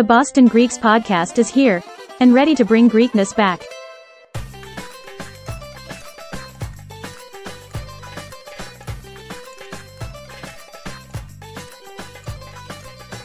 The 0.00 0.04
Boston 0.04 0.46
Greeks 0.46 0.78
podcast 0.78 1.38
is 1.38 1.50
here 1.50 1.82
and 2.20 2.32
ready 2.32 2.54
to 2.54 2.64
bring 2.64 2.88
Greekness 2.88 3.36
back. 3.36 3.60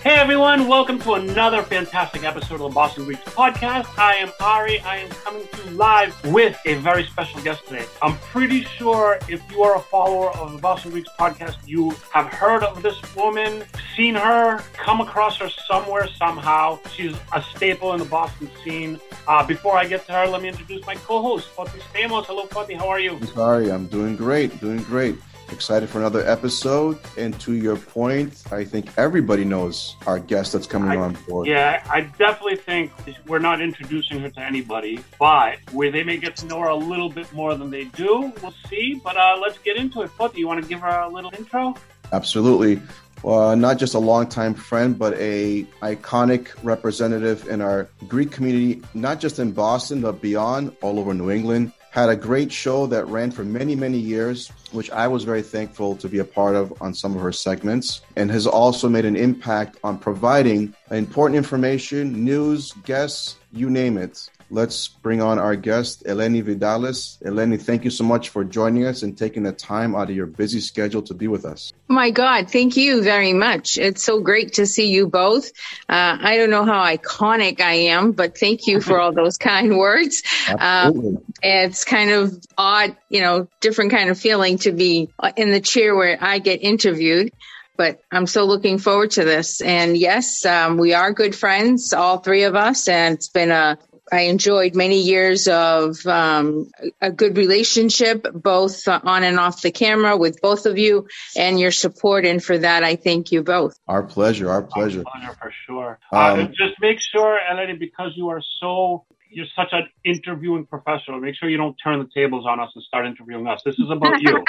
Hey 0.03 0.17
everyone, 0.17 0.67
welcome 0.67 0.99
to 0.99 1.13
another 1.13 1.63
fantastic 1.63 2.25
episode 2.25 2.55
of 2.55 2.59
the 2.59 2.69
Boston 2.69 3.05
Greeks 3.05 3.23
podcast. 3.23 3.87
I 3.97 4.15
am 4.15 4.31
Ari. 4.41 4.81
I 4.81 4.97
am 4.97 5.09
coming 5.09 5.47
to 5.47 5.69
you 5.69 5.77
live 5.77 6.13
with 6.25 6.59
a 6.65 6.73
very 6.75 7.05
special 7.05 7.41
guest 7.41 7.65
today. 7.67 7.85
I'm 8.01 8.17
pretty 8.17 8.65
sure 8.65 9.17
if 9.29 9.41
you 9.49 9.63
are 9.63 9.77
a 9.77 9.79
follower 9.79 10.29
of 10.31 10.51
the 10.51 10.57
Boston 10.57 10.91
Greeks 10.91 11.09
podcast, 11.17 11.55
you 11.65 11.91
have 12.11 12.27
heard 12.27 12.63
of 12.63 12.83
this 12.83 13.15
woman, 13.15 13.63
seen 13.95 14.15
her, 14.15 14.59
come 14.73 15.01
across 15.01 15.37
her 15.37 15.49
somewhere, 15.49 16.07
somehow. 16.17 16.79
She's 16.93 17.15
a 17.33 17.41
staple 17.41 17.93
in 17.93 17.99
the 17.99 18.05
Boston 18.05 18.49
scene. 18.63 18.99
Uh, 19.27 19.45
before 19.45 19.77
I 19.77 19.85
get 19.85 20.05
to 20.07 20.13
her, 20.13 20.27
let 20.27 20.41
me 20.41 20.49
introduce 20.49 20.85
my 20.85 20.95
co-host, 20.95 21.47
Foti 21.55 21.79
Stamos. 21.93 22.25
Hello, 22.25 22.45
Foti. 22.47 22.77
How 22.77 22.89
are 22.89 22.99
you? 22.99 23.19
Sorry, 23.27 23.71
I'm 23.71 23.87
doing 23.87 24.15
great, 24.15 24.59
doing 24.59 24.83
great. 24.83 25.15
Excited 25.51 25.87
for 25.89 25.99
another 25.99 26.27
episode. 26.27 26.97
And 27.17 27.39
to 27.41 27.53
your 27.53 27.75
point, 27.75 28.43
I 28.51 28.63
think 28.63 28.89
everybody 28.97 29.45
knows 29.45 29.95
our 30.07 30.17
guest 30.19 30.53
that's 30.53 30.65
coming 30.65 30.89
I, 30.89 30.97
on 30.97 31.13
board. 31.27 31.47
Yeah, 31.47 31.85
I 31.89 32.01
definitely 32.01 32.55
think 32.55 32.91
we're 33.27 33.39
not 33.39 33.61
introducing 33.61 34.19
her 34.21 34.29
to 34.29 34.39
anybody, 34.39 34.99
but 35.19 35.57
where 35.71 35.91
they 35.91 36.03
may 36.03 36.17
get 36.17 36.35
to 36.37 36.47
know 36.47 36.59
her 36.61 36.69
a 36.69 36.75
little 36.75 37.09
bit 37.09 37.31
more 37.31 37.53
than 37.55 37.69
they 37.69 37.85
do, 37.85 38.33
we'll 38.41 38.55
see. 38.69 38.99
But 39.03 39.17
uh, 39.17 39.37
let's 39.39 39.59
get 39.59 39.77
into 39.77 40.01
it. 40.01 40.09
Foti, 40.17 40.37
you 40.37 40.47
want 40.47 40.63
to 40.63 40.67
give 40.67 40.79
her 40.79 41.01
a 41.01 41.07
little 41.07 41.31
intro? 41.37 41.75
Absolutely. 42.11 42.81
Uh, 43.25 43.55
not 43.55 43.79
just 43.79 43.95
a 43.95 43.99
longtime 43.99 44.53
friend, 44.53 44.99
but 44.99 45.13
a 45.15 45.63
iconic 45.81 46.49
representative 46.61 47.47
in 47.47 47.59
our 47.59 47.89
Greek 48.07 48.31
community, 48.31 48.81
not 48.93 49.19
just 49.19 49.39
in 49.39 49.51
Boston, 49.51 50.01
but 50.01 50.21
beyond, 50.21 50.75
all 50.81 50.99
over 50.99 51.13
New 51.13 51.31
England 51.31 51.71
had 51.95 52.09
a 52.09 52.15
great 52.15 52.51
show 52.51 52.85
that 52.87 53.07
ran 53.07 53.31
for 53.31 53.45
many, 53.45 53.73
many 53.73 53.97
years, 53.97 54.49
which 54.73 54.91
I 54.91 55.07
was 55.07 55.23
very 55.23 55.41
thankful 55.41 55.95
to 55.95 56.09
be 56.09 56.19
a 56.19 56.25
part 56.25 56.57
of 56.57 56.73
on 56.81 56.93
some 56.93 57.15
of 57.15 57.21
her 57.21 57.31
segments, 57.31 58.01
and 58.17 58.29
has 58.29 58.45
also 58.45 58.89
made 58.89 59.05
an 59.05 59.15
impact 59.15 59.77
on 59.81 59.97
providing 59.97 60.75
important 60.91 61.37
information, 61.37 62.25
news, 62.25 62.73
guests, 62.83 63.37
you 63.53 63.69
name 63.69 63.97
it. 63.97 64.29
Let's 64.51 64.87
bring 64.87 65.21
on 65.21 65.39
our 65.39 65.55
guest, 65.55 66.03
Eleni 66.05 66.43
Vidalis. 66.43 67.21
Eleni, 67.23 67.59
thank 67.59 67.83
you 67.83 67.89
so 67.89 68.03
much 68.03 68.29
for 68.29 68.43
joining 68.43 68.85
us 68.85 69.01
and 69.01 69.17
taking 69.17 69.43
the 69.43 69.51
time 69.51 69.95
out 69.95 70.09
of 70.09 70.15
your 70.15 70.27
busy 70.27 70.59
schedule 70.59 71.01
to 71.03 71.15
be 71.15 71.27
with 71.27 71.45
us. 71.45 71.73
My 71.87 72.11
God, 72.11 72.51
thank 72.51 72.77
you 72.77 73.01
very 73.01 73.33
much. 73.33 73.77
It's 73.79 74.03
so 74.03 74.21
great 74.21 74.53
to 74.53 74.67
see 74.67 74.87
you 74.91 75.07
both. 75.07 75.51
Uh, 75.89 76.17
I 76.21 76.37
don't 76.37 76.51
know 76.51 76.63
how 76.63 76.83
iconic 76.83 77.59
I 77.59 77.73
am, 77.73 78.11
but 78.11 78.37
thank 78.37 78.67
you 78.67 78.81
for 78.81 78.99
all 78.99 79.11
those 79.11 79.37
kind 79.39 79.77
words. 79.77 80.21
Um, 80.59 81.23
it's 81.41 81.83
kind 81.83 82.11
of 82.11 82.37
odd, 82.57 82.95
you 83.09 83.21
know, 83.21 83.47
different 83.61 83.91
kind 83.91 84.09
of 84.09 84.19
feeling 84.19 84.59
to 84.59 84.71
be 84.71 85.09
in 85.35 85.51
the 85.51 85.61
chair 85.61 85.95
where 85.95 86.17
I 86.21 86.39
get 86.39 86.61
interviewed 86.61 87.31
but 87.77 87.99
I'm 88.09 88.25
so 88.25 88.45
looking 88.45 88.77
forward 88.77 89.11
to 89.11 89.25
this. 89.25 89.59
And 89.59 89.97
yes, 89.97 90.45
um, 90.45 90.77
we 90.77 90.93
are 90.93 91.11
good 91.11 91.35
friends, 91.35 91.91
all 91.91 92.19
three 92.19 92.43
of 92.43 92.55
us, 92.55 92.87
and 92.87 93.15
it's 93.15 93.27
been 93.27 93.51
a 93.51 93.77
I 94.11 94.21
enjoyed 94.21 94.75
many 94.75 95.01
years 95.01 95.47
of 95.47 96.05
um, 96.05 96.69
a 97.01 97.11
good 97.11 97.37
relationship, 97.37 98.27
both 98.33 98.87
on 98.87 99.23
and 99.23 99.39
off 99.39 99.61
the 99.61 99.71
camera 99.71 100.15
with 100.17 100.41
both 100.41 100.65
of 100.65 100.77
you 100.77 101.07
and 101.35 101.59
your 101.59 101.71
support. 101.71 102.25
And 102.25 102.43
for 102.43 102.57
that, 102.57 102.83
I 102.83 102.95
thank 102.95 103.31
you 103.31 103.43
both. 103.43 103.79
Our 103.87 104.03
pleasure. 104.03 104.49
Our 104.49 104.61
pleasure. 104.61 105.03
Our 105.05 105.19
pleasure 105.19 105.37
for 105.41 105.53
sure. 105.65 105.99
Um, 106.11 106.39
uh, 106.39 106.43
just 106.47 106.75
make 106.81 106.99
sure, 106.99 107.39
Eleni, 107.51 107.79
because 107.79 108.11
you 108.15 108.29
are 108.29 108.41
so 108.59 109.05
you're 109.35 109.45
such 109.55 109.69
an 109.73 109.89
interviewing 110.05 110.65
professional. 110.65 111.19
Make 111.19 111.35
sure 111.35 111.49
you 111.49 111.57
don't 111.57 111.75
turn 111.83 111.99
the 111.99 112.07
tables 112.13 112.45
on 112.47 112.59
us 112.59 112.71
and 112.73 112.83
start 112.83 113.05
interviewing 113.05 113.47
us. 113.47 113.61
This 113.65 113.75
is 113.77 113.89
about 113.91 114.21
you. 114.21 114.43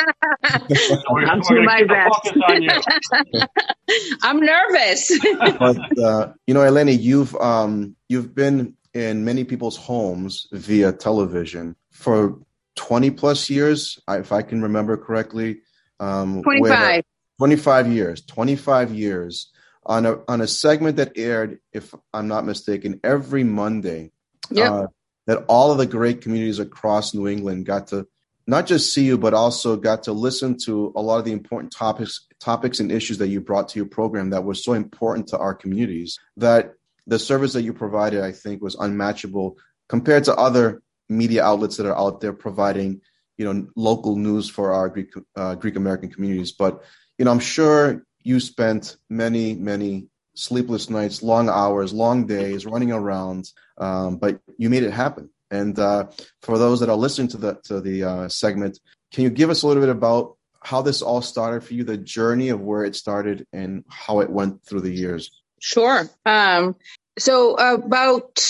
so 0.76 1.02
we're, 1.10 1.26
I'm 1.26 1.40
we're 1.50 1.64
my 1.64 1.82
best. 1.82 3.50
I'm 4.22 4.40
nervous. 4.40 5.18
but 5.58 5.98
uh, 5.98 6.32
you 6.46 6.54
know, 6.54 6.60
Eleni, 6.60 7.00
you've 7.00 7.34
um, 7.36 7.96
you've 8.08 8.34
been 8.34 8.76
in 8.96 9.26
many 9.26 9.44
people's 9.44 9.76
homes 9.76 10.48
via 10.52 10.90
television 10.90 11.76
for 11.90 12.38
20 12.76 13.10
plus 13.10 13.50
years, 13.50 13.98
if 14.08 14.32
I 14.32 14.40
can 14.40 14.62
remember 14.62 14.96
correctly. 14.96 15.60
Um, 16.00 16.42
25. 16.42 17.04
25 17.38 17.92
years, 17.92 18.24
25 18.24 18.94
years 18.94 19.52
on 19.84 20.06
a, 20.06 20.18
on 20.26 20.40
a 20.40 20.46
segment 20.46 20.96
that 20.96 21.12
aired, 21.16 21.58
if 21.74 21.94
I'm 22.14 22.26
not 22.26 22.46
mistaken, 22.46 22.98
every 23.04 23.44
Monday. 23.44 24.12
Yep. 24.50 24.72
Uh, 24.72 24.86
that 25.26 25.44
all 25.48 25.72
of 25.72 25.78
the 25.78 25.86
great 25.86 26.22
communities 26.22 26.58
across 26.58 27.12
New 27.12 27.28
England 27.28 27.66
got 27.66 27.88
to 27.88 28.06
not 28.46 28.66
just 28.66 28.94
see 28.94 29.04
you, 29.04 29.18
but 29.18 29.34
also 29.34 29.76
got 29.76 30.04
to 30.04 30.12
listen 30.12 30.56
to 30.64 30.92
a 30.96 31.02
lot 31.02 31.18
of 31.18 31.24
the 31.24 31.32
important 31.32 31.72
topics, 31.72 32.26
topics 32.40 32.80
and 32.80 32.92
issues 32.92 33.18
that 33.18 33.28
you 33.28 33.40
brought 33.40 33.68
to 33.70 33.78
your 33.78 33.86
program 33.86 34.30
that 34.30 34.44
were 34.44 34.54
so 34.54 34.72
important 34.72 35.26
to 35.28 35.38
our 35.38 35.52
communities 35.52 36.18
that 36.36 36.74
the 37.06 37.18
service 37.18 37.52
that 37.52 37.62
you 37.62 37.72
provided, 37.72 38.22
I 38.22 38.32
think, 38.32 38.62
was 38.62 38.74
unmatchable 38.74 39.56
compared 39.88 40.24
to 40.24 40.34
other 40.34 40.82
media 41.08 41.44
outlets 41.44 41.76
that 41.76 41.86
are 41.86 41.96
out 41.96 42.20
there 42.20 42.32
providing, 42.32 43.00
you 43.36 43.44
know, 43.44 43.68
local 43.76 44.16
news 44.16 44.48
for 44.48 44.72
our 44.72 44.88
Greek 44.88 45.12
uh, 45.36 45.54
Greek 45.54 45.76
American 45.76 46.10
communities. 46.10 46.52
But 46.52 46.82
you 47.18 47.24
know, 47.24 47.30
I'm 47.30 47.40
sure 47.40 48.04
you 48.22 48.40
spent 48.40 48.96
many, 49.08 49.54
many 49.54 50.08
sleepless 50.34 50.90
nights, 50.90 51.22
long 51.22 51.48
hours, 51.48 51.92
long 51.92 52.26
days 52.26 52.66
running 52.66 52.92
around, 52.92 53.50
um, 53.78 54.18
but 54.18 54.40
you 54.58 54.68
made 54.68 54.82
it 54.82 54.92
happen. 54.92 55.30
And 55.50 55.78
uh, 55.78 56.08
for 56.42 56.58
those 56.58 56.80
that 56.80 56.88
are 56.88 56.96
listening 56.96 57.28
to 57.28 57.36
the 57.36 57.54
to 57.64 57.80
the 57.80 58.04
uh, 58.04 58.28
segment, 58.28 58.78
can 59.12 59.24
you 59.24 59.30
give 59.30 59.50
us 59.50 59.62
a 59.62 59.66
little 59.66 59.82
bit 59.82 59.90
about 59.90 60.36
how 60.62 60.82
this 60.82 61.02
all 61.02 61.22
started 61.22 61.62
for 61.62 61.74
you, 61.74 61.84
the 61.84 61.96
journey 61.96 62.48
of 62.48 62.60
where 62.60 62.84
it 62.84 62.96
started, 62.96 63.46
and 63.52 63.84
how 63.88 64.20
it 64.20 64.30
went 64.30 64.64
through 64.64 64.80
the 64.80 64.90
years? 64.90 65.30
Sure. 65.60 66.08
Um, 66.24 66.76
so 67.18 67.54
about 67.54 68.40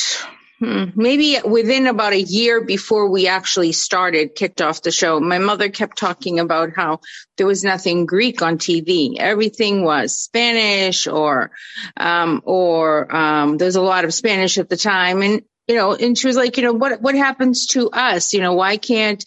hmm, 0.58 0.84
maybe 0.94 1.38
within 1.44 1.86
about 1.86 2.12
a 2.12 2.20
year 2.20 2.60
before 2.60 3.08
we 3.08 3.28
actually 3.28 3.72
started, 3.72 4.34
kicked 4.34 4.60
off 4.60 4.82
the 4.82 4.90
show, 4.90 5.20
my 5.20 5.38
mother 5.38 5.68
kept 5.68 5.98
talking 5.98 6.40
about 6.40 6.70
how 6.74 7.00
there 7.36 7.46
was 7.46 7.62
nothing 7.62 8.06
Greek 8.06 8.42
on 8.42 8.58
TV. 8.58 9.16
Everything 9.18 9.84
was 9.84 10.18
Spanish 10.18 11.06
or, 11.06 11.52
um, 11.96 12.42
or, 12.44 13.14
um, 13.14 13.58
there's 13.58 13.76
a 13.76 13.82
lot 13.82 14.04
of 14.04 14.14
Spanish 14.14 14.58
at 14.58 14.68
the 14.68 14.76
time. 14.76 15.22
And 15.22 15.42
you 15.67 15.77
know, 15.77 15.95
and 15.95 16.17
she 16.17 16.27
was 16.27 16.35
like, 16.35 16.57
you 16.57 16.63
know, 16.63 16.73
what 16.73 17.01
what 17.01 17.15
happens 17.15 17.67
to 17.67 17.89
us? 17.91 18.33
You 18.33 18.41
know, 18.41 18.55
why 18.55 18.75
can't 18.75 19.23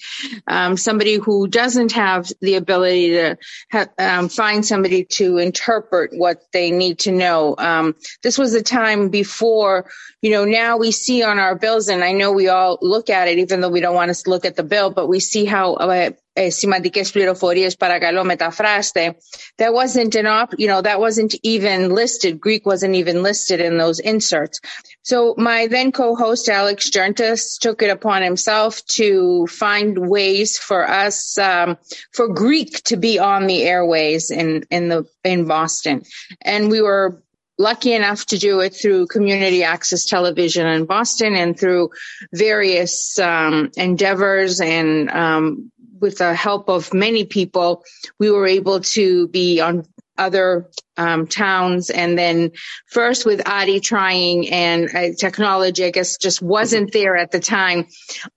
um, 0.46 0.76
somebody 0.76 1.14
who 1.16 1.48
doesn't 1.48 1.92
have 1.92 2.30
the 2.42 2.56
ability 2.56 3.10
to 3.12 3.38
ha- 3.72 3.86
um, 3.98 4.28
find 4.28 4.66
somebody 4.66 5.04
to 5.12 5.38
interpret 5.38 6.10
what 6.12 6.42
they 6.52 6.70
need 6.70 6.98
to 7.00 7.12
know? 7.12 7.54
Um, 7.56 7.94
this 8.22 8.36
was 8.36 8.52
a 8.54 8.62
time 8.62 9.08
before, 9.08 9.90
you 10.20 10.32
know, 10.32 10.44
now 10.44 10.76
we 10.76 10.90
see 10.90 11.22
on 11.22 11.38
our 11.38 11.54
bills, 11.54 11.88
and 11.88 12.04
I 12.04 12.12
know 12.12 12.32
we 12.32 12.48
all 12.48 12.78
look 12.82 13.08
at 13.08 13.28
it, 13.28 13.38
even 13.38 13.62
though 13.62 13.70
we 13.70 13.80
don't 13.80 13.94
want 13.94 14.14
to 14.14 14.30
look 14.30 14.44
at 14.44 14.56
the 14.56 14.64
bill, 14.64 14.90
but 14.90 15.08
we 15.08 15.20
see 15.20 15.46
how 15.46 15.74
uh, 15.74 16.10
ε, 16.36 16.50
σημαντικές 16.50 17.10
πληροφορίες 17.10 17.76
παρακαλώ 17.76 18.24
μεταφράστε. 18.24 19.16
That 19.56 19.72
wasn't 19.72 20.14
an 20.14 20.26
op, 20.26 20.48
you 20.58 20.66
know, 20.66 20.82
that 20.82 20.98
wasn't 20.98 21.34
even 21.42 21.94
listed. 21.94 22.40
Greek 22.40 22.66
wasn't 22.66 22.94
even 22.94 23.22
listed 23.22 23.60
in 23.60 23.78
those 23.78 24.00
inserts. 24.00 24.60
So 25.03 25.33
my 25.37 25.67
then 25.67 25.91
co-host 25.91 26.49
Alex 26.49 26.89
Gerntis 26.89 27.57
took 27.57 27.81
it 27.81 27.89
upon 27.89 28.21
himself 28.21 28.85
to 28.87 29.47
find 29.47 29.97
ways 29.97 30.57
for 30.57 30.87
us, 30.87 31.37
um, 31.37 31.77
for 32.13 32.27
Greek 32.27 32.83
to 32.83 32.97
be 32.97 33.17
on 33.17 33.47
the 33.47 33.63
airways 33.63 34.29
in, 34.29 34.65
in 34.69 34.89
the, 34.89 35.05
in 35.23 35.45
Boston. 35.45 36.03
And 36.41 36.69
we 36.69 36.81
were 36.81 37.23
lucky 37.57 37.93
enough 37.93 38.25
to 38.27 38.37
do 38.37 38.61
it 38.61 38.73
through 38.73 39.07
community 39.07 39.63
access 39.63 40.05
television 40.05 40.65
in 40.67 40.85
Boston 40.85 41.35
and 41.35 41.59
through 41.59 41.89
various 42.33 43.19
um, 43.19 43.71
endeavors 43.75 44.61
and 44.61 45.09
um, 45.09 45.71
with 45.99 46.19
the 46.19 46.33
help 46.33 46.69
of 46.69 46.93
many 46.93 47.25
people, 47.25 47.83
we 48.19 48.31
were 48.31 48.47
able 48.47 48.79
to 48.79 49.27
be 49.27 49.59
on 49.59 49.85
other 50.19 50.69
um, 50.97 51.27
towns. 51.27 51.89
And 51.89 52.17
then 52.17 52.51
first 52.87 53.25
with 53.25 53.47
Adi 53.47 53.79
trying 53.79 54.49
and 54.49 54.93
uh, 54.93 55.13
technology, 55.17 55.85
I 55.85 55.91
guess 55.91 56.17
just 56.17 56.41
wasn't 56.41 56.91
there 56.91 57.15
at 57.15 57.31
the 57.31 57.39
time, 57.39 57.87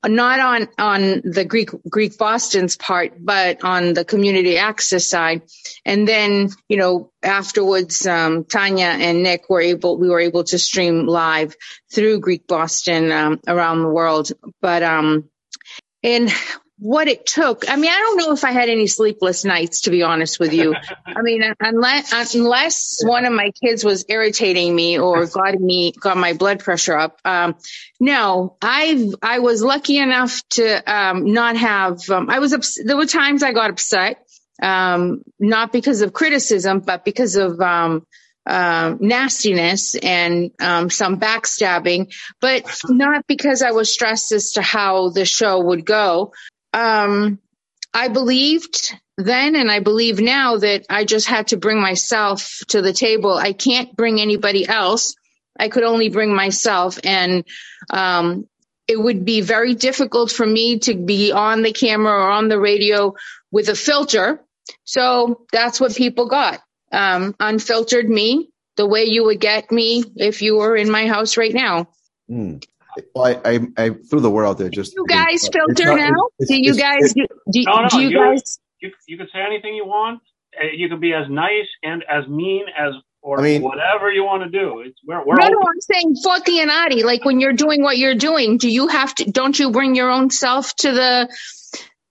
not 0.06 0.38
on, 0.38 0.69
on 0.79 1.23
the 1.25 1.44
Greek, 1.44 1.70
Greek 1.88 2.17
Boston's 2.17 2.76
part, 2.76 3.14
but 3.19 3.64
on 3.64 3.94
the 3.94 4.05
community 4.05 4.58
access 4.58 5.06
side. 5.06 5.43
And 5.84 6.06
then, 6.06 6.50
you 6.69 6.76
know, 6.76 7.11
afterwards, 7.23 8.06
um, 8.06 8.44
Tanya 8.44 8.87
and 8.87 9.23
Nick 9.23 9.50
were 9.50 9.61
able, 9.61 9.99
we 9.99 10.08
were 10.08 10.20
able 10.20 10.44
to 10.44 10.58
stream 10.58 11.06
live 11.06 11.56
through 11.93 12.20
Greek 12.20 12.46
Boston, 12.46 13.11
um, 13.11 13.40
around 13.49 13.82
the 13.82 13.88
world. 13.88 14.31
But, 14.61 14.82
um, 14.85 15.28
and 16.05 16.31
what 16.82 17.06
it 17.06 17.26
took. 17.26 17.70
I 17.70 17.76
mean, 17.76 17.93
I 17.93 17.99
don't 17.99 18.17
know 18.17 18.32
if 18.32 18.43
I 18.43 18.50
had 18.50 18.69
any 18.69 18.88
sleepless 18.88 19.44
nights, 19.44 19.82
to 19.82 19.90
be 19.90 20.02
honest 20.02 20.40
with 20.40 20.52
you. 20.52 20.75
I 21.06 21.23
mean, 21.23 21.43
unless 21.61 22.34
unless 22.34 23.02
one 23.05 23.25
of 23.25 23.32
my 23.32 23.52
kids 23.62 23.84
was 23.84 24.05
irritating 24.08 24.75
me 24.75 24.99
or 24.99 25.26
got 25.26 25.55
me 25.61 25.93
got 25.93 26.17
my 26.17 26.32
blood 26.32 26.58
pressure 26.58 26.96
up. 26.96 27.20
Um, 27.25 27.55
no, 28.00 28.56
I 28.61 29.12
I 29.23 29.38
was 29.38 29.62
lucky 29.62 29.99
enough 29.99 30.43
to 30.50 30.93
um, 30.93 31.32
not 31.32 31.56
have. 31.56 32.00
Um, 32.11 32.29
I 32.29 32.40
was 32.40 32.52
ups- 32.52 32.82
there 32.85 32.96
were 32.96 33.06
times 33.06 33.44
I 33.44 33.52
got 33.52 33.70
upset, 33.70 34.17
um, 34.61 35.23
not 35.38 35.70
because 35.70 36.02
of 36.02 36.12
criticism, 36.12 36.81
but 36.81 37.05
because 37.05 37.37
of 37.37 37.61
um, 37.61 38.05
uh, 38.44 38.96
nastiness 38.99 39.94
and 39.94 40.50
um, 40.61 40.90
some 40.90 41.20
backstabbing, 41.20 42.12
but 42.40 42.64
not 42.88 43.25
because 43.28 43.62
I 43.62 43.70
was 43.70 43.93
stressed 43.93 44.32
as 44.32 44.52
to 44.52 44.62
how 44.62 45.11
the 45.11 45.25
show 45.25 45.61
would 45.61 45.87
go. 45.87 46.32
Um, 46.73 47.39
I 47.95 48.09
believed 48.09 48.95
then 49.19 49.57
and 49.57 49.71
I 49.71 49.81
believe 49.81 50.21
now 50.21 50.57
that 50.57 50.87
I 50.89 51.05
just 51.05 51.27
had 51.27 51.49
to 51.49 51.57
bring 51.57 51.81
myself 51.81 52.61
to 52.69 52.81
the 52.81 52.93
table. 52.93 53.35
I 53.35 53.53
can't 53.53 53.95
bring 53.95 54.21
anybody 54.21 54.67
else. 54.67 55.15
I 55.59 55.69
could 55.69 55.83
only 55.83 56.09
bring 56.09 56.35
myself. 56.35 56.99
And 57.05 57.45
um, 57.91 58.47
it 58.89 58.97
would 58.97 59.25
be 59.25 59.43
very 59.43 59.75
difficult 59.75 60.31
for 60.31 60.47
me 60.47 60.79
to 60.81 60.95
be 60.95 61.33
on 61.33 61.63
the 61.63 61.73
camera 61.73 62.13
or 62.13 62.31
on 62.31 62.49
the 62.49 62.59
radio 62.59 63.15
with 63.51 63.69
a 63.69 63.75
filter. 63.75 64.43
So 64.85 65.47
that's 65.53 65.81
what 65.81 65.95
people 65.95 66.29
got. 66.29 66.61
Um, 66.91 67.35
unfiltered 67.39 68.09
me, 68.09 68.51
the 68.77 68.87
way 68.87 69.05
you 69.05 69.25
would 69.25 69.41
get 69.41 69.71
me 69.71 70.05
if 70.17 70.43
you 70.43 70.57
were 70.57 70.77
in 70.77 70.91
my 70.91 71.07
house 71.07 71.37
right 71.37 71.55
now. 71.55 71.89
Mm. 72.31 72.65
Well, 73.15 73.25
I, 73.25 73.41
I, 73.44 73.61
I, 73.77 73.91
threw 73.91 74.21
the 74.21 74.31
word 74.31 74.44
out 74.44 74.59
there. 74.59 74.69
Just 74.69 74.94
you 74.94 75.06
guys 75.09 75.49
filter 75.49 75.85
not, 75.87 75.99
now. 75.99 76.47
do 76.47 76.55
you 76.56 76.75
guys 76.75 77.15
do? 77.15 77.27
do, 77.50 77.62
no, 77.65 77.83
no, 77.83 77.89
do 77.89 78.00
you, 78.00 78.11
you, 78.11 78.19
guys? 78.19 78.59
You, 78.81 78.91
you 79.06 79.17
can 79.17 79.29
say 79.33 79.41
anything 79.41 79.75
you 79.75 79.87
want. 79.87 80.21
Uh, 80.59 80.67
you 80.75 80.89
can 80.89 81.00
be 81.00 81.15
as 81.15 81.29
nice 81.31 81.69
and 81.83 82.05
as 82.09 82.29
mean 82.29 82.67
as 82.77 82.94
or 83.23 83.39
I 83.39 83.43
mean, 83.43 83.62
whatever 83.62 84.12
you 84.12 84.25
want 84.25 84.43
to 84.43 84.50
do. 84.50 84.81
It's 84.81 84.99
we're, 85.06 85.25
we're 85.25 85.37
no, 85.37 85.44
open. 85.44 85.53
no, 85.53 85.61
I'm 85.61 85.81
saying 85.81 86.17
Foti 86.25 86.61
and 86.61 86.71
Adi. 86.71 87.03
Like 87.05 87.25
when 87.25 87.41
you're 87.41 87.53
doing 87.53 87.83
what 87.83 87.97
you're 87.97 88.17
doing, 88.17 88.59
do 88.59 88.69
you 88.69 88.89
have 88.89 89.15
to? 89.17 89.31
Don't 89.31 89.59
you 89.59 89.71
bring 89.71 89.95
your 89.95 90.11
own 90.11 90.31
self 90.31 90.75
to 90.77 90.93
the 90.93 91.37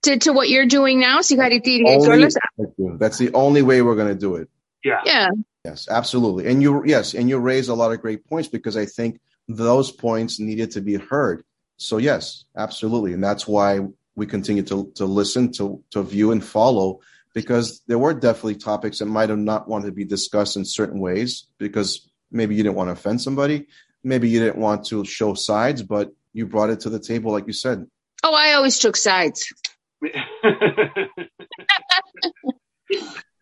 to, 0.02 0.18
to 0.18 0.32
what 0.32 0.48
you're 0.48 0.66
doing 0.66 1.00
now? 1.00 1.20
So 1.20 1.34
you 1.34 1.40
got 1.40 1.50
to 1.50 1.84
only, 1.84 2.96
That's 2.98 3.18
the 3.18 3.30
only 3.34 3.62
way 3.62 3.82
we're 3.82 3.94
going 3.94 4.08
to 4.08 4.18
do 4.18 4.36
it. 4.36 4.48
Yeah. 4.84 5.00
Yeah. 5.04 5.28
Yes, 5.64 5.86
absolutely. 5.88 6.48
And 6.48 6.60
you, 6.60 6.82
yes, 6.84 7.14
and 7.14 7.28
you 7.28 7.38
raise 7.38 7.68
a 7.68 7.74
lot 7.74 7.92
of 7.92 8.00
great 8.00 8.26
points 8.26 8.48
because 8.48 8.76
I 8.76 8.84
think 8.84 9.20
those 9.48 9.90
points 9.90 10.40
needed 10.40 10.72
to 10.72 10.80
be 10.80 10.94
heard. 10.94 11.44
So 11.76 11.98
yes, 11.98 12.44
absolutely, 12.56 13.12
and 13.12 13.22
that's 13.22 13.46
why 13.46 13.80
we 14.14 14.26
continue 14.26 14.62
to 14.64 14.92
to 14.96 15.04
listen, 15.04 15.52
to 15.52 15.82
to 15.90 16.02
view 16.02 16.32
and 16.32 16.44
follow, 16.44 17.00
because 17.34 17.82
there 17.86 17.98
were 17.98 18.14
definitely 18.14 18.56
topics 18.56 18.98
that 18.98 19.06
might 19.06 19.30
have 19.30 19.38
not 19.38 19.68
wanted 19.68 19.86
to 19.86 19.92
be 19.92 20.04
discussed 20.04 20.56
in 20.56 20.64
certain 20.64 21.00
ways 21.00 21.46
because 21.58 22.08
maybe 22.30 22.54
you 22.54 22.62
didn't 22.62 22.76
want 22.76 22.88
to 22.88 22.92
offend 22.92 23.20
somebody, 23.20 23.66
maybe 24.04 24.28
you 24.28 24.40
didn't 24.40 24.58
want 24.58 24.86
to 24.86 25.04
show 25.04 25.34
sides, 25.34 25.82
but 25.82 26.12
you 26.32 26.46
brought 26.46 26.70
it 26.70 26.80
to 26.80 26.90
the 26.90 27.00
table, 27.00 27.32
like 27.32 27.46
you 27.46 27.52
said. 27.52 27.86
Oh, 28.22 28.34
I 28.34 28.54
always 28.54 28.78
took 28.78 28.96
sides. 28.96 29.52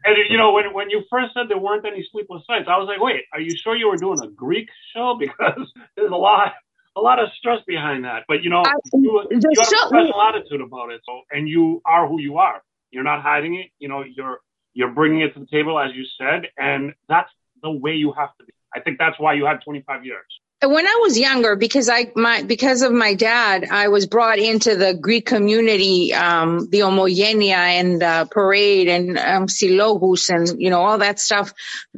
And 0.04 0.16
you 0.30 0.38
know, 0.38 0.52
when 0.52 0.72
when 0.72 0.90
you 0.90 1.02
first 1.10 1.34
said 1.34 1.48
there 1.48 1.58
weren't 1.58 1.84
any 1.86 2.06
sleepless 2.10 2.42
nights, 2.48 2.66
I 2.68 2.78
was 2.78 2.88
like, 2.88 3.00
wait, 3.00 3.22
are 3.32 3.40
you 3.40 3.56
sure 3.56 3.76
you 3.76 3.88
were 3.88 3.96
doing 3.96 4.18
a 4.22 4.28
Greek 4.28 4.68
show? 4.94 5.16
Because 5.18 5.72
there's 5.96 6.10
a 6.10 6.16
lot 6.16 6.52
a 6.96 7.00
lot 7.00 7.22
of 7.22 7.28
stress 7.38 7.60
behind 7.66 8.04
that. 8.04 8.24
But 8.26 8.42
you 8.42 8.50
know, 8.50 8.62
I, 8.62 8.72
you, 8.94 9.26
you 9.30 9.40
have 9.60 9.72
a 9.72 9.88
professional 9.88 10.22
attitude 10.22 10.60
about 10.60 10.90
it, 10.90 11.02
so 11.04 11.22
and 11.30 11.48
you 11.48 11.82
are 11.84 12.08
who 12.08 12.20
you 12.20 12.38
are. 12.38 12.62
You're 12.90 13.04
not 13.04 13.22
hiding 13.22 13.54
it. 13.56 13.70
You 13.78 13.88
know, 13.88 14.02
you're 14.02 14.38
you're 14.72 14.92
bringing 14.92 15.20
it 15.20 15.34
to 15.34 15.40
the 15.40 15.46
table 15.46 15.78
as 15.78 15.90
you 15.94 16.04
said, 16.18 16.48
and 16.56 16.94
that's 17.08 17.30
the 17.62 17.70
way 17.70 17.92
you 17.92 18.12
have 18.12 18.36
to 18.38 18.44
be. 18.44 18.52
I 18.74 18.80
think 18.80 18.98
that's 18.98 19.18
why 19.18 19.34
you 19.34 19.44
had 19.46 19.58
25 19.64 20.04
years 20.04 20.24
when 20.62 20.86
I 20.86 20.98
was 21.00 21.18
younger, 21.18 21.56
because 21.56 21.88
I 21.88 22.12
my 22.14 22.42
because 22.42 22.82
of 22.82 22.92
my 22.92 23.14
dad, 23.14 23.66
I 23.70 23.88
was 23.88 24.06
brought 24.06 24.38
into 24.38 24.76
the 24.76 24.92
Greek 24.92 25.24
community, 25.24 26.12
um, 26.12 26.68
the 26.68 26.80
Omogenia 26.80 27.54
and 27.54 28.02
uh, 28.02 28.24
parade 28.26 28.88
and 28.88 29.18
um, 29.18 29.46
Silogus 29.46 30.28
and 30.28 30.60
you 30.60 30.68
know 30.68 30.80
all 30.82 30.98
that 30.98 31.18
stuff 31.18 31.54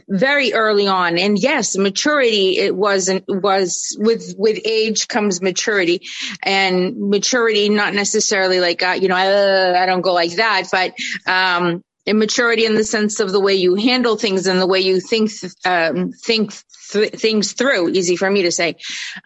very 0.08 0.52
early 0.52 0.86
on. 0.86 1.18
And 1.18 1.36
yes, 1.38 1.76
maturity 1.76 2.58
it 2.58 2.74
wasn't 2.74 3.24
was 3.26 3.96
with 3.98 4.34
with 4.38 4.60
age 4.64 5.08
comes 5.08 5.42
maturity, 5.42 6.02
and 6.42 7.10
maturity 7.10 7.68
not 7.68 7.94
necessarily 7.94 8.60
like 8.60 8.82
uh, 8.82 8.96
you 9.00 9.08
know 9.08 9.16
uh, 9.16 9.74
I 9.76 9.86
don't 9.86 10.02
go 10.02 10.12
like 10.12 10.36
that, 10.36 10.68
but 10.70 10.94
um, 11.26 11.82
immaturity 12.06 12.66
in 12.66 12.74
the 12.74 12.84
sense 12.84 13.20
of 13.20 13.30
the 13.32 13.40
way 13.40 13.54
you 13.54 13.74
handle 13.74 14.16
things 14.16 14.46
and 14.46 14.60
the 14.60 14.66
way 14.66 14.80
you 14.80 15.00
think 15.00 15.30
um, 15.64 16.12
think 16.12 16.52
th- 16.90 17.12
things 17.12 17.52
through. 17.52 17.90
Easy 17.90 18.16
for 18.16 18.30
me 18.30 18.42
to 18.42 18.52
say. 18.52 18.76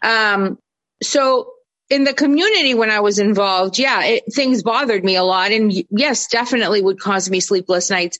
Um, 0.02 0.58
so 1.02 1.52
in 1.88 2.04
the 2.04 2.14
community 2.14 2.74
when 2.74 2.90
I 2.90 3.00
was 3.00 3.18
involved, 3.18 3.78
yeah, 3.78 4.02
it, 4.04 4.24
things 4.32 4.62
bothered 4.62 5.04
me 5.04 5.16
a 5.16 5.22
lot, 5.22 5.52
and 5.52 5.72
yes, 5.90 6.26
definitely 6.28 6.82
would 6.82 7.00
cause 7.00 7.30
me 7.30 7.40
sleepless 7.40 7.90
nights. 7.90 8.18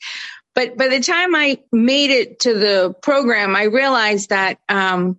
But 0.54 0.78
by 0.78 0.88
the 0.88 1.00
time 1.00 1.34
I 1.34 1.58
made 1.70 2.10
it 2.10 2.40
to 2.40 2.54
the 2.54 2.94
program, 3.02 3.54
I 3.54 3.64
realized 3.64 4.30
that 4.30 4.58
um, 4.68 5.18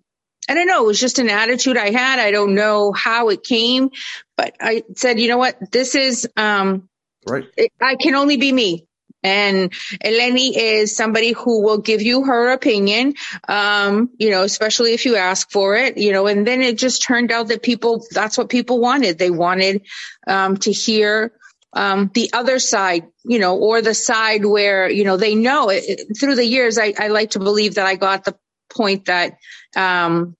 I 0.49 0.53
don't 0.53 0.67
know, 0.67 0.83
it 0.83 0.87
was 0.87 0.99
just 0.99 1.19
an 1.19 1.29
attitude 1.29 1.77
I 1.77 1.91
had. 1.91 2.19
I 2.19 2.31
don't 2.31 2.55
know 2.55 2.93
how 2.93 3.29
it 3.29 3.43
came, 3.43 3.91
but 4.35 4.55
I 4.59 4.83
said, 4.95 5.19
you 5.19 5.27
know 5.27 5.37
what, 5.37 5.71
this 5.71 5.93
is 5.93 6.27
um, 6.37 6.89
right. 7.27 7.45
It, 7.57 7.71
I 7.81 7.95
can 7.95 8.15
only 8.15 8.37
be 8.37 8.51
me. 8.51 8.86
And 9.27 9.71
Eleni 10.03 10.51
is 10.55 10.95
somebody 10.95 11.31
who 11.33 11.61
will 11.61 11.79
give 11.79 12.01
you 12.01 12.23
her 12.23 12.49
opinion, 12.49 13.13
um, 13.47 14.09
you 14.17 14.29
know, 14.31 14.43
especially 14.43 14.93
if 14.93 15.05
you 15.05 15.17
ask 15.17 15.51
for 15.51 15.75
it, 15.75 15.97
you 15.97 16.13
know, 16.13 16.27
and 16.27 16.47
then 16.47 16.61
it 16.61 16.77
just 16.77 17.03
turned 17.03 17.31
out 17.31 17.49
that 17.49 17.61
people, 17.61 18.05
that's 18.11 18.37
what 18.37 18.49
people 18.49 18.79
wanted. 18.79 19.17
They 19.17 19.29
wanted, 19.29 19.81
um, 20.25 20.55
to 20.57 20.71
hear, 20.71 21.33
um, 21.73 22.09
the 22.13 22.31
other 22.31 22.59
side, 22.59 23.03
you 23.25 23.39
know, 23.39 23.57
or 23.57 23.81
the 23.81 23.93
side 23.93 24.45
where, 24.45 24.89
you 24.89 25.03
know, 25.03 25.17
they 25.17 25.35
know 25.35 25.69
it, 25.69 26.17
through 26.17 26.35
the 26.35 26.45
years. 26.45 26.77
I, 26.77 26.93
I 26.97 27.07
like 27.09 27.31
to 27.31 27.39
believe 27.39 27.75
that 27.75 27.85
I 27.85 27.95
got 27.95 28.23
the 28.23 28.35
point 28.69 29.05
that, 29.05 29.37
um, 29.75 30.35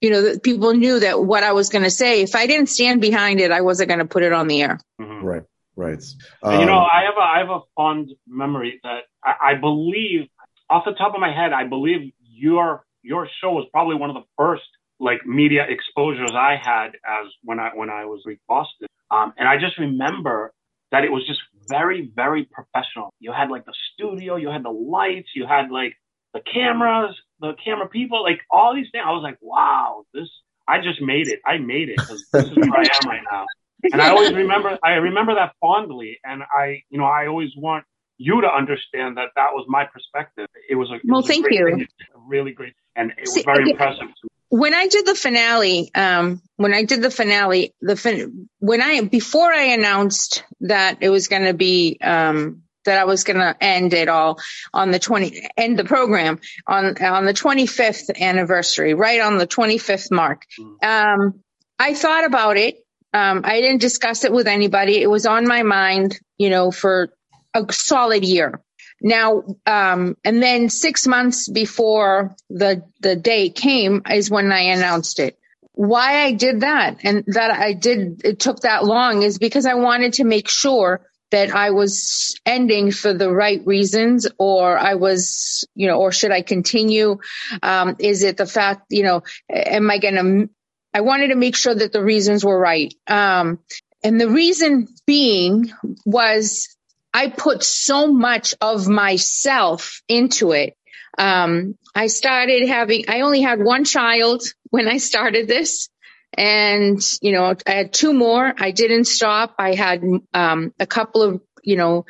you 0.00 0.10
know, 0.10 0.22
that 0.22 0.42
people 0.42 0.74
knew 0.74 1.00
that 1.00 1.24
what 1.24 1.42
I 1.42 1.52
was 1.52 1.70
going 1.70 1.84
to 1.84 1.90
say, 1.90 2.22
if 2.22 2.34
I 2.34 2.46
didn't 2.46 2.68
stand 2.68 3.00
behind 3.00 3.40
it, 3.40 3.50
I 3.50 3.62
wasn't 3.62 3.88
going 3.88 4.00
to 4.00 4.14
put 4.14 4.22
it 4.22 4.32
on 4.32 4.48
the 4.48 4.60
air. 4.62 4.78
Mm-hmm. 5.00 5.24
Right. 5.24 5.42
Right. 5.76 6.02
Um, 6.42 6.60
you 6.60 6.66
know, 6.66 6.78
um, 6.78 6.88
I 6.92 7.02
have 7.04 7.14
a 7.16 7.20
I 7.20 7.38
have 7.38 7.50
a 7.50 7.60
fond 7.76 8.12
memory 8.28 8.80
that 8.84 9.04
I, 9.24 9.50
I, 9.50 9.54
believe, 9.54 10.28
off 10.70 10.84
the 10.84 10.92
top 10.92 11.14
of 11.14 11.20
my 11.20 11.32
head, 11.32 11.52
I 11.52 11.64
believe 11.66 12.12
your 12.22 12.84
your 13.02 13.28
show 13.40 13.52
was 13.52 13.66
probably 13.72 13.96
one 13.96 14.10
of 14.10 14.14
the 14.14 14.24
first 14.36 14.62
like 15.00 15.26
media 15.26 15.66
exposures 15.68 16.30
I 16.32 16.56
had 16.62 16.88
as 17.04 17.32
when 17.42 17.58
I 17.58 17.70
when 17.74 17.90
I 17.90 18.04
was 18.04 18.22
with 18.24 18.38
Boston. 18.46 18.86
Um, 19.10 19.32
and 19.36 19.48
I 19.48 19.58
just 19.58 19.78
remember 19.78 20.52
that 20.92 21.04
it 21.04 21.10
was 21.10 21.26
just 21.26 21.40
very 21.68 22.10
very 22.14 22.44
professional. 22.44 23.12
You 23.18 23.32
had 23.32 23.50
like 23.50 23.66
the 23.66 23.74
studio, 23.92 24.36
you 24.36 24.50
had 24.50 24.64
the 24.64 24.70
lights, 24.70 25.30
you 25.34 25.44
had 25.46 25.70
like 25.72 25.94
the 26.34 26.40
cameras, 26.40 27.16
the 27.40 27.54
camera 27.64 27.88
people, 27.88 28.22
like 28.22 28.40
all 28.48 28.74
these 28.74 28.86
things. 28.92 29.04
I 29.04 29.10
was 29.10 29.22
like, 29.24 29.38
wow, 29.40 30.04
this 30.14 30.28
I 30.68 30.80
just 30.80 31.02
made 31.02 31.26
it. 31.26 31.40
I 31.44 31.58
made 31.58 31.88
it 31.88 31.96
because 31.96 32.24
this 32.32 32.44
is 32.44 32.56
where 32.56 32.78
I 32.78 32.84
am 33.02 33.08
right 33.08 33.22
now 33.30 33.46
and 33.92 34.00
I 34.00 34.10
always 34.10 34.32
remember, 34.32 34.78
I 34.82 34.92
remember 34.92 35.34
that 35.34 35.54
fondly. 35.60 36.18
And 36.24 36.42
I, 36.42 36.82
you 36.90 36.98
know, 36.98 37.04
I 37.04 37.26
always 37.26 37.50
want 37.56 37.84
you 38.18 38.40
to 38.40 38.48
understand 38.48 39.16
that 39.16 39.30
that 39.36 39.52
was 39.52 39.66
my 39.68 39.84
perspective. 39.84 40.46
It 40.68 40.76
was 40.76 40.90
a, 40.90 40.94
it 40.94 41.02
well, 41.04 41.20
was 41.20 41.26
thank 41.26 41.46
a 41.46 41.54
you. 41.54 41.66
Thing, 41.66 41.86
really 42.26 42.52
great. 42.52 42.74
And 42.96 43.10
it 43.10 43.20
was 43.20 43.34
See, 43.34 43.42
very 43.42 43.70
impressive. 43.70 44.08
When 44.48 44.72
I 44.72 44.86
did 44.86 45.04
the 45.06 45.16
finale, 45.16 45.90
um, 45.94 46.40
when 46.56 46.74
I 46.74 46.84
did 46.84 47.02
the 47.02 47.10
finale, 47.10 47.74
the 47.80 47.96
fin- 47.96 48.48
when 48.60 48.80
I, 48.80 49.00
before 49.00 49.52
I 49.52 49.72
announced 49.72 50.44
that 50.60 50.98
it 51.00 51.10
was 51.10 51.26
going 51.26 51.44
to 51.44 51.54
be, 51.54 51.98
um, 52.00 52.62
that 52.84 52.98
I 52.98 53.04
was 53.04 53.24
going 53.24 53.38
to 53.38 53.56
end 53.60 53.94
it 53.94 54.08
all 54.08 54.38
on 54.72 54.90
the 54.90 54.98
20, 54.98 55.48
end 55.56 55.78
the 55.78 55.84
program 55.84 56.38
on, 56.66 57.02
on 57.02 57.24
the 57.24 57.32
25th 57.32 58.20
anniversary, 58.20 58.94
right 58.94 59.20
on 59.20 59.38
the 59.38 59.46
25th 59.46 60.12
mark. 60.12 60.42
Mm. 60.60 60.84
Um, 60.84 61.40
I 61.78 61.94
thought 61.94 62.24
about 62.24 62.56
it 62.56 62.83
um, 63.14 63.42
I 63.44 63.60
didn't 63.60 63.80
discuss 63.80 64.24
it 64.24 64.32
with 64.32 64.48
anybody. 64.48 65.00
It 65.00 65.06
was 65.08 65.24
on 65.24 65.46
my 65.46 65.62
mind, 65.62 66.18
you 66.36 66.50
know, 66.50 66.72
for 66.72 67.10
a 67.54 67.64
solid 67.72 68.24
year. 68.24 68.60
Now, 69.00 69.44
um, 69.66 70.16
and 70.24 70.42
then 70.42 70.68
six 70.68 71.06
months 71.06 71.48
before 71.48 72.34
the 72.50 72.82
the 73.00 73.14
day 73.14 73.50
came 73.50 74.02
is 74.10 74.30
when 74.30 74.50
I 74.50 74.72
announced 74.74 75.20
it. 75.20 75.38
Why 75.72 76.24
I 76.24 76.32
did 76.32 76.60
that 76.60 76.98
and 77.04 77.24
that 77.28 77.50
I 77.52 77.72
did 77.72 78.22
it 78.24 78.40
took 78.40 78.60
that 78.60 78.84
long 78.84 79.22
is 79.22 79.38
because 79.38 79.66
I 79.66 79.74
wanted 79.74 80.14
to 80.14 80.24
make 80.24 80.48
sure 80.48 81.06
that 81.30 81.54
I 81.54 81.70
was 81.70 82.34
ending 82.46 82.90
for 82.90 83.12
the 83.12 83.30
right 83.30 83.60
reasons, 83.64 84.28
or 84.38 84.78
I 84.78 84.94
was, 84.94 85.66
you 85.74 85.86
know, 85.86 85.98
or 86.00 86.12
should 86.12 86.30
I 86.30 86.42
continue? 86.42 87.18
Um, 87.62 87.96
is 87.98 88.22
it 88.22 88.36
the 88.36 88.46
fact, 88.46 88.86
you 88.90 89.02
know, 89.02 89.22
am 89.50 89.90
I 89.90 89.98
going 89.98 90.14
to 90.14 90.48
I 90.94 91.00
wanted 91.00 91.28
to 91.28 91.34
make 91.34 91.56
sure 91.56 91.74
that 91.74 91.92
the 91.92 92.02
reasons 92.02 92.44
were 92.44 92.58
right. 92.58 92.94
Um, 93.08 93.58
and 94.04 94.20
the 94.20 94.30
reason 94.30 94.86
being 95.06 95.72
was 96.06 96.68
I 97.12 97.28
put 97.28 97.64
so 97.64 98.06
much 98.12 98.54
of 98.60 98.86
myself 98.86 100.02
into 100.08 100.52
it. 100.52 100.76
Um, 101.18 101.76
I 101.94 102.06
started 102.06 102.68
having, 102.68 103.04
I 103.08 103.20
only 103.22 103.40
had 103.40 103.62
one 103.62 103.84
child 103.84 104.42
when 104.70 104.88
I 104.88 104.98
started 104.98 105.48
this. 105.48 105.88
And, 106.36 107.00
you 107.22 107.32
know, 107.32 107.54
I 107.66 107.70
had 107.70 107.92
two 107.92 108.12
more. 108.12 108.52
I 108.56 108.72
didn't 108.72 109.04
stop. 109.04 109.54
I 109.58 109.74
had 109.74 110.02
um, 110.32 110.74
a 110.80 110.86
couple 110.86 111.22
of, 111.22 111.40
you 111.62 111.76
know, 111.76 112.06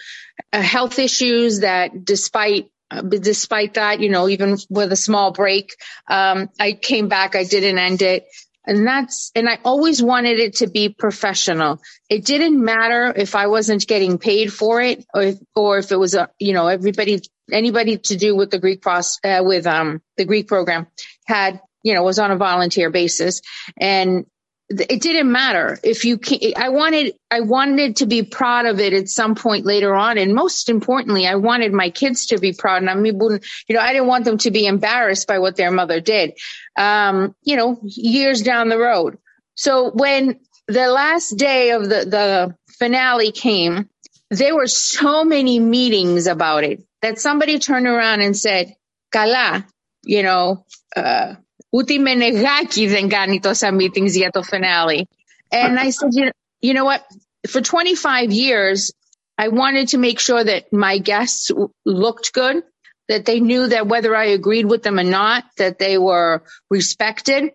uh, 0.53 0.63
health 0.63 0.99
issues 0.99 1.61
that 1.61 2.05
despite 2.05 2.71
uh, 2.91 3.03
despite 3.03 3.75
that, 3.75 4.01
you 4.01 4.09
know, 4.11 4.29
even 4.29 4.57
with 4.69 4.93
a 4.93 4.97
small 4.97 5.33
break, 5.33 5.75
um, 6.09 6.49
I 6.61 6.73
came 6.73 7.09
back. 7.09 7.35
I 7.35 7.45
didn't 7.45 7.79
end 7.79 8.03
it. 8.03 8.27
And 8.67 8.87
that's, 8.87 9.31
and 9.35 9.49
I 9.49 9.59
always 9.65 10.03
wanted 10.03 10.39
it 10.39 10.57
to 10.57 10.69
be 10.69 10.89
professional. 10.89 11.81
It 12.09 12.25
didn't 12.25 12.63
matter 12.63 13.13
if 13.15 13.35
I 13.35 13.47
wasn't 13.47 13.87
getting 13.87 14.19
paid 14.19 14.53
for 14.53 14.81
it 14.81 15.05
or 15.15 15.23
if, 15.23 15.39
or 15.55 15.79
if 15.79 15.93
it 15.93 15.97
was 15.97 16.15
a, 16.15 16.31
you 16.39 16.55
know, 16.55 16.69
everybody, 16.69 17.21
anybody 17.53 17.99
to 17.99 18.17
do 18.17 18.35
with 18.35 18.51
the 18.51 18.59
Greek 18.59 18.81
process, 18.81 19.19
uh, 19.23 19.43
with, 19.45 19.67
um, 19.67 20.01
the 20.17 20.25
Greek 20.25 20.49
program 20.49 20.87
had, 21.27 21.61
you 21.83 21.95
know, 21.95 22.03
was 22.03 22.19
on 22.19 22.31
a 22.31 22.37
volunteer 22.37 22.91
basis. 22.91 23.43
And 23.79 24.25
it 24.69 25.03
didn't 25.03 25.31
matter. 25.31 25.79
If 25.83 26.05
you 26.05 26.19
can, 26.19 26.53
i 26.57 26.71
wanted 26.71 27.15
i 27.31 27.41
wanted 27.41 27.97
to 27.97 28.07
be 28.07 28.23
proud 28.23 28.67
of 28.67 28.81
it 28.81 28.93
at 28.93 29.09
some 29.09 29.35
point 29.35 29.67
later 29.67 29.95
on. 29.95 30.19
And 30.19 30.35
most 30.35 30.69
importantly 30.69 31.27
i 31.27 31.35
wanted 31.35 31.73
my 31.73 31.91
kids 31.91 32.27
to 32.27 32.39
be 32.39 32.53
proud. 32.53 32.83
And 32.83 32.91
i 32.91 32.95
mean 32.95 33.21
you 33.21 33.41
know 33.75 33.81
i 33.81 33.93
didn't 33.93 34.09
want 34.09 34.25
them 34.25 34.39
to 34.39 34.51
be 34.51 34.67
embarrassed 34.67 35.29
by 35.29 35.39
what 35.39 35.57
their 35.57 35.71
mother 35.71 36.01
did 36.01 36.33
um, 36.77 37.35
you 37.43 37.57
know 37.57 37.79
years 37.85 38.43
down 38.43 38.69
the 38.69 38.79
road. 38.79 39.19
So 39.55 39.91
when 39.91 40.41
the 40.67 40.89
last 40.89 41.33
day 41.33 41.73
of 41.73 41.83
the 41.83 42.05
the 42.07 42.57
finale 42.79 43.33
came 43.33 43.89
there 44.31 44.55
were 44.55 44.67
so 44.67 45.25
many 45.25 45.61
meetings 45.61 46.27
about 46.27 46.65
it 46.65 46.83
that 47.03 47.21
somebody 47.21 47.59
turned 47.59 47.87
around 47.87 48.23
and 48.23 48.37
said 48.37 48.75
kala 49.13 49.67
you 50.03 50.23
know 50.23 50.65
uh, 50.97 51.35
Ούτε 51.74 51.98
με 51.98 52.14
νεγάκι 52.14 52.88
δεν 52.88 53.10
κάνει 53.10 53.40
τόσα 53.40 53.76
meetings 53.76 54.12
για 54.12 54.30
το 54.30 54.44
finale. 54.52 55.04
And 55.52 55.80
I 55.80 55.90
said, 55.90 56.14
you 56.14 56.26
know, 56.26 56.32
you 56.62 56.74
know 56.74 56.86
what? 56.86 57.02
For 57.48 57.62
25 57.62 58.32
years, 58.32 58.92
I 59.38 59.48
wanted 59.48 59.90
to 59.90 59.98
make 59.98 60.20
sure 60.20 60.44
that 60.44 60.72
my 60.72 60.98
guests 60.98 61.52
looked 61.86 62.34
good, 62.34 62.64
that 63.08 63.26
they 63.26 63.40
knew 63.40 63.68
that 63.68 63.88
whether 63.88 64.16
I 64.16 64.26
agreed 64.26 64.66
with 64.66 64.84
them 64.84 65.00
or 65.00 65.04
not, 65.04 65.46
that 65.58 65.80
they 65.80 65.98
were 65.98 66.44
respected. 66.70 67.52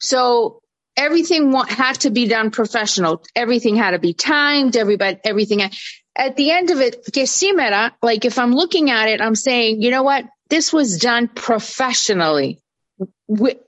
So 0.00 0.60
everything 0.96 1.52
had 1.52 2.00
to 2.00 2.10
be 2.10 2.26
done 2.26 2.50
professional. 2.50 3.22
Everything 3.34 3.76
had 3.76 3.92
to 3.92 3.98
be 3.98 4.12
timed. 4.12 4.76
Everybody, 4.76 5.18
everything. 5.24 5.62
At 6.16 6.36
the 6.36 6.50
end 6.50 6.70
of 6.70 6.80
it, 6.80 7.04
que 7.12 7.24
like 8.02 8.24
if 8.24 8.38
I'm 8.38 8.52
looking 8.52 8.90
at 8.90 9.08
it, 9.08 9.20
I'm 9.20 9.36
saying, 9.36 9.80
you 9.82 9.90
know 9.90 10.02
what? 10.02 10.24
This 10.48 10.72
was 10.72 10.98
done 10.98 11.28
professionally 11.28 12.60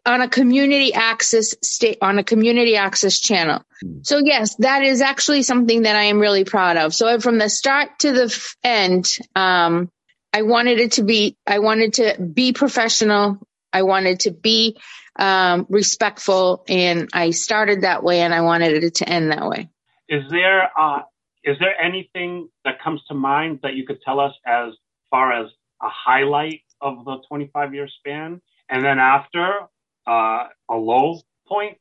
on 0.05 0.22
a 0.22 0.29
community 0.29 0.93
access 0.93 1.55
state 1.62 1.98
on 2.01 2.19
a 2.19 2.24
community 2.24 2.77
access 2.77 3.19
channel. 3.19 3.63
Hmm. 3.81 4.00
So 4.03 4.19
yes, 4.19 4.55
that 4.57 4.84
is 4.84 5.01
actually 5.01 5.43
something 5.43 5.84
that 5.84 5.96
I 5.96 6.03
am 6.03 6.19
really 6.19 6.46
proud 6.46 6.77
of. 6.77 6.93
So 6.93 7.19
from 7.19 7.38
the 7.38 7.50
start 7.50 8.00
to 8.00 8.12
the 8.12 8.53
end, 8.63 9.17
um, 9.36 9.91
I 10.34 10.43
wanted 10.43 10.79
it 10.79 10.93
to 10.93 11.03
be, 11.03 11.36
I 11.46 11.60
wanted 11.60 11.93
to 11.93 12.22
be 12.22 12.53
professional. 12.53 13.39
I 13.74 13.84
wanted 13.84 14.22
to 14.22 14.31
be 14.31 14.77
um, 15.17 15.65
respectful, 15.69 16.63
and 16.67 17.10
I 17.12 17.31
started 17.31 17.81
that 17.81 18.03
way, 18.03 18.22
and 18.22 18.34
I 18.34 18.41
wanted 18.41 18.84
it 18.84 18.96
to 18.96 19.10
end 19.10 19.31
that 19.31 19.48
way. 19.48 19.69
Is 20.07 20.24
there 20.29 20.69
uh, 20.79 21.01
is 21.43 21.57
there 21.60 21.79
anything 21.81 22.50
that 22.65 22.81
comes 22.81 23.01
to 23.07 23.13
mind 23.13 23.60
that 23.63 23.74
you 23.75 23.86
could 23.86 24.01
tell 24.03 24.19
us 24.19 24.34
as 24.46 24.74
far 25.10 25.31
as 25.31 25.50
a 25.81 25.89
highlight 25.89 26.62
of 26.81 27.05
the 27.05 27.17
25 27.27 27.74
year 27.74 27.88
span? 28.00 28.41
And 28.69 28.83
then 28.83 29.00
after 29.00 29.59
uh, 30.05 30.47
a 30.69 30.75
low 30.75 31.21
point, 31.47 31.77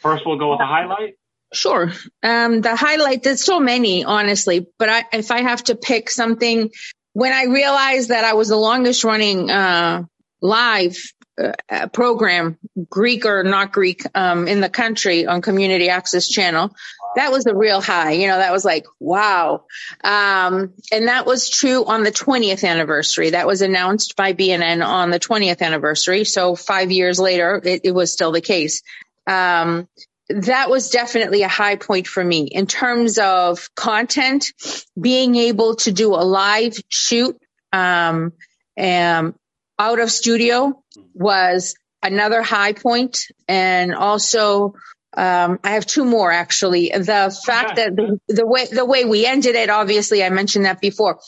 first 0.00 0.24
we'll 0.26 0.38
go 0.38 0.50
with 0.50 0.58
the 0.58 0.66
highlight. 0.66 1.14
Sure. 1.52 1.92
Um, 2.22 2.60
the 2.60 2.76
highlight, 2.76 3.24
there's 3.24 3.44
so 3.44 3.58
many, 3.58 4.04
honestly, 4.04 4.66
but 4.78 4.88
I, 4.88 5.04
if 5.12 5.30
I 5.30 5.42
have 5.42 5.64
to 5.64 5.74
pick 5.74 6.08
something, 6.08 6.70
when 7.12 7.32
I 7.32 7.44
realized 7.44 8.10
that 8.10 8.24
I 8.24 8.34
was 8.34 8.48
the 8.48 8.56
longest 8.56 9.02
running, 9.02 9.50
uh, 9.50 10.04
live 10.40 10.96
uh, 11.38 11.88
program, 11.88 12.58
Greek 12.88 13.24
or 13.24 13.42
not 13.42 13.72
Greek, 13.72 14.02
um, 14.14 14.48
in 14.48 14.60
the 14.60 14.68
country 14.68 15.26
on 15.26 15.42
Community 15.42 15.88
Access 15.88 16.28
Channel. 16.28 16.74
That 17.16 17.32
was 17.32 17.46
a 17.46 17.54
real 17.54 17.80
high. 17.80 18.12
You 18.12 18.28
know, 18.28 18.38
that 18.38 18.52
was 18.52 18.64
like, 18.64 18.86
wow. 18.98 19.64
Um, 20.04 20.74
and 20.92 21.08
that 21.08 21.26
was 21.26 21.48
true 21.48 21.84
on 21.84 22.02
the 22.02 22.12
20th 22.12 22.68
anniversary. 22.68 23.30
That 23.30 23.46
was 23.46 23.62
announced 23.62 24.16
by 24.16 24.32
BNN 24.32 24.86
on 24.86 25.10
the 25.10 25.20
20th 25.20 25.62
anniversary. 25.62 26.24
So 26.24 26.54
five 26.54 26.90
years 26.90 27.18
later, 27.18 27.60
it, 27.64 27.82
it 27.84 27.92
was 27.92 28.12
still 28.12 28.32
the 28.32 28.40
case. 28.40 28.82
Um, 29.26 29.88
that 30.30 30.70
was 30.70 30.90
definitely 30.90 31.42
a 31.42 31.48
high 31.48 31.76
point 31.76 32.06
for 32.06 32.22
me 32.22 32.42
in 32.42 32.66
terms 32.66 33.18
of 33.18 33.74
content, 33.74 34.52
being 35.00 35.34
able 35.34 35.76
to 35.76 35.90
do 35.90 36.14
a 36.14 36.22
live 36.22 36.76
shoot, 36.88 37.36
um, 37.72 38.32
and 38.76 39.34
out 39.80 39.98
of 39.98 40.10
studio 40.10 40.82
was 41.14 41.74
another 42.02 42.42
high 42.42 42.74
point 42.74 43.24
and 43.48 43.94
also 43.94 44.74
um, 45.16 45.58
I 45.64 45.70
have 45.70 45.86
two 45.86 46.04
more 46.04 46.30
actually. 46.30 46.90
The 46.90 47.36
fact 47.44 47.76
that 47.76 47.96
the, 47.96 48.20
the, 48.28 48.46
way 48.46 48.66
the 48.66 48.84
way 48.84 49.06
we 49.06 49.26
ended 49.26 49.56
it, 49.56 49.70
obviously, 49.70 50.22
I 50.22 50.28
mentioned 50.28 50.66
that 50.66 50.80
before. 50.80 51.18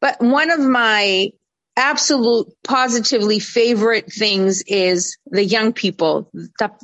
But 0.00 0.20
one 0.20 0.50
of 0.50 0.58
my 0.58 1.30
absolute 1.76 2.48
positively 2.64 3.38
favorite 3.38 4.12
things 4.12 4.62
is 4.66 5.16
the 5.26 5.44
young 5.44 5.72
people. 5.72 6.30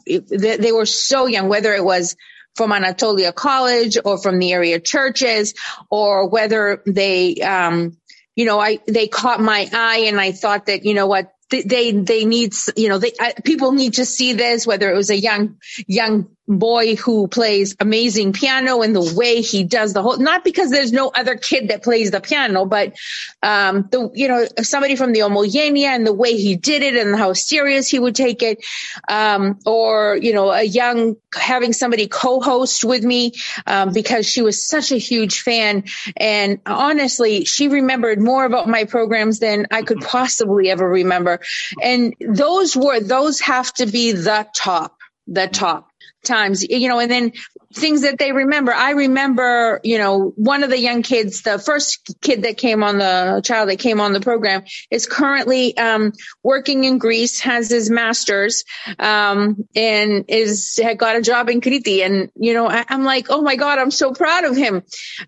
They 0.07 0.73
were 0.73 0.87
so 0.87 1.27
young, 1.27 1.49
whether 1.49 1.75
it 1.75 1.85
was 1.85 2.17
from 2.55 2.73
Anatolia 2.73 3.33
College 3.33 3.99
or 4.05 4.19
from 4.19 4.39
the 4.39 4.53
area 4.53 4.81
churches, 4.81 5.55
or 5.91 6.29
whether 6.29 6.83
they, 6.87 7.35
um, 7.37 7.99
you 8.39 8.45
know, 8.45 8.61
I 8.61 8.79
they 8.87 9.09
caught 9.09 9.41
my 9.41 9.69
eye, 9.73 10.05
and 10.07 10.21
I 10.21 10.31
thought 10.31 10.67
that 10.67 10.85
you 10.85 10.95
know 10.95 11.09
what 11.09 11.33
they 11.51 11.91
they 11.91 12.25
need 12.25 12.55
you 12.77 12.89
know 12.89 12.99
they 12.99 13.13
people 13.45 13.73
need 13.73 13.95
to 13.95 14.05
see 14.05 14.35
this 14.35 14.65
whether 14.65 14.89
it 14.89 14.95
was 14.95 15.11
a 15.11 15.19
young 15.19 15.57
young 15.89 16.29
boy 16.49 16.97
who 16.97 17.29
plays 17.29 17.77
amazing 17.79 18.33
piano 18.33 18.81
and 18.81 18.97
the 18.97 19.15
way 19.15 19.43
he 19.43 19.65
does 19.65 19.93
the 19.93 20.03
whole 20.03 20.17
not 20.17 20.45
because 20.45 20.71
there's 20.71 20.93
no 20.93 21.09
other 21.15 21.37
kid 21.37 21.69
that 21.69 21.83
plays 21.83 22.11
the 22.11 22.21
piano 22.21 22.65
but 22.65 22.97
um 23.43 23.87
the 23.91 24.11
you 24.15 24.29
know 24.29 24.47
somebody 24.63 24.97
from 24.97 25.13
the 25.13 25.21
homogenia 25.21 25.89
and 25.89 26.07
the 26.07 26.13
way 26.13 26.37
he 26.37 26.57
did 26.57 26.83
it 26.83 26.95
and 26.97 27.17
how 27.17 27.33
serious 27.33 27.89
he 27.89 27.99
would 27.99 28.15
take 28.15 28.43
it. 28.43 28.65
Um 29.09 29.59
or 29.67 30.17
you 30.21 30.33
know 30.33 30.51
a 30.51 30.63
young 30.63 31.17
having 31.35 31.73
somebody 31.73 32.09
co-host 32.09 32.85
with 32.85 33.05
me 33.05 33.33
um 33.67 33.93
because 33.93 34.27
she 34.27 34.43
was 34.43 34.67
such 34.67 34.93
a 34.93 34.99
huge 34.99 35.41
fan. 35.41 35.85
And 36.17 36.61
honestly 36.67 37.45
she 37.45 37.69
remembered 37.69 38.21
more 38.21 38.45
about 38.45 38.69
my 38.69 38.85
programs 38.85 39.39
than 39.39 39.67
I 39.71 39.83
could 39.83 40.01
possibly 40.01 40.71
ever 40.71 40.89
remember. 40.89 41.41
And 41.83 42.15
those 42.21 42.77
were 42.77 43.01
those 43.01 43.41
have 43.41 43.73
to 43.75 43.87
be 43.87 44.13
the 44.13 44.47
top 44.55 44.97
the 45.27 45.47
top 45.47 45.88
times, 46.29 46.63
you 46.63 46.89
know, 46.89 47.01
and 47.01 47.11
then 47.11 47.33
things 47.75 48.03
that 48.03 48.19
they 48.19 48.33
remember. 48.33 48.73
I 48.73 48.93
remember, 48.93 49.81
you 49.85 49.99
know, 49.99 50.33
one 50.37 50.63
of 50.63 50.71
the 50.71 50.79
young 50.79 51.03
kids, 51.03 51.43
the 51.43 51.59
first 51.59 52.17
kid 52.21 52.43
that 52.43 52.57
came 52.57 52.83
on 52.83 52.99
the 52.99 53.41
child 53.45 53.69
that 53.69 53.79
came 53.79 54.01
on 54.01 54.13
the 54.13 54.21
program 54.21 54.65
is 54.91 55.07
currently 55.07 55.77
um, 55.77 56.13
working 56.43 56.85
in 56.85 56.99
Greece, 56.99 57.41
has 57.41 57.71
his 57.71 57.91
master's, 57.91 58.65
um, 58.99 59.67
and 59.75 60.27
is 60.29 60.79
had 60.83 60.99
got 60.99 61.17
a 61.17 61.23
job 61.23 61.51
in 61.51 61.61
Kriti. 61.61 62.05
And, 62.05 62.31
you 62.37 62.55
know, 62.55 62.69
I, 62.69 62.85
am 62.89 63.05
like, 63.05 63.27
oh 63.31 63.43
my 63.43 63.57
God, 63.57 63.79
I'm 63.79 63.91
so 63.91 64.13
proud 64.13 64.45
of 64.45 64.57
him. 64.57 64.83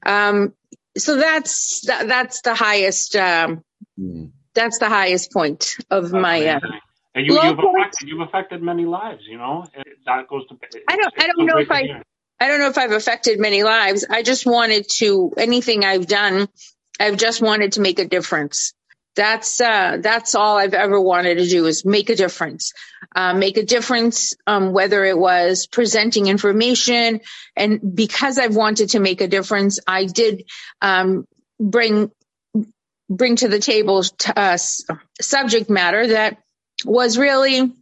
Um, 0.04 0.54
so 0.96 1.16
that's, 1.16 1.86
that, 1.86 2.08
that's 2.08 2.42
the 2.42 2.54
highest, 2.54 3.16
um, 3.16 3.62
mm. 3.98 4.30
that's 4.54 4.78
the 4.78 4.88
highest 4.88 5.32
point 5.32 5.76
of 5.90 6.12
my, 6.12 6.46
uh, 6.46 6.60
and 7.14 7.26
you, 7.26 7.36
have 7.40 7.58
affected, 7.58 8.08
you've 8.08 8.20
affected 8.20 8.62
many 8.62 8.84
lives, 8.84 9.22
you 9.26 9.36
know. 9.36 9.66
That 10.06 10.28
goes 10.28 10.46
to. 10.48 10.56
I 10.88 10.96
don't. 10.96 11.14
I 11.18 11.26
don't 11.26 11.46
know 11.46 11.58
if 11.58 11.70
I. 11.70 12.02
I 12.38 12.48
don't 12.48 12.60
know 12.60 12.68
if 12.68 12.78
I've 12.78 12.92
affected 12.92 13.38
many 13.38 13.62
lives. 13.62 14.06
I 14.08 14.22
just 14.22 14.46
wanted 14.46 14.86
to. 14.96 15.32
Anything 15.36 15.84
I've 15.84 16.06
done, 16.06 16.48
I've 17.00 17.16
just 17.16 17.42
wanted 17.42 17.72
to 17.72 17.80
make 17.80 17.98
a 17.98 18.06
difference. 18.06 18.74
That's 19.16 19.60
uh, 19.60 19.98
that's 20.00 20.36
all 20.36 20.56
I've 20.56 20.74
ever 20.74 21.00
wanted 21.00 21.38
to 21.38 21.46
do 21.48 21.66
is 21.66 21.84
make 21.84 22.10
a 22.10 22.16
difference. 22.16 22.72
Uh, 23.14 23.34
make 23.34 23.56
a 23.56 23.64
difference, 23.64 24.34
um, 24.46 24.72
whether 24.72 25.04
it 25.04 25.18
was 25.18 25.66
presenting 25.66 26.28
information, 26.28 27.20
and 27.56 27.80
because 27.96 28.38
I've 28.38 28.54
wanted 28.54 28.90
to 28.90 29.00
make 29.00 29.20
a 29.20 29.26
difference, 29.26 29.80
I 29.84 30.04
did 30.04 30.44
um, 30.80 31.26
bring 31.58 32.12
bring 33.10 33.34
to 33.36 33.48
the 33.48 33.58
table 33.58 34.04
t- 34.04 34.32
uh, 34.36 34.56
subject 35.20 35.68
matter 35.68 36.06
that 36.06 36.38
was 36.84 37.18
really 37.18 37.72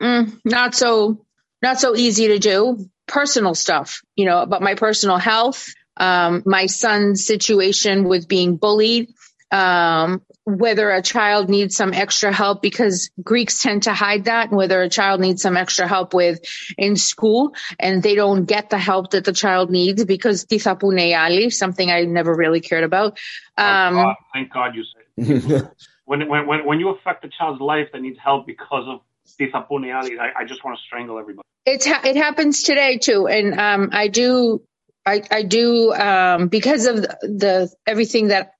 mm, 0.00 0.40
not 0.44 0.74
so 0.74 1.24
not 1.62 1.80
so 1.80 1.96
easy 1.96 2.28
to 2.28 2.38
do. 2.38 2.88
Personal 3.06 3.54
stuff, 3.54 4.02
you 4.16 4.24
know, 4.24 4.42
about 4.42 4.62
my 4.62 4.74
personal 4.74 5.16
health, 5.16 5.68
um, 5.96 6.42
my 6.44 6.66
son's 6.66 7.24
situation 7.24 8.04
with 8.04 8.26
being 8.26 8.56
bullied, 8.56 9.10
um, 9.52 10.22
whether 10.44 10.90
a 10.90 11.02
child 11.02 11.48
needs 11.48 11.76
some 11.76 11.92
extra 11.92 12.32
help 12.32 12.62
because 12.62 13.10
Greeks 13.22 13.62
tend 13.62 13.84
to 13.84 13.92
hide 13.92 14.24
that, 14.24 14.50
whether 14.50 14.82
a 14.82 14.88
child 14.88 15.20
needs 15.20 15.42
some 15.42 15.56
extra 15.56 15.86
help 15.86 16.14
with 16.14 16.40
in 16.76 16.96
school 16.96 17.54
and 17.78 18.02
they 18.02 18.14
don't 18.14 18.44
get 18.44 18.70
the 18.70 18.78
help 18.78 19.10
that 19.10 19.24
the 19.24 19.32
child 19.32 19.70
needs 19.70 20.04
because 20.04 20.44
tisapuneyali, 20.44 21.52
something 21.52 21.90
I 21.90 22.02
never 22.02 22.34
really 22.34 22.60
cared 22.60 22.84
about. 22.84 23.18
Um, 23.56 23.96
oh 23.96 24.02
God, 24.02 24.16
thank 24.32 24.52
God 24.52 24.72
you 24.74 24.84
said 24.84 25.70
when, 26.06 26.28
when, 26.28 26.46
when, 26.46 26.64
when 26.64 26.80
you 26.80 26.88
affect 26.88 27.24
a 27.24 27.28
child's 27.28 27.60
life 27.60 27.88
that 27.92 28.00
needs 28.00 28.18
help 28.18 28.46
because 28.46 28.84
of 28.88 29.00
these 29.38 29.52
tisapuneyali, 29.52 30.18
I, 30.18 30.40
I 30.40 30.44
just 30.44 30.64
want 30.64 30.78
to 30.78 30.82
strangle 30.84 31.18
everybody. 31.18 31.44
It's 31.66 31.84
ha- 31.84 32.02
it 32.04 32.16
happens 32.16 32.62
today 32.62 32.98
too, 32.98 33.26
and 33.26 33.58
um, 33.58 33.90
I 33.92 34.06
do 34.06 34.62
I, 35.04 35.22
I 35.30 35.42
do 35.42 35.92
um, 35.92 36.48
because 36.48 36.86
of 36.86 37.02
the, 37.02 37.18
the 37.22 37.72
everything 37.86 38.28
that 38.28 38.52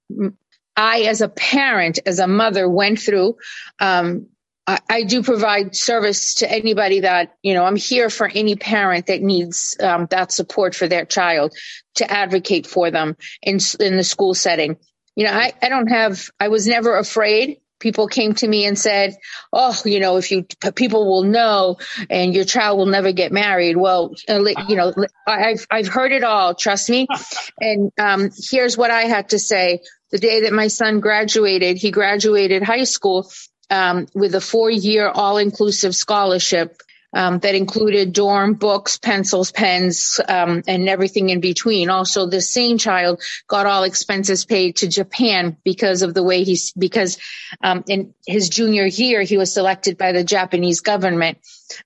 I, 0.75 1.01
as 1.01 1.21
a 1.21 1.29
parent, 1.29 1.99
as 2.05 2.19
a 2.19 2.27
mother, 2.27 2.69
went 2.69 2.99
through. 2.99 3.37
Um, 3.79 4.27
I, 4.67 4.79
I, 4.89 5.03
do 5.03 5.23
provide 5.23 5.75
service 5.75 6.35
to 6.35 6.51
anybody 6.51 7.01
that 7.01 7.35
you 7.41 7.53
know. 7.53 7.63
I'm 7.63 7.77
here 7.77 8.09
for 8.09 8.27
any 8.27 8.57
parent 8.57 9.07
that 9.07 9.21
needs 9.21 9.77
um, 9.81 10.07
that 10.11 10.33
support 10.33 10.75
for 10.75 10.87
their 10.87 11.05
child 11.05 11.53
to 11.95 12.11
advocate 12.11 12.67
for 12.67 12.91
them 12.91 13.15
in 13.41 13.59
in 13.79 13.95
the 13.95 14.03
school 14.03 14.33
setting. 14.33 14.77
You 15.17 15.25
know, 15.25 15.33
I, 15.33 15.51
I 15.63 15.69
don't 15.69 15.87
have. 15.87 16.29
I 16.39 16.49
was 16.49 16.67
never 16.67 16.95
afraid 16.95 17.57
people 17.79 18.07
came 18.07 18.33
to 18.35 18.47
me 18.47 18.65
and 18.65 18.77
said, 18.77 19.17
"Oh, 19.51 19.75
you 19.83 19.99
know, 19.99 20.17
if 20.17 20.31
you 20.31 20.45
people 20.75 21.07
will 21.07 21.23
know, 21.23 21.77
and 22.07 22.35
your 22.35 22.45
child 22.45 22.77
will 22.77 22.85
never 22.85 23.11
get 23.11 23.31
married." 23.31 23.77
Well, 23.77 24.13
uh, 24.29 24.43
you 24.67 24.75
know, 24.75 24.93
I've 25.25 25.65
I've 25.71 25.87
heard 25.87 26.11
it 26.11 26.23
all. 26.23 26.53
Trust 26.53 26.89
me. 26.89 27.07
And 27.59 27.91
um, 27.97 28.29
here's 28.37 28.77
what 28.77 28.91
I 28.91 29.03
had 29.03 29.29
to 29.29 29.39
say: 29.39 29.81
the 30.11 30.19
day 30.19 30.41
that 30.41 30.53
my 30.53 30.67
son 30.67 30.99
graduated, 30.99 31.77
he 31.77 31.89
graduated 31.89 32.61
high 32.61 32.83
school 32.83 33.27
um, 33.71 34.05
with 34.13 34.35
a 34.35 34.41
four-year 34.41 35.09
all-inclusive 35.09 35.95
scholarship 35.95 36.81
um, 37.13 37.39
that 37.39 37.55
included 37.55 38.13
dorm, 38.13 38.53
books, 38.55 38.97
pencils, 38.97 39.51
pens, 39.51 40.19
um, 40.27 40.63
and 40.67 40.89
everything 40.89 41.29
in 41.29 41.39
between. 41.39 41.89
Also, 41.89 42.27
the 42.27 42.41
same 42.41 42.77
child 42.77 43.21
got 43.47 43.65
all 43.65 43.83
expenses 43.83 44.45
paid 44.45 44.77
to 44.77 44.87
Japan 44.87 45.57
because 45.63 46.01
of 46.01 46.13
the 46.13 46.23
way 46.23 46.43
he's, 46.43 46.71
because 46.73 47.17
um, 47.63 47.83
in 47.87 48.13
his 48.25 48.49
junior 48.49 48.85
year, 48.85 49.21
he 49.21 49.37
was 49.37 49.53
selected 49.53 49.97
by 49.97 50.11
the 50.11 50.23
Japanese 50.23 50.81
government, 50.81 51.39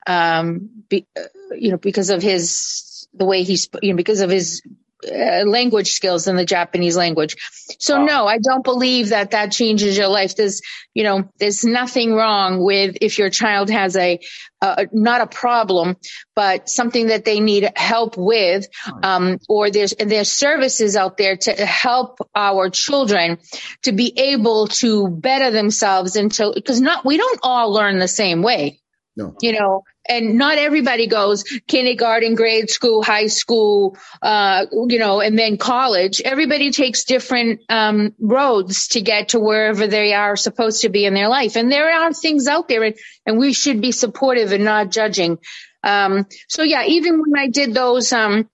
um, 0.07 0.69
be, 0.89 1.07
you 1.51 1.71
know, 1.71 1.77
because 1.77 2.09
of 2.09 2.21
his, 2.21 3.07
the 3.13 3.25
way 3.25 3.43
he's, 3.43 3.69
you 3.81 3.93
know, 3.93 3.97
because 3.97 4.21
of 4.21 4.29
his 4.29 4.61
uh, 5.10 5.43
language 5.46 5.91
skills 5.91 6.27
in 6.27 6.36
the 6.36 6.46
Japanese 6.46 6.96
language. 6.96 7.36
So 7.79 7.98
wow. 7.98 8.05
no, 8.05 8.27
I 8.27 8.38
don't 8.38 8.63
believe 8.63 9.10
that 9.10 9.31
that 9.31 9.51
changes 9.51 9.98
your 9.98 10.08
life. 10.08 10.36
There's, 10.36 10.62
you 10.93 11.03
know, 11.03 11.29
there's 11.39 11.63
nothing 11.63 12.13
wrong 12.13 12.63
with 12.63 12.98
if 13.01 13.17
your 13.17 13.29
child 13.29 13.70
has 13.70 13.96
a, 13.96 14.20
uh, 14.62 14.86
not 14.91 15.22
a 15.22 15.27
problem, 15.27 15.98
but 16.36 16.70
something 16.70 17.08
that 17.08 17.25
they 17.25 17.39
need 17.39 17.72
help 17.75 18.15
with, 18.15 18.67
um, 19.01 19.39
or 19.50 19.72
there's 19.72 19.96
there's 19.98 20.31
services 20.31 20.96
out 20.96 21.17
there 21.17 21.36
to 21.36 21.65
help 21.65 22.20
our 22.36 22.70
children 22.70 23.39
to 23.81 23.91
be 23.91 24.13
able 24.17 24.67
to 24.67 25.08
better 25.08 25.50
themselves 25.50 26.15
until 26.15 26.53
because 26.53 26.79
not 26.79 27.03
we 27.03 27.17
don't 27.17 27.39
all 27.41 27.74
learn 27.74 27.98
the 27.98 28.08
same 28.08 28.43
way. 28.43 28.79
No. 29.15 29.36
You 29.41 29.53
know, 29.60 29.84
and 30.08 30.37
not 30.38 30.58
everybody 30.58 31.06
goes 31.06 31.44
kindergarten, 31.66 32.35
grade 32.35 32.70
school, 32.70 33.02
high 33.02 33.26
school, 33.26 33.96
uh, 34.23 34.66
you 34.73 34.99
know, 34.99 35.20
and 35.20 35.38
then 35.38 35.56
college. 35.56 36.20
Everybody 36.20 36.70
takes 36.70 37.04
different 37.04 37.61
um, 37.68 38.14
roads 38.20 38.88
to 38.88 39.00
get 39.00 39.31
to 39.31 39.40
wherever 39.40 39.87
they 39.87 40.12
are 40.12 40.37
supposed 40.37 40.83
to 40.83 40.88
be 40.88 41.05
in 41.05 41.14
their 41.14 41.29
life. 41.29 41.57
And 41.57 41.70
there 41.70 41.90
are 41.92 42.12
things 42.12 42.46
out 42.46 42.68
there, 42.68 42.83
and, 42.83 42.94
and 43.24 43.38
we 43.38 43.52
should 43.52 43.81
be 43.81 43.92
supportive 43.92 44.52
and 44.52 44.64
not 44.64 44.90
judging. 44.90 45.38
Um, 45.83 46.26
so 46.48 46.62
yeah, 46.62 46.85
even 46.85 47.20
when 47.20 47.38
I 47.38 47.48
did 47.48 47.74
those, 47.74 48.12
um, 48.12 48.48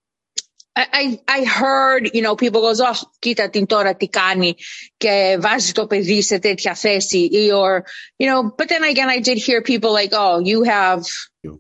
I, 0.75 1.21
I 1.29 1.45
heard, 1.45 2.11
you 2.15 2.23
know, 2.23 2.35
people 2.35 2.63
goes, 2.63 2.81
oh, 2.81 2.97
κοίτα 3.19 3.51
την 3.51 3.67
τώρα 3.67 3.97
τι 3.97 4.09
κάνει 4.09 4.55
και 4.97 5.37
βάζει 5.41 5.73
το 5.73 5.87
παιδί 5.87 6.23
σε 6.23 6.39
τέτοια 6.39 6.75
θέση 6.75 7.31
or, 7.55 7.85
you 8.19 8.27
know, 8.27 8.51
but 8.57 8.69
then 8.69 8.83
again, 8.83 9.11
I 9.11 9.21
did 9.21 9.37
hear 9.37 9.61
people 9.63 9.93
like, 9.93 10.13
oh, 10.13 10.39
you 10.39 10.63
have, 10.63 11.05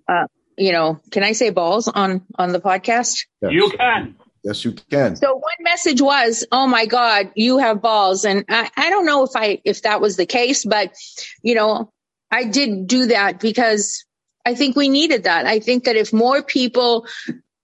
uh, 0.07 0.27
you 0.57 0.71
know, 0.71 0.99
can 1.11 1.23
I 1.23 1.33
say 1.33 1.49
balls 1.51 1.87
on, 1.87 2.25
on 2.35 2.51
the 2.51 2.59
podcast? 2.59 3.25
Yes. 3.41 3.51
You 3.51 3.71
can. 3.77 4.15
Yes, 4.43 4.63
you 4.63 4.73
can. 4.73 5.15
So 5.15 5.35
one 5.35 5.61
message 5.61 6.01
was, 6.01 6.45
oh 6.51 6.67
my 6.67 6.85
God, 6.85 7.31
you 7.35 7.57
have 7.57 7.81
balls. 7.81 8.25
And 8.25 8.45
I, 8.49 8.69
I 8.75 8.89
don't 8.89 9.05
know 9.05 9.23
if 9.23 9.31
I, 9.35 9.61
if 9.65 9.83
that 9.83 10.01
was 10.01 10.15
the 10.15 10.25
case, 10.25 10.63
but, 10.65 10.93
you 11.41 11.55
know, 11.55 11.91
I 12.31 12.45
did 12.45 12.87
do 12.87 13.07
that 13.07 13.39
because 13.39 14.05
I 14.45 14.55
think 14.55 14.75
we 14.75 14.89
needed 14.89 15.23
that. 15.23 15.45
I 15.45 15.59
think 15.59 15.85
that 15.85 15.95
if 15.95 16.13
more 16.13 16.41
people 16.41 17.07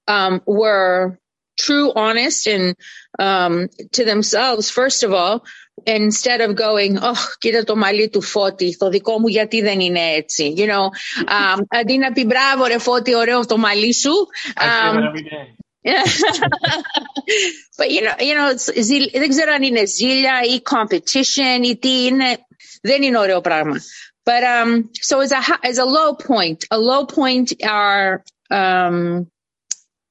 um, 0.07 0.41
were 0.45 1.19
true, 1.57 1.93
honest, 1.93 2.47
and 2.47 2.75
um, 3.19 3.69
to 3.93 4.05
themselves, 4.05 4.69
first 4.69 5.03
of 5.03 5.13
all, 5.13 5.45
instead 5.86 6.40
of 6.40 6.54
going, 6.54 6.98
oh, 7.02 7.18
κοίτα 7.38 7.64
το 7.64 7.76
μαλλί 7.76 8.08
του 8.08 8.22
Φώτη, 8.22 8.76
το 8.76 8.88
δικό 8.88 9.18
μου 9.18 9.28
γιατί 9.28 9.60
δεν 9.60 9.80
είναι 9.80 10.00
έτσι, 10.00 10.54
you 10.56 10.66
know, 10.66 10.86
um, 11.28 11.62
αντί 11.68 11.98
να 11.98 12.12
πει 12.12 12.24
μπράβο 12.24 12.64
ρε 12.64 12.78
Φώτη, 12.78 13.14
ωραίο 13.14 13.46
το 13.46 13.56
μαλλί 13.56 13.94
σου. 13.94 14.12
Um, 14.56 14.96
but 17.78 17.90
you 17.90 18.02
know, 18.02 18.14
you 18.18 18.34
know, 18.34 18.50
it's, 18.50 18.70
δεν 19.12 19.28
ξέρω 19.28 19.52
αν 19.52 19.62
είναι 19.62 19.84
ζήλια 19.86 20.40
ή 20.42 20.60
competition 20.70 21.64
ή 21.64 21.78
τι 21.78 22.04
είναι, 22.04 22.38
δεν 22.82 23.02
είναι 23.02 23.18
ωραίο 23.18 23.40
πράγμα. 23.40 23.76
But 24.24 24.44
um, 24.44 24.90
so 25.00 25.20
as 25.20 25.32
a 25.32 25.40
as 25.62 25.78
a 25.78 25.86
low 25.86 26.14
point, 26.14 26.66
a 26.70 26.78
low 26.78 27.06
point 27.06 27.48
are 27.64 28.22
um, 28.50 29.26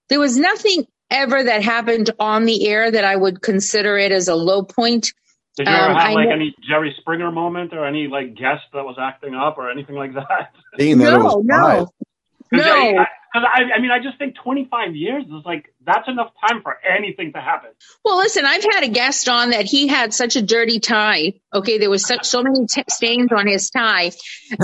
there 0.09 0.19
was 0.19 0.35
nothing 0.37 0.87
ever 1.11 1.43
that 1.43 1.61
happened 1.61 2.09
on 2.19 2.45
the 2.45 2.67
air 2.67 2.89
that 2.89 3.03
I 3.03 3.15
would 3.15 3.41
consider 3.41 3.97
it 3.97 4.11
as 4.11 4.27
a 4.27 4.35
low 4.35 4.63
point. 4.63 5.13
Did 5.56 5.68
you 5.68 5.74
ever 5.74 5.90
um, 5.90 5.96
have 5.96 6.10
I 6.10 6.14
like 6.14 6.28
know, 6.28 6.34
any 6.34 6.54
Jerry 6.66 6.94
Springer 7.00 7.30
moment 7.30 7.74
or 7.74 7.86
any 7.86 8.06
like 8.08 8.34
guest 8.34 8.62
that 8.72 8.84
was 8.84 8.96
acting 8.98 9.34
up 9.34 9.58
or 9.58 9.70
anything 9.70 9.96
like 9.96 10.14
that? 10.14 10.52
no, 10.78 11.42
no, 11.44 11.92
no. 12.50 12.98
I, 12.98 13.06
I, 13.34 13.76
I, 13.76 13.80
mean, 13.80 13.90
I 13.90 13.98
just 14.02 14.18
think 14.18 14.34
25 14.42 14.94
years 14.94 15.24
is 15.24 15.44
like 15.44 15.74
that's 15.84 16.08
enough 16.08 16.32
time 16.48 16.62
for 16.62 16.76
anything 16.84 17.32
to 17.32 17.40
happen. 17.40 17.70
Well, 18.04 18.16
listen, 18.16 18.44
I've 18.46 18.64
had 18.64 18.84
a 18.84 18.88
guest 18.88 19.28
on 19.28 19.50
that 19.50 19.64
he 19.64 19.88
had 19.88 20.14
such 20.14 20.36
a 20.36 20.42
dirty 20.42 20.80
tie. 20.80 21.34
Okay, 21.52 21.78
there 21.78 21.90
was 21.90 22.06
such 22.06 22.26
so 22.26 22.42
many 22.42 22.66
t- 22.66 22.84
stains 22.88 23.30
on 23.34 23.46
his 23.46 23.70
tie 23.70 24.12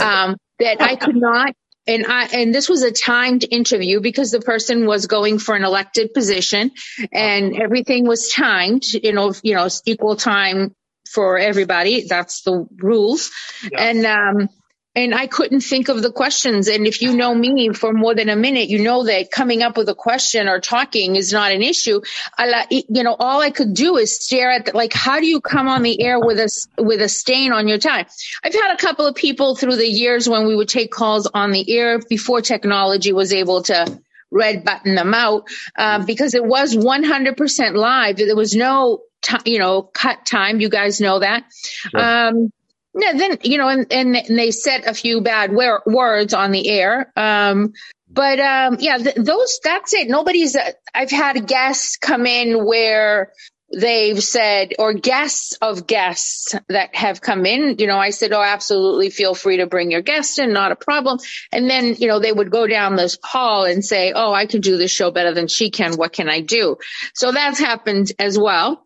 um, 0.01 0.37
that 0.59 0.81
I 0.81 0.96
could 0.96 1.16
not 1.16 1.55
and 1.88 2.07
I 2.07 2.27
and 2.27 2.55
this 2.55 2.68
was 2.68 2.83
a 2.83 2.92
timed 2.92 3.44
interview 3.51 4.01
because 4.01 4.31
the 4.31 4.40
person 4.40 4.87
was 4.87 5.07
going 5.07 5.38
for 5.38 5.57
an 5.57 5.64
elected 5.64 6.14
position 6.14 6.70
and 7.12 7.57
everything 7.57 8.07
was 8.07 8.31
timed, 8.31 8.85
you 8.92 9.12
know, 9.12 9.33
you 9.42 9.55
know, 9.55 9.68
equal 9.87 10.14
time 10.14 10.74
for 11.11 11.38
everybody. 11.38 12.07
That's 12.07 12.42
the 12.42 12.66
rules. 12.77 13.31
Yeah. 13.72 13.83
And 13.83 14.07
um 14.07 14.48
and 14.94 15.14
I 15.14 15.27
couldn't 15.27 15.61
think 15.61 15.88
of 15.88 16.03
the 16.03 16.11
questions. 16.11 16.66
And 16.66 16.87
if 16.87 17.03
you 17.03 17.14
know 17.14 17.35
me 17.35 17.72
for 17.72 17.92
more 17.92 18.14
than 18.14 18.29
a 18.29 18.37
minute, 18.37 18.68
you 18.68 18.81
know 18.81 19.05
that 19.05 19.31
coming 19.31 19.62
up 19.62 19.77
with 19.77 19.88
a 19.88 19.94
question 19.94 20.48
or 20.48 20.61
talking 20.61 21.14
is 21.14 21.33
not 21.33 21.53
an 21.53 21.62
issue. 21.62 22.01
I, 22.37 22.66
you 22.70 23.05
know, 23.05 23.14
all 23.16 23.40
I 23.40 23.51
could 23.51 23.74
do 23.74 23.96
is 23.96 24.16
stare 24.16 24.51
at 24.51 24.66
the, 24.66 24.77
like, 24.77 24.92
how 24.92 25.20
do 25.20 25.27
you 25.27 25.40
come 25.40 25.68
on 25.68 25.83
the 25.83 26.01
air 26.03 26.18
with 26.18 26.38
a, 26.38 26.83
with 26.83 27.01
a 27.01 27.09
stain 27.09 27.53
on 27.53 27.68
your 27.68 27.79
tie? 27.79 28.07
I've 28.42 28.55
had 28.55 28.74
a 28.74 28.77
couple 28.77 29.07
of 29.07 29.14
people 29.14 29.55
through 29.55 29.77
the 29.77 29.88
years 29.88 30.29
when 30.29 30.46
we 30.46 30.57
would 30.57 30.68
take 30.68 30.90
calls 30.90 31.31
on 31.33 31.53
the 31.53 31.70
air 31.79 32.01
before 32.01 32.40
technology 32.40 33.12
was 33.12 33.33
able 33.33 33.62
to 33.64 34.01
red 34.31 34.64
button 34.64 34.94
them 34.94 35.14
out, 35.14 35.48
uh, 35.77 36.05
because 36.05 36.35
it 36.35 36.44
was 36.44 36.77
100% 36.77 37.74
live. 37.74 38.16
There 38.16 38.37
was 38.37 38.55
no, 38.55 39.03
t- 39.22 39.53
you 39.53 39.59
know, 39.59 39.83
cut 39.83 40.27
time. 40.27 40.61
You 40.61 40.68
guys 40.68 41.01
know 41.01 41.20
that. 41.20 41.44
Sure. 41.53 42.01
Um, 42.01 42.53
yeah, 42.94 43.12
then 43.12 43.38
you 43.42 43.59
know, 43.59 43.68
and, 43.68 43.92
and, 43.92 44.14
they 44.38 44.51
said 44.51 44.85
a 44.85 44.94
few 44.94 45.20
bad 45.20 45.53
words 45.53 46.35
on 46.35 46.53
the 46.53 46.68
air. 46.68 47.12
Um, 47.16 47.72
but 48.11 48.40
um, 48.40 48.77
yeah, 48.81 48.98
th- 48.98 49.16
those 49.16 49.61
that's 49.62 49.92
it. 49.94 50.09
Nobody's. 50.09 50.57
Uh, 50.57 50.72
I've 50.94 51.11
had 51.11 51.46
guests 51.46 51.96
come 51.96 52.27
in 52.27 52.64
where 52.64 53.33
they've 53.70 54.22
said, 54.22 54.72
or 54.79 54.94
guests 54.94 55.53
of 55.61 55.87
guests 55.87 56.55
that 56.68 56.94
have 56.94 57.20
come 57.20 57.44
in. 57.44 57.77
You 57.79 57.87
know, 57.87 57.98
I 57.98 58.11
said, 58.11 58.33
oh, 58.33 58.42
absolutely, 58.42 59.11
feel 59.11 59.35
free 59.35 59.59
to 59.59 59.66
bring 59.66 59.90
your 59.90 60.01
guest 60.01 60.38
in, 60.38 60.55
not 60.55 60.72
a 60.72 60.77
problem. 60.77 61.18
And 61.53 61.68
then 61.68 61.94
you 61.98 62.09
know 62.09 62.18
they 62.18 62.33
would 62.33 62.51
go 62.51 62.66
down 62.66 62.96
this 62.96 63.18
hall 63.22 63.66
and 63.66 63.85
say, 63.85 64.12
oh, 64.12 64.33
I 64.33 64.46
can 64.46 64.62
do 64.62 64.79
this 64.79 64.90
show 64.90 65.11
better 65.11 65.35
than 65.35 65.46
she 65.46 65.70
can. 65.70 65.94
What 65.94 66.14
can 66.14 66.31
I 66.31 66.40
do? 66.40 66.79
So 67.14 67.33
that's 67.33 67.59
happened 67.59 68.12
as 68.18 68.38
well. 68.38 68.83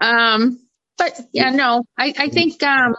Um, 0.00 0.58
but 0.96 1.20
yeah, 1.32 1.50
no, 1.50 1.84
I, 1.98 2.14
I 2.16 2.28
think 2.28 2.62
um, 2.62 2.94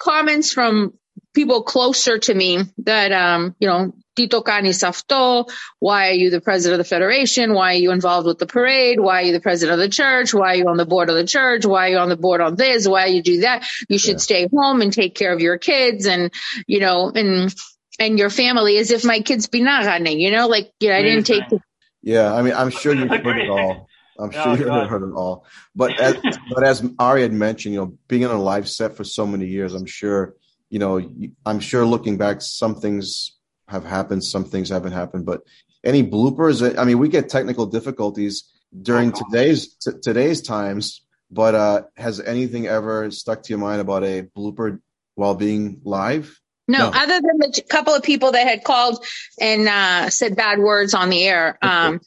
comments 0.00 0.52
from 0.52 0.94
people 1.34 1.62
closer 1.62 2.18
to 2.18 2.34
me 2.34 2.58
that, 2.78 3.12
um, 3.12 3.54
you 3.60 3.68
know, 3.68 3.92
Tito 4.16 4.42
Kani 4.42 4.70
Safto? 4.70 5.48
Why 5.78 6.08
are 6.08 6.14
you 6.14 6.30
the 6.30 6.40
president 6.40 6.80
of 6.80 6.86
the 6.86 6.88
federation? 6.88 7.54
Why 7.54 7.74
are 7.74 7.78
you 7.78 7.92
involved 7.92 8.26
with 8.26 8.38
the 8.38 8.46
parade? 8.46 8.98
Why 8.98 9.20
are 9.20 9.24
you 9.26 9.32
the 9.32 9.40
president 9.40 9.80
of 9.80 9.84
the 9.84 9.88
church? 9.88 10.34
Why 10.34 10.54
are 10.54 10.56
you 10.56 10.68
on 10.68 10.76
the 10.76 10.86
board 10.86 11.08
of 11.08 11.16
the 11.16 11.26
church? 11.26 11.64
Why 11.64 11.86
are 11.86 11.92
you 11.92 11.98
on 11.98 12.08
the 12.08 12.16
board 12.16 12.40
on 12.40 12.56
this? 12.56 12.88
Why 12.88 13.06
you 13.06 13.22
do 13.22 13.40
that? 13.42 13.66
You 13.88 13.98
should 13.98 14.14
yeah. 14.14 14.18
stay 14.18 14.48
home 14.52 14.80
and 14.80 14.92
take 14.92 15.14
care 15.14 15.32
of 15.32 15.40
your 15.40 15.58
kids 15.58 16.06
and, 16.06 16.32
you 16.66 16.80
know, 16.80 17.12
and, 17.14 17.54
and 17.98 18.18
your 18.18 18.30
family 18.30 18.78
as 18.78 18.90
if 18.90 19.04
my 19.04 19.20
kids 19.20 19.46
be 19.46 19.62
not 19.62 19.86
running, 19.86 20.18
you 20.18 20.32
know, 20.32 20.48
like, 20.48 20.72
yeah, 20.80 20.96
I 20.96 21.02
didn't 21.02 21.24
take. 21.24 21.48
The- 21.48 21.60
yeah. 22.02 22.34
I 22.34 22.42
mean, 22.42 22.54
I'm 22.54 22.70
sure 22.70 22.94
you've 22.94 23.10
heard 23.10 23.38
it 23.38 23.48
all. 23.48 23.89
I'm 24.20 24.30
sure 24.30 24.56
you've 24.56 24.88
heard 24.88 25.02
it 25.02 25.14
all. 25.14 25.46
But 25.74 25.98
as, 26.00 26.16
but 26.54 26.64
as 26.64 26.88
Ari 26.98 27.22
had 27.22 27.32
mentioned, 27.32 27.74
you 27.74 27.80
know, 27.80 27.98
being 28.08 28.24
on 28.24 28.34
a 28.34 28.42
live 28.42 28.68
set 28.68 28.96
for 28.96 29.04
so 29.04 29.26
many 29.26 29.46
years, 29.46 29.74
I'm 29.74 29.86
sure, 29.86 30.34
you 30.68 30.78
know, 30.78 31.00
I'm 31.46 31.60
sure 31.60 31.84
looking 31.84 32.18
back, 32.18 32.42
some 32.42 32.74
things 32.74 33.36
have 33.68 33.84
happened, 33.84 34.24
some 34.24 34.44
things 34.44 34.68
haven't 34.68 34.92
happened. 34.92 35.26
But 35.26 35.42
any 35.84 36.02
bloopers? 36.02 36.78
I 36.78 36.84
mean, 36.84 36.98
we 36.98 37.08
get 37.08 37.28
technical 37.28 37.66
difficulties 37.66 38.50
during 38.82 39.12
oh, 39.14 39.22
today's 39.24 39.74
t- 39.74 39.98
today's 40.02 40.42
times. 40.42 41.02
But 41.30 41.54
uh, 41.54 41.82
has 41.96 42.20
anything 42.20 42.66
ever 42.66 43.10
stuck 43.10 43.44
to 43.44 43.50
your 43.50 43.58
mind 43.58 43.80
about 43.80 44.02
a 44.02 44.22
blooper 44.36 44.80
while 45.14 45.34
being 45.34 45.80
live? 45.84 46.40
No, 46.66 46.78
no. 46.78 46.86
other 46.94 47.20
than 47.20 47.38
the 47.38 47.62
couple 47.68 47.94
of 47.94 48.02
people 48.02 48.32
that 48.32 48.46
had 48.46 48.62
called 48.64 49.04
and 49.40 49.68
uh, 49.68 50.10
said 50.10 50.36
bad 50.36 50.58
words 50.58 50.94
on 50.94 51.10
the 51.10 51.24
air. 51.24 51.58
Um, 51.62 52.00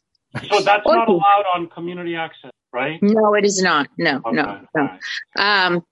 so 0.49 0.61
that's 0.61 0.85
not 0.85 1.07
allowed 1.07 1.45
on 1.53 1.67
community 1.67 2.15
access, 2.15 2.51
right? 2.71 2.99
No, 3.01 3.35
it 3.35 3.45
is 3.45 3.61
not. 3.61 3.87
No, 3.97 4.21
okay. 4.25 4.35
no, 4.35 4.61
no. 4.75 4.89
Um, 5.37 5.85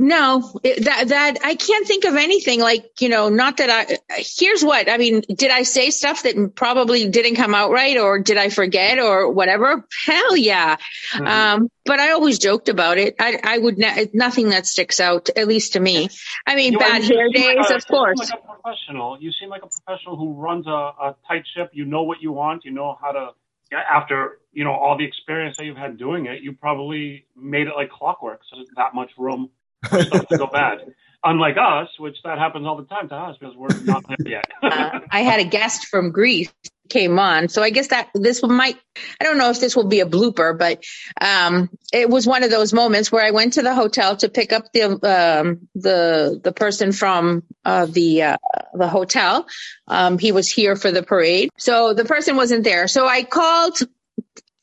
no, 0.00 0.40
that 0.62 1.08
that 1.08 1.38
I 1.44 1.54
can't 1.54 1.86
think 1.86 2.04
of 2.04 2.16
anything 2.16 2.60
like 2.60 3.00
you 3.00 3.10
know. 3.10 3.28
Not 3.28 3.58
that 3.58 3.68
I. 3.70 3.98
Here's 4.38 4.64
what 4.64 4.90
I 4.90 4.96
mean. 4.96 5.20
Did 5.20 5.50
I 5.50 5.62
say 5.62 5.90
stuff 5.90 6.22
that 6.22 6.54
probably 6.54 7.08
didn't 7.08 7.36
come 7.36 7.54
out 7.54 7.70
right, 7.70 7.98
or 7.98 8.18
did 8.18 8.38
I 8.38 8.48
forget, 8.48 8.98
or 8.98 9.30
whatever? 9.30 9.86
Hell 10.06 10.36
yeah. 10.36 10.76
Mm-hmm. 11.12 11.26
Um, 11.26 11.68
but 11.84 12.00
I 12.00 12.12
always 12.12 12.38
joked 12.38 12.70
about 12.70 12.96
it. 12.96 13.16
I 13.20 13.38
I 13.42 13.58
would 13.58 13.76
ne- 13.76 14.08
nothing 14.14 14.48
that 14.50 14.66
sticks 14.66 15.00
out, 15.00 15.28
at 15.36 15.46
least 15.46 15.74
to 15.74 15.80
me. 15.80 16.08
I 16.46 16.56
mean, 16.56 16.72
you 16.72 16.78
bad 16.78 17.02
hair 17.02 17.28
days, 17.28 17.56
like 17.58 17.70
a, 17.70 17.76
of 17.76 17.86
course. 17.86 18.18
Like 18.18 18.40
a 18.40 18.60
professional, 18.62 19.18
you 19.20 19.30
seem 19.38 19.50
like 19.50 19.62
a 19.62 19.68
professional 19.68 20.16
who 20.16 20.32
runs 20.32 20.66
a, 20.66 20.70
a 20.70 21.16
tight 21.28 21.44
ship. 21.54 21.70
You 21.74 21.84
know 21.84 22.04
what 22.04 22.22
you 22.22 22.32
want. 22.32 22.64
You 22.64 22.72
know 22.72 22.96
how 23.00 23.12
to. 23.12 23.28
After 23.72 24.40
you 24.52 24.64
know 24.64 24.72
all 24.72 24.98
the 24.98 25.04
experience 25.04 25.56
that 25.58 25.64
you've 25.64 25.76
had 25.76 25.96
doing 25.96 26.26
it, 26.26 26.42
you 26.42 26.54
probably 26.54 27.26
made 27.36 27.68
it 27.68 27.74
like 27.76 27.90
clockwork. 27.90 28.40
So 28.50 28.56
there's 28.56 28.68
that 28.76 28.94
much 28.94 29.10
room 29.16 29.50
to 29.90 30.36
go 30.36 30.46
bad. 30.46 30.78
Unlike 31.22 31.56
us, 31.60 31.88
which 31.98 32.16
that 32.24 32.38
happens 32.38 32.66
all 32.66 32.78
the 32.78 32.84
time 32.84 33.08
to 33.10 33.14
us 33.14 33.36
because 33.38 33.54
we're 33.54 33.68
not 33.84 34.04
there 34.08 34.16
yet. 34.26 34.44
uh, 34.62 35.00
I 35.10 35.20
had 35.20 35.40
a 35.40 35.44
guest 35.44 35.86
from 35.86 36.12
Greece 36.12 36.50
came 36.88 37.18
on, 37.18 37.48
so 37.48 37.62
I 37.62 37.68
guess 37.68 37.88
that 37.88 38.08
this 38.14 38.42
might. 38.42 38.78
I 39.20 39.24
don't 39.24 39.36
know 39.36 39.50
if 39.50 39.60
this 39.60 39.76
will 39.76 39.86
be 39.86 40.00
a 40.00 40.06
blooper, 40.06 40.58
but 40.58 40.82
um, 41.20 41.68
it 41.92 42.08
was 42.08 42.26
one 42.26 42.42
of 42.42 42.50
those 42.50 42.72
moments 42.72 43.12
where 43.12 43.24
I 43.24 43.32
went 43.32 43.52
to 43.54 43.62
the 43.62 43.74
hotel 43.74 44.16
to 44.16 44.30
pick 44.30 44.52
up 44.52 44.72
the 44.72 44.84
um, 44.84 45.68
the 45.74 46.40
the 46.42 46.52
person 46.52 46.90
from 46.92 47.42
uh, 47.66 47.84
the 47.84 48.22
uh, 48.22 48.36
the 48.72 48.88
hotel. 48.88 49.46
Um, 49.88 50.18
he 50.18 50.32
was 50.32 50.48
here 50.48 50.74
for 50.74 50.90
the 50.90 51.02
parade, 51.02 51.50
so 51.58 51.92
the 51.92 52.06
person 52.06 52.36
wasn't 52.36 52.64
there. 52.64 52.88
So 52.88 53.06
I 53.06 53.24
called 53.24 53.78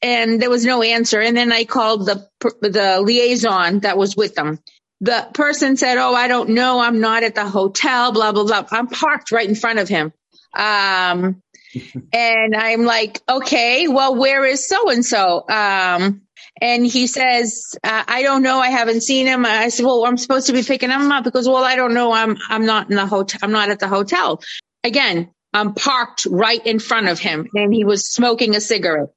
and 0.02 0.42
there 0.42 0.50
was 0.50 0.66
no 0.66 0.82
answer. 0.84 1.20
And 1.20 1.36
then 1.36 1.52
I 1.52 1.66
called 1.66 2.06
the 2.06 2.28
the 2.62 3.02
liaison 3.02 3.82
that 3.82 3.98
was 3.98 4.16
with 4.16 4.36
them 4.36 4.60
the 5.02 5.28
person 5.34 5.78
said, 5.78 5.98
Oh, 5.98 6.14
I 6.14 6.28
don't 6.28 6.50
know. 6.50 6.80
I'm 6.80 7.00
not 7.00 7.24
at 7.24 7.36
the 7.36 7.46
hotel, 7.46 8.12
blah, 8.12 8.32
blah, 8.32 8.44
blah. 8.44 8.66
I'm 8.72 8.88
parked 8.88 9.32
right 9.32 9.48
in 9.48 9.56
front 9.56 9.80
of 9.80 9.88
him. 9.88 10.12
Um, 10.56 11.42
and 12.14 12.56
I'm 12.56 12.84
like, 12.84 13.22
okay, 13.30 13.88
well, 13.88 14.16
where 14.16 14.46
is 14.46 14.68
so 14.68 14.90
and 14.90 15.06
so? 15.06 15.48
Um, 15.48 16.22
and 16.60 16.86
he 16.86 17.08
says, 17.08 17.76
uh, 17.84 18.04
I 18.08 18.24
don't 18.24 18.42
know. 18.42 18.60
I 18.60 18.70
haven't 18.70 19.02
seen 19.02 19.28
him. 19.28 19.46
I 19.46 19.70
said, 19.70 19.86
well, 19.86 20.06
I'm 20.06 20.18
supposed 20.18 20.48
to 20.48 20.54
be 20.54 20.64
picking 20.64 20.90
him 20.90 21.12
up 21.12 21.24
because, 21.24 21.48
well, 21.48 21.64
I 21.64 21.76
don't 21.76 21.94
know. 21.94 22.12
I'm, 22.12 22.38
I'm 22.50 22.66
not 22.66 22.90
in 22.90 22.96
the 22.96 23.06
hotel. 23.06 23.40
I'm 23.44 23.52
not 23.52 23.70
at 23.70 23.80
the 23.80 23.88
hotel. 23.88 24.42
Again, 24.84 25.30
I'm 25.54 25.74
parked 25.76 26.26
right 26.26 26.64
in 26.66 26.80
front 26.80 27.10
of 27.10 27.20
him 27.20 27.48
and 27.54 27.74
he 27.74 27.84
was 27.84 28.12
smoking 28.12 28.56
a 28.56 28.62
cigarette. 28.62 29.10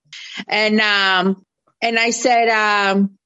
And, 0.48 0.80
um, 0.80 1.44
and 1.80 1.98
I 1.98 2.10
said, 2.10 2.48
um, 2.48 3.16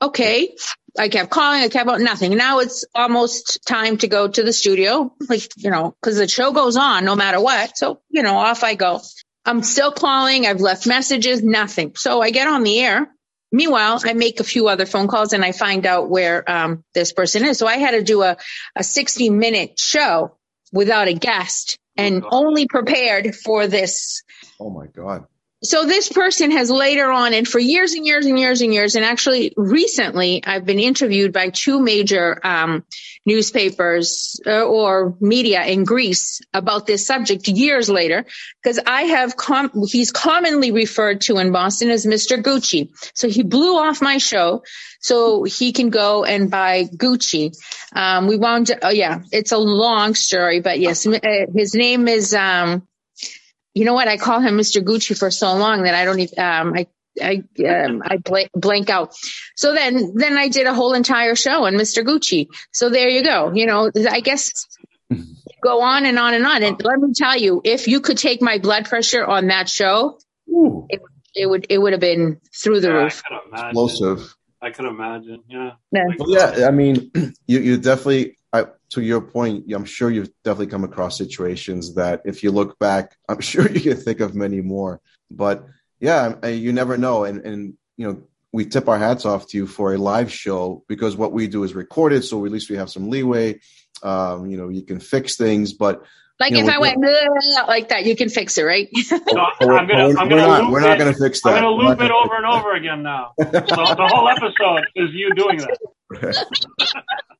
okay. 0.00 0.54
I 0.98 1.08
kept 1.08 1.30
calling, 1.30 1.62
I 1.62 1.68
kept 1.68 1.88
on 1.88 2.04
nothing. 2.04 2.36
Now 2.36 2.60
it's 2.60 2.84
almost 2.94 3.66
time 3.66 3.98
to 3.98 4.08
go 4.08 4.28
to 4.28 4.42
the 4.42 4.52
studio, 4.52 5.12
like, 5.28 5.48
you 5.56 5.70
know, 5.70 5.94
cause 6.02 6.16
the 6.16 6.28
show 6.28 6.52
goes 6.52 6.76
on 6.76 7.04
no 7.04 7.16
matter 7.16 7.40
what. 7.40 7.76
So, 7.76 8.00
you 8.10 8.22
know, 8.22 8.36
off 8.36 8.62
I 8.62 8.74
go. 8.74 9.00
I'm 9.44 9.62
still 9.62 9.92
calling. 9.92 10.46
I've 10.46 10.60
left 10.60 10.86
messages, 10.86 11.42
nothing. 11.42 11.94
So 11.96 12.20
I 12.22 12.30
get 12.30 12.46
on 12.46 12.62
the 12.62 12.80
air. 12.80 13.10
Meanwhile, 13.50 14.00
I 14.04 14.14
make 14.14 14.40
a 14.40 14.44
few 14.44 14.68
other 14.68 14.86
phone 14.86 15.08
calls 15.08 15.32
and 15.32 15.44
I 15.44 15.52
find 15.52 15.84
out 15.84 16.08
where 16.08 16.48
um, 16.50 16.84
this 16.94 17.12
person 17.12 17.44
is. 17.44 17.58
So 17.58 17.66
I 17.66 17.76
had 17.76 17.92
to 17.92 18.02
do 18.02 18.22
a, 18.22 18.36
a 18.74 18.82
60 18.82 19.30
minute 19.30 19.78
show 19.78 20.36
without 20.72 21.08
a 21.08 21.12
guest 21.12 21.78
and 21.96 22.24
only 22.30 22.66
prepared 22.66 23.34
for 23.34 23.66
this. 23.66 24.22
Oh 24.58 24.70
my 24.70 24.86
God 24.86 25.26
so 25.64 25.86
this 25.86 26.08
person 26.08 26.50
has 26.50 26.70
later 26.70 27.10
on 27.10 27.32
and 27.32 27.48
for 27.48 27.58
years 27.58 27.94
and 27.94 28.06
years 28.06 28.26
and 28.26 28.38
years 28.38 28.60
and 28.60 28.72
years 28.72 28.94
and 28.94 29.04
actually 29.04 29.52
recently 29.56 30.42
i've 30.44 30.64
been 30.64 30.78
interviewed 30.78 31.32
by 31.32 31.48
two 31.48 31.80
major 31.80 32.38
um, 32.44 32.84
newspapers 33.26 34.40
uh, 34.46 34.62
or 34.62 35.16
media 35.20 35.64
in 35.64 35.84
greece 35.84 36.42
about 36.52 36.86
this 36.86 37.06
subject 37.06 37.48
years 37.48 37.88
later 37.88 38.24
because 38.62 38.78
i 38.86 39.02
have 39.02 39.36
com- 39.36 39.70
he's 39.86 40.10
commonly 40.12 40.70
referred 40.70 41.22
to 41.22 41.38
in 41.38 41.50
boston 41.50 41.90
as 41.90 42.04
mr 42.06 42.40
gucci. 42.40 42.90
So 43.14 43.28
he 43.28 43.42
blew 43.42 43.78
off 43.78 44.02
my 44.02 44.18
show 44.18 44.62
so 45.00 45.44
he 45.44 45.72
can 45.72 45.90
go 45.90 46.24
and 46.24 46.50
buy 46.50 46.84
gucci. 46.84 47.54
Um, 47.92 48.26
we 48.26 48.36
wound 48.36 48.70
oh 48.82 48.90
yeah 48.90 49.20
it's 49.32 49.52
a 49.52 49.58
long 49.58 50.14
story 50.14 50.60
but 50.60 50.78
yes 50.78 51.06
uh, 51.06 51.18
his 51.54 51.74
name 51.74 52.08
is 52.08 52.34
um, 52.34 52.86
you 53.74 53.84
know 53.84 53.94
what? 53.94 54.08
I 54.08 54.16
call 54.16 54.40
him 54.40 54.56
Mr. 54.56 54.82
Gucci 54.82 55.18
for 55.18 55.30
so 55.30 55.54
long 55.54 55.82
that 55.82 55.94
I 55.94 56.04
don't 56.04 56.20
even, 56.20 56.38
um, 56.38 56.74
I, 56.74 56.86
I, 57.20 57.42
um, 57.64 58.02
I 58.04 58.16
blank, 58.16 58.50
blank 58.54 58.88
out. 58.88 59.14
So 59.56 59.74
then, 59.74 60.14
then 60.14 60.38
I 60.38 60.48
did 60.48 60.66
a 60.66 60.74
whole 60.74 60.94
entire 60.94 61.34
show 61.34 61.64
on 61.64 61.74
Mr. 61.74 62.04
Gucci. 62.04 62.46
So 62.72 62.88
there 62.88 63.08
you 63.08 63.22
go. 63.22 63.52
You 63.52 63.66
know, 63.66 63.90
I 64.10 64.20
guess 64.20 64.66
go 65.62 65.82
on 65.82 66.06
and 66.06 66.18
on 66.18 66.34
and 66.34 66.46
on. 66.46 66.62
And 66.62 66.80
let 66.82 66.98
me 66.98 67.12
tell 67.14 67.36
you, 67.36 67.60
if 67.64 67.88
you 67.88 68.00
could 68.00 68.18
take 68.18 68.40
my 68.40 68.58
blood 68.58 68.86
pressure 68.86 69.24
on 69.24 69.48
that 69.48 69.68
show, 69.68 70.18
it, 70.88 71.02
it, 71.34 71.46
would, 71.46 71.66
it 71.68 71.78
would 71.78 71.92
have 71.92 72.00
been 72.00 72.40
through 72.54 72.80
the 72.80 72.88
yeah, 72.88 72.94
roof. 72.94 73.22
Explosive. 73.52 74.34
I 74.64 74.70
could 74.70 74.86
imagine. 74.86 75.42
Yeah. 75.46 75.72
Yeah. 75.92 76.06
Well, 76.18 76.30
yeah. 76.30 76.66
I 76.66 76.70
mean, 76.70 77.10
you, 77.46 77.60
you 77.60 77.76
definitely, 77.76 78.38
I, 78.52 78.66
to 78.90 79.02
your 79.02 79.20
point, 79.20 79.70
I'm 79.70 79.84
sure 79.84 80.10
you've 80.10 80.30
definitely 80.42 80.68
come 80.68 80.84
across 80.84 81.18
situations 81.18 81.94
that 81.96 82.22
if 82.24 82.42
you 82.42 82.50
look 82.50 82.78
back, 82.78 83.14
I'm 83.28 83.40
sure 83.40 83.70
you 83.70 83.80
can 83.80 83.96
think 83.96 84.20
of 84.20 84.34
many 84.34 84.62
more. 84.62 85.00
But 85.30 85.66
yeah, 86.00 86.46
you 86.46 86.72
never 86.72 86.96
know. 86.96 87.24
And, 87.24 87.44
and, 87.44 87.74
you 87.96 88.10
know, 88.10 88.22
we 88.52 88.64
tip 88.64 88.88
our 88.88 88.98
hats 88.98 89.26
off 89.26 89.48
to 89.48 89.56
you 89.58 89.66
for 89.66 89.92
a 89.92 89.98
live 89.98 90.32
show 90.32 90.84
because 90.88 91.16
what 91.16 91.32
we 91.32 91.46
do 91.46 91.64
is 91.64 91.74
recorded. 91.74 92.24
So 92.24 92.44
at 92.46 92.52
least 92.52 92.70
we 92.70 92.76
have 92.76 92.90
some 92.90 93.10
leeway. 93.10 93.60
Um, 94.02 94.46
you 94.46 94.56
know, 94.56 94.68
you 94.70 94.82
can 94.82 95.00
fix 95.00 95.36
things, 95.36 95.72
but 95.72 96.04
like 96.40 96.52
you 96.52 96.58
if 96.58 96.68
I 96.68 96.78
went 96.78 96.98
like 97.68 97.90
that, 97.90 98.04
you 98.04 98.16
can 98.16 98.28
fix 98.28 98.58
it, 98.58 98.62
right? 98.62 98.88
no, 98.92 99.50
I'm 99.60 99.86
gonna, 99.86 100.08
I'm 100.08 100.28
gonna 100.28 100.36
not, 100.36 100.70
we're 100.70 100.80
not 100.80 100.98
going 100.98 101.12
to 101.12 101.18
fix 101.18 101.40
that. 101.42 101.54
I'm 101.54 101.62
going 101.62 101.78
to 101.78 101.88
loop 101.88 102.00
it 102.00 102.10
over 102.10 102.36
and 102.36 102.46
over 102.46 102.74
again 102.74 103.02
now. 103.02 103.32
so 103.38 103.50
the 103.50 104.10
whole 104.12 104.28
episode 104.28 104.84
is 104.96 105.10
you 105.12 105.32
doing 105.34 105.58
that. 105.58 106.46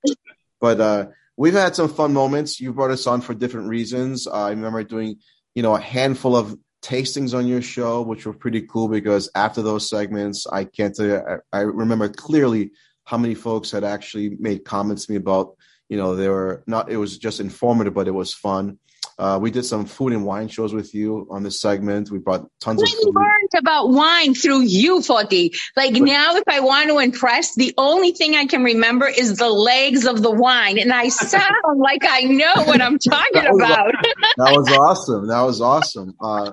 but 0.60 0.80
uh, 0.80 1.06
we've 1.36 1.54
had 1.54 1.74
some 1.74 1.88
fun 1.88 2.12
moments. 2.12 2.60
You 2.60 2.72
brought 2.72 2.92
us 2.92 3.06
on 3.08 3.20
for 3.20 3.34
different 3.34 3.68
reasons. 3.68 4.28
Uh, 4.28 4.44
I 4.44 4.50
remember 4.50 4.84
doing, 4.84 5.16
you 5.56 5.62
know, 5.62 5.74
a 5.74 5.80
handful 5.80 6.36
of 6.36 6.56
tastings 6.80 7.36
on 7.36 7.48
your 7.48 7.62
show, 7.62 8.02
which 8.02 8.26
were 8.26 8.32
pretty 8.32 8.62
cool 8.62 8.86
because 8.86 9.28
after 9.34 9.60
those 9.60 9.88
segments, 9.88 10.46
I 10.46 10.64
can't 10.64 10.94
tell 10.94 11.06
you, 11.06 11.16
I, 11.52 11.58
I 11.58 11.60
remember 11.62 12.08
clearly 12.08 12.70
how 13.04 13.18
many 13.18 13.34
folks 13.34 13.70
had 13.72 13.82
actually 13.82 14.36
made 14.38 14.64
comments 14.64 15.06
to 15.06 15.12
me 15.12 15.16
about, 15.16 15.56
you 15.94 16.00
know, 16.00 16.16
they 16.16 16.28
were 16.28 16.64
not, 16.66 16.90
it 16.90 16.96
was 16.96 17.18
just 17.18 17.38
informative, 17.38 17.94
but 17.94 18.08
it 18.08 18.10
was 18.10 18.34
fun. 18.34 18.80
Uh, 19.16 19.38
we 19.40 19.48
did 19.48 19.64
some 19.64 19.86
food 19.86 20.12
and 20.12 20.26
wine 20.26 20.48
shows 20.48 20.74
with 20.74 20.92
you 20.92 21.24
on 21.30 21.44
this 21.44 21.60
segment. 21.60 22.10
We 22.10 22.18
brought 22.18 22.50
tons 22.60 22.82
we 22.82 22.88
of 22.88 22.98
We 22.98 23.12
learned 23.12 23.50
about 23.56 23.90
wine 23.90 24.34
through 24.34 24.62
you, 24.62 24.98
Foti. 24.98 25.56
Like 25.76 25.92
now, 25.92 26.34
if 26.34 26.42
I 26.48 26.58
want 26.58 26.88
to 26.88 26.98
impress, 26.98 27.54
the 27.54 27.72
only 27.78 28.10
thing 28.10 28.34
I 28.34 28.46
can 28.46 28.64
remember 28.64 29.06
is 29.06 29.36
the 29.36 29.48
legs 29.48 30.04
of 30.04 30.20
the 30.20 30.32
wine, 30.32 30.80
and 30.80 30.92
I 30.92 31.10
sound 31.10 31.54
like 31.76 32.02
I 32.04 32.22
know 32.22 32.64
what 32.64 32.82
I'm 32.82 32.98
talking 32.98 33.44
that 33.44 33.54
about. 33.54 33.92
that 34.38 34.52
was 34.52 34.68
awesome. 34.72 35.28
That 35.28 35.42
was 35.42 35.60
awesome. 35.60 36.16
Uh, 36.20 36.50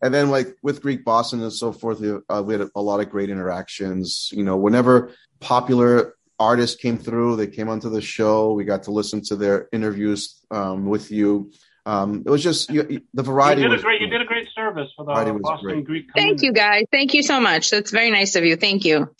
and 0.00 0.14
then 0.14 0.30
like 0.30 0.54
with 0.62 0.80
Greek 0.80 1.04
Boston 1.04 1.42
and 1.42 1.52
so 1.52 1.72
forth, 1.72 2.00
uh, 2.04 2.40
we 2.46 2.54
had 2.54 2.68
a 2.72 2.80
lot 2.80 3.00
of 3.00 3.10
great 3.10 3.30
interactions. 3.30 4.30
You 4.32 4.44
know, 4.44 4.56
whenever 4.56 5.12
popular 5.40 6.14
artists 6.38 6.76
came 6.80 6.98
through. 6.98 7.36
They 7.36 7.46
came 7.48 7.68
onto 7.68 7.90
the 7.90 8.00
show. 8.00 8.52
We 8.52 8.64
got 8.64 8.84
to 8.84 8.92
listen 8.92 9.22
to 9.26 9.36
their 9.36 9.68
interviews 9.72 10.44
um, 10.50 10.86
with 10.86 11.10
you. 11.10 11.50
um, 11.88 12.22
it 12.26 12.30
was 12.30 12.42
just 12.42 12.70
you, 12.70 13.00
the 13.14 13.22
variety. 13.22 13.62
You 13.62 13.68
did 13.68 13.72
was 13.72 13.80
a 13.80 13.84
great. 13.84 14.00
You 14.02 14.08
did 14.08 14.20
a 14.20 14.26
great 14.26 14.46
service 14.54 14.90
for 14.94 15.06
the 15.06 15.12
Variety 15.12 15.30
was 15.30 15.42
Boston 15.42 15.68
great. 15.68 15.84
Greek. 15.84 16.06
Thank 16.14 16.42
you, 16.42 16.52
guys. 16.52 16.84
Thank 16.92 17.14
you 17.14 17.22
so 17.22 17.40
much. 17.40 17.70
That's 17.70 17.90
very 17.90 18.10
nice 18.10 18.36
of 18.36 18.44
you. 18.44 18.56
Thank 18.56 18.84
you. 18.84 19.14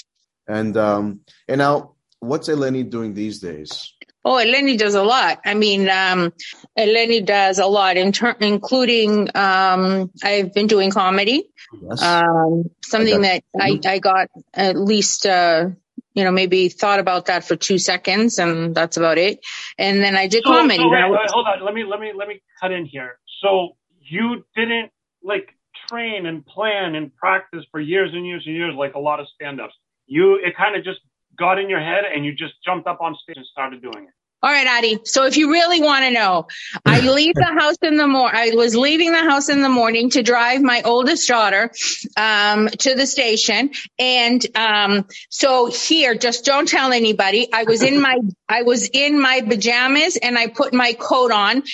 And 0.46 0.76
um, 0.76 1.20
and 1.48 1.58
now, 1.58 1.94
what's 2.20 2.48
Eleni 2.48 2.88
doing 2.88 3.14
these 3.14 3.40
days? 3.40 3.94
Oh, 4.22 4.32
Eleni 4.34 4.76
does 4.76 4.94
a 4.94 5.02
lot. 5.02 5.40
I 5.46 5.54
mean, 5.54 5.88
um, 5.88 6.34
Eleni 6.78 7.24
does 7.24 7.58
a 7.58 7.66
lot, 7.66 7.96
in 7.96 8.12
ter- 8.12 8.36
including 8.40 9.30
um, 9.34 10.10
I've 10.22 10.52
been 10.52 10.66
doing 10.66 10.90
comedy. 10.90 11.48
Yes. 11.72 12.02
Um, 12.02 12.64
something 12.84 13.24
I 13.24 13.40
that 13.40 13.44
I, 13.58 13.80
I 13.86 13.98
got 13.98 14.28
at 14.52 14.76
least, 14.76 15.24
uh, 15.24 15.70
you 16.18 16.24
know, 16.24 16.32
maybe 16.32 16.68
thought 16.68 16.98
about 16.98 17.26
that 17.26 17.44
for 17.44 17.54
two 17.54 17.78
seconds, 17.78 18.40
and 18.40 18.74
that's 18.74 18.96
about 18.96 19.18
it. 19.18 19.38
And 19.78 20.02
then 20.02 20.16
I 20.16 20.26
did 20.26 20.42
So, 20.44 20.50
comedy. 20.50 20.78
so 20.78 20.88
wait, 20.90 21.08
wait, 21.08 21.30
hold 21.30 21.46
on. 21.46 21.64
Let 21.64 21.74
me 21.74 21.84
let 21.84 22.00
me 22.00 22.10
let 22.12 22.26
me 22.26 22.42
cut 22.60 22.72
in 22.72 22.86
here. 22.86 23.20
So 23.40 23.76
you 24.00 24.44
didn't 24.56 24.90
like 25.22 25.54
train 25.88 26.26
and 26.26 26.44
plan 26.44 26.96
and 26.96 27.14
practice 27.14 27.64
for 27.70 27.78
years 27.78 28.10
and 28.12 28.26
years 28.26 28.42
and 28.46 28.56
years 28.56 28.74
like 28.76 28.94
a 28.94 28.98
lot 28.98 29.20
of 29.20 29.26
stand-ups. 29.32 29.74
You 30.06 30.40
it 30.42 30.56
kind 30.56 30.74
of 30.74 30.82
just 30.82 30.98
got 31.38 31.60
in 31.60 31.70
your 31.70 31.78
head 31.78 32.02
and 32.12 32.24
you 32.24 32.32
just 32.32 32.54
jumped 32.64 32.88
up 32.88 33.00
on 33.00 33.16
stage 33.22 33.36
and 33.36 33.46
started 33.46 33.80
doing 33.80 34.06
it. 34.08 34.14
All 34.40 34.50
right, 34.52 34.68
Adi. 34.68 35.00
So 35.04 35.26
if 35.26 35.36
you 35.36 35.50
really 35.50 35.80
want 35.80 36.04
to 36.04 36.12
know, 36.12 36.46
I 36.86 37.00
leave 37.10 37.34
the 37.34 37.44
house 37.58 37.76
in 37.82 37.96
the 37.96 38.06
mor. 38.06 38.30
I 38.32 38.52
was 38.54 38.76
leaving 38.76 39.10
the 39.10 39.18
house 39.18 39.48
in 39.48 39.62
the 39.62 39.68
morning 39.68 40.10
to 40.10 40.22
drive 40.22 40.62
my 40.62 40.82
oldest 40.84 41.26
daughter 41.26 41.72
um, 42.16 42.68
to 42.68 42.94
the 42.94 43.06
station, 43.06 43.70
and 43.98 44.46
um, 44.54 45.06
so 45.28 45.66
here, 45.66 46.14
just 46.14 46.44
don't 46.44 46.68
tell 46.68 46.92
anybody. 46.92 47.52
I 47.52 47.64
was 47.64 47.82
in 47.82 48.00
my 48.00 48.18
I 48.48 48.62
was 48.62 48.88
in 48.92 49.20
my 49.20 49.40
pajamas, 49.40 50.16
and 50.16 50.38
I 50.38 50.46
put 50.46 50.72
my 50.72 50.92
coat 50.92 51.32
on. 51.32 51.64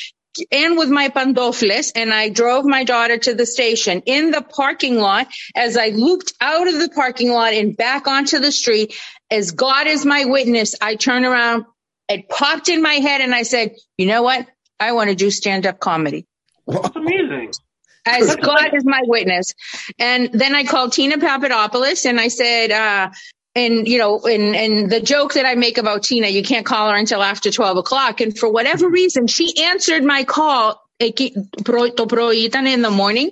And 0.51 0.77
with 0.77 0.89
my 0.89 1.11
pantofles, 1.11 1.93
and 1.95 2.13
I 2.13 2.29
drove 2.29 2.65
my 2.65 2.83
daughter 2.83 3.17
to 3.19 3.35
the 3.35 3.47
station 3.47 4.03
in 4.05 4.33
the 4.33 4.43
parking 4.43 4.99
lot. 4.99 5.29
As 5.55 5.77
I 5.77 5.91
looped 5.91 6.33
out 6.41 6.67
of 6.67 6.75
the 6.75 6.89
parking 6.89 7.31
lot 7.31 7.53
and 7.53 7.77
back 7.77 8.09
onto 8.09 8.41
the 8.41 8.51
street, 8.51 8.97
as 9.31 9.53
God 9.53 9.87
is 9.87 10.05
my 10.05 10.25
witness, 10.25 10.75
I 10.81 10.97
turned 10.97 11.25
around, 11.25 11.67
it 12.09 12.29
popped 12.29 12.69
in 12.69 12.83
my 12.83 12.95
head 12.95 13.21
and 13.21 13.35
I 13.35 13.43
said, 13.43 13.77
you 13.97 14.07
know 14.07 14.23
what? 14.23 14.47
I 14.79 14.93
want 14.93 15.11
to 15.11 15.17
do 15.17 15.31
stand 15.31 15.67
up 15.67 15.81
comedy. 15.81 16.27
That's 16.67 16.95
amazing. 16.97 17.53
As 18.07 18.37
God 18.37 18.75
is 18.75 18.85
my 18.85 19.01
witness. 19.05 19.55
And 19.99 20.31
then 20.33 20.55
I 20.55 20.65
called 20.65 20.93
Tina 20.93 21.19
Papadopoulos 21.19 22.05
and 22.05 22.21
I 22.21 22.29
said, 22.29 22.71
uh, 22.71 23.11
and 23.55 23.87
you 23.87 23.99
know, 23.99 24.21
and 24.21 24.55
and 24.57 24.91
the 24.91 25.01
joke 25.01 25.35
that 25.35 25.47
I 25.47 25.55
make 25.55 25.79
about 25.79 26.03
Tina, 26.03 26.29
you 26.29 26.43
can't 26.43 26.67
call 26.67 26.91
her 26.91 26.97
until 26.97 27.23
after 27.23 27.51
twelve 27.51 27.77
o'clock. 27.77 28.21
And 28.21 28.37
for 28.37 28.51
whatever 28.51 28.89
reason, 28.89 29.27
she 29.27 29.65
answered 29.65 30.03
my 30.03 30.25
call 30.25 30.83
eki- 31.01 31.65
pro- 31.65 31.91
to 31.91 32.07
proitan 32.07 32.67
in 32.67 32.83
the 32.83 32.91
morning. 32.91 33.31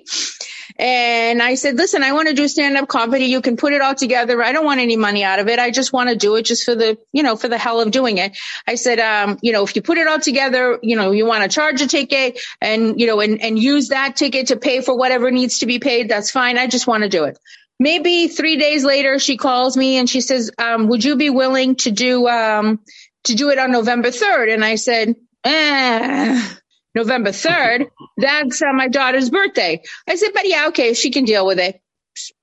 And 0.79 1.43
I 1.43 1.55
said, 1.55 1.77
listen, 1.77 2.03
I 2.03 2.13
want 2.13 2.29
to 2.29 2.35
do 2.35 2.49
stand 2.49 2.77
up 2.77 2.89
comedy. 2.89 3.27
You 3.27 3.41
can 3.41 3.57
put 3.57 3.73
it 3.73 3.81
all 3.81 3.95
together. 3.95 4.43
I 4.43 4.53
don't 4.53 4.65
want 4.65 4.81
any 4.81 4.97
money 4.97 5.25
out 5.25 5.39
of 5.39 5.49
it. 5.49 5.59
I 5.59 5.71
just 5.71 5.93
want 5.93 6.09
to 6.11 6.17
do 6.17 6.37
it 6.37 6.43
just 6.43 6.65
for 6.65 6.75
the, 6.75 6.99
you 7.13 7.23
know, 7.23 7.37
for 7.37 7.49
the 7.49 7.59
hell 7.59 7.81
of 7.81 7.91
doing 7.91 8.19
it. 8.19 8.37
I 8.67 8.77
said, 8.77 8.99
um, 8.99 9.39
you 9.43 9.53
know, 9.53 9.65
if 9.65 9.77
you 9.77 9.83
put 9.83 9.99
it 9.99 10.07
all 10.07 10.21
together, 10.21 10.79
you 10.83 10.97
know, 10.97 11.13
you 11.13 11.27
want 11.27 11.43
to 11.43 11.49
charge 11.49 11.81
a 11.81 11.87
ticket 11.87 12.41
and, 12.61 13.01
you 13.01 13.07
know, 13.07 13.21
and, 13.21 13.41
and 13.43 13.59
use 13.59 13.89
that 13.89 14.17
ticket 14.17 14.49
to 14.49 14.57
pay 14.57 14.81
for 14.81 14.97
whatever 14.97 15.31
needs 15.31 15.59
to 15.59 15.67
be 15.67 15.79
paid. 15.79 16.09
That's 16.09 16.31
fine. 16.31 16.59
I 16.59 16.67
just 16.67 16.87
want 16.87 17.03
to 17.03 17.09
do 17.09 17.25
it. 17.25 17.39
Maybe 17.79 18.29
three 18.29 18.57
days 18.57 18.85
later, 18.85 19.19
she 19.19 19.37
calls 19.37 19.77
me 19.77 19.97
and 19.97 20.09
she 20.09 20.21
says, 20.21 20.51
um, 20.59 20.89
would 20.89 21.05
you 21.05 21.17
be 21.17 21.31
willing 21.31 21.77
to 21.77 21.91
do, 21.91 22.29
um, 22.29 22.81
to 23.25 23.35
do 23.35 23.51
it 23.51 23.59
on 23.59 23.73
November 23.73 24.09
3rd? 24.11 24.55
And 24.55 24.65
I 24.65 24.77
said, 24.77 25.17
eh, 25.45 26.49
November 26.95 27.31
3rd, 27.31 27.91
that's 28.17 28.63
uh, 28.63 28.73
my 28.73 28.89
daughter's 28.89 29.31
birthday. 29.31 29.83
I 30.09 30.17
said, 30.17 30.31
but 30.35 30.47
yeah, 30.47 30.69
okay, 30.69 30.95
she 30.95 31.11
can 31.11 31.25
deal 31.25 31.47
with 31.47 31.59
it. 31.59 31.81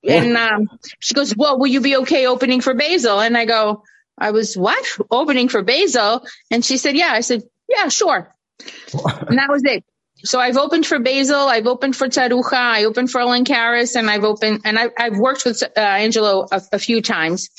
And 0.03 0.35
um, 0.35 0.69
she 0.99 1.13
goes, 1.13 1.35
well, 1.35 1.59
will 1.59 1.67
you 1.67 1.81
be 1.81 1.97
okay 1.97 2.25
opening 2.25 2.62
for 2.62 2.73
Basil? 2.73 3.19
And 3.19 3.38
I 3.38 3.45
go, 3.45 3.83
I 4.17 4.31
was 4.31 4.57
what? 4.57 4.83
Opening 5.12 5.49
for 5.49 5.62
Basil? 5.62 6.25
And 6.49 6.65
she 6.65 6.77
said, 6.77 6.95
yeah. 6.95 7.12
I 7.12 7.21
said, 7.21 7.43
yeah, 7.67 7.88
sure. 7.89 8.35
and 8.93 9.38
that 9.38 9.49
was 9.49 9.63
it. 9.65 9.83
So 10.23 10.39
I've 10.39 10.57
opened 10.57 10.85
for 10.85 10.99
Basil, 10.99 11.39
I've 11.39 11.67
opened 11.67 11.95
for 11.95 12.07
Taruja, 12.07 12.53
I 12.53 12.83
opened 12.83 13.09
for 13.09 13.21
Ellen 13.21 13.45
Karas, 13.45 13.95
and 13.95 14.09
I've 14.09 14.25
opened, 14.25 14.62
and 14.65 14.77
I, 14.77 14.89
I've 14.97 15.17
worked 15.17 15.45
with 15.45 15.63
uh, 15.63 15.79
Angelo 15.79 16.45
a, 16.51 16.62
a 16.73 16.79
few 16.79 17.01
times. 17.01 17.49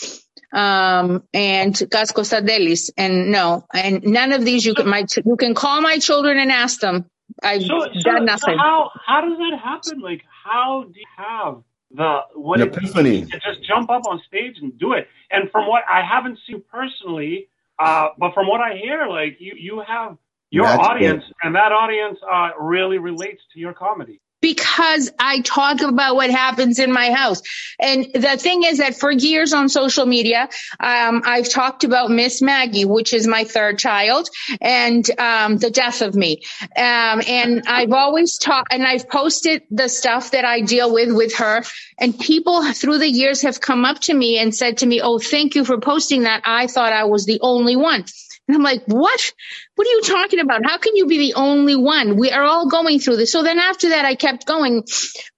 Um, 0.52 1.24
and 1.34 1.74
Gus 1.90 2.12
Costadelis. 2.12 2.90
And 2.96 3.32
no, 3.32 3.66
and 3.74 4.02
none 4.04 4.32
of 4.32 4.44
these 4.44 4.64
you 4.66 4.74
can, 4.74 4.88
my, 4.88 5.04
you 5.24 5.36
can 5.36 5.54
call 5.54 5.80
my 5.82 5.98
children 5.98 6.38
and 6.38 6.52
ask 6.52 6.80
them. 6.80 7.06
I've 7.42 7.62
So, 7.62 7.80
so, 8.00 8.00
done 8.02 8.26
so 8.38 8.52
nothing. 8.52 8.58
how 8.58 8.90
how 9.06 9.20
does 9.22 9.38
that 9.38 9.58
happen? 9.62 10.00
Like 10.00 10.22
how 10.44 10.84
do 10.92 10.98
you 10.98 11.06
have 11.16 11.62
the 11.92 12.20
what 12.34 12.60
An 12.60 12.68
epiphany. 12.68 13.22
to 13.22 13.38
just 13.38 13.62
jump 13.66 13.90
up 13.90 14.02
on 14.08 14.20
stage 14.26 14.56
and 14.62 14.78
do 14.78 14.94
it? 14.94 15.08
And 15.30 15.50
from 15.50 15.68
what 15.68 15.82
I 15.90 16.02
haven't 16.02 16.38
seen 16.46 16.62
personally, 16.70 17.48
uh, 17.78 18.08
but 18.18 18.34
from 18.34 18.48
what 18.48 18.60
I 18.60 18.76
hear, 18.76 19.06
like 19.08 19.36
you 19.40 19.54
you 19.56 19.82
have 19.86 20.16
your 20.50 20.64
That's 20.66 20.82
audience, 20.88 21.24
and 21.42 21.54
that 21.54 21.72
audience 21.72 22.18
uh, 22.30 22.50
really 22.60 22.98
relates 22.98 23.42
to 23.54 23.60
your 23.60 23.74
comedy. 23.74 24.20
Because 24.40 25.10
I 25.18 25.40
talk 25.40 25.82
about 25.82 26.16
what 26.16 26.30
happens 26.30 26.78
in 26.78 26.92
my 26.92 27.10
house. 27.10 27.42
And 27.78 28.06
the 28.12 28.36
thing 28.36 28.64
is 28.64 28.78
that 28.78 28.94
for 28.94 29.10
years 29.10 29.52
on 29.52 29.68
social 29.68 30.06
media, 30.06 30.48
um, 30.78 31.22
I've 31.24 31.48
talked 31.48 31.84
about 31.84 32.10
Miss 32.10 32.40
Maggie, 32.40 32.84
which 32.84 33.12
is 33.12 33.26
my 33.26 33.44
third 33.44 33.78
child, 33.78 34.28
and 34.60 35.08
um, 35.18 35.58
the 35.58 35.70
death 35.70 36.00
of 36.02 36.14
me. 36.14 36.42
Um, 36.76 37.22
and 37.26 37.62
I've 37.66 37.92
always 37.92 38.38
talked, 38.38 38.72
and 38.72 38.84
I've 38.84 39.08
posted 39.08 39.62
the 39.70 39.88
stuff 39.88 40.30
that 40.32 40.44
I 40.44 40.62
deal 40.62 40.92
with 40.92 41.12
with 41.12 41.34
her. 41.36 41.62
And 41.98 42.18
people 42.18 42.72
through 42.72 42.98
the 42.98 43.10
years 43.10 43.42
have 43.42 43.60
come 43.60 43.84
up 43.84 44.00
to 44.02 44.14
me 44.14 44.38
and 44.38 44.54
said 44.54 44.78
to 44.78 44.86
me, 44.86 45.00
"Oh, 45.02 45.18
thank 45.18 45.54
you 45.54 45.64
for 45.64 45.78
posting 45.78 46.22
that. 46.22 46.42
I 46.44 46.66
thought 46.66 46.92
I 46.92 47.04
was 47.04 47.26
the 47.26 47.40
only 47.42 47.76
one." 47.76 48.04
And 48.50 48.56
I'm 48.56 48.64
like, 48.64 48.82
what? 48.86 49.32
What 49.80 49.86
are 49.86 49.92
you 49.92 50.02
talking 50.02 50.40
about? 50.40 50.60
How 50.62 50.76
can 50.76 50.94
you 50.94 51.06
be 51.06 51.16
the 51.16 51.34
only 51.36 51.74
one? 51.74 52.18
We 52.18 52.30
are 52.30 52.42
all 52.42 52.68
going 52.68 53.00
through 53.00 53.16
this. 53.16 53.32
So 53.32 53.42
then 53.42 53.58
after 53.58 53.88
that, 53.88 54.04
I 54.04 54.14
kept 54.14 54.44
going. 54.44 54.80
A 54.80 54.82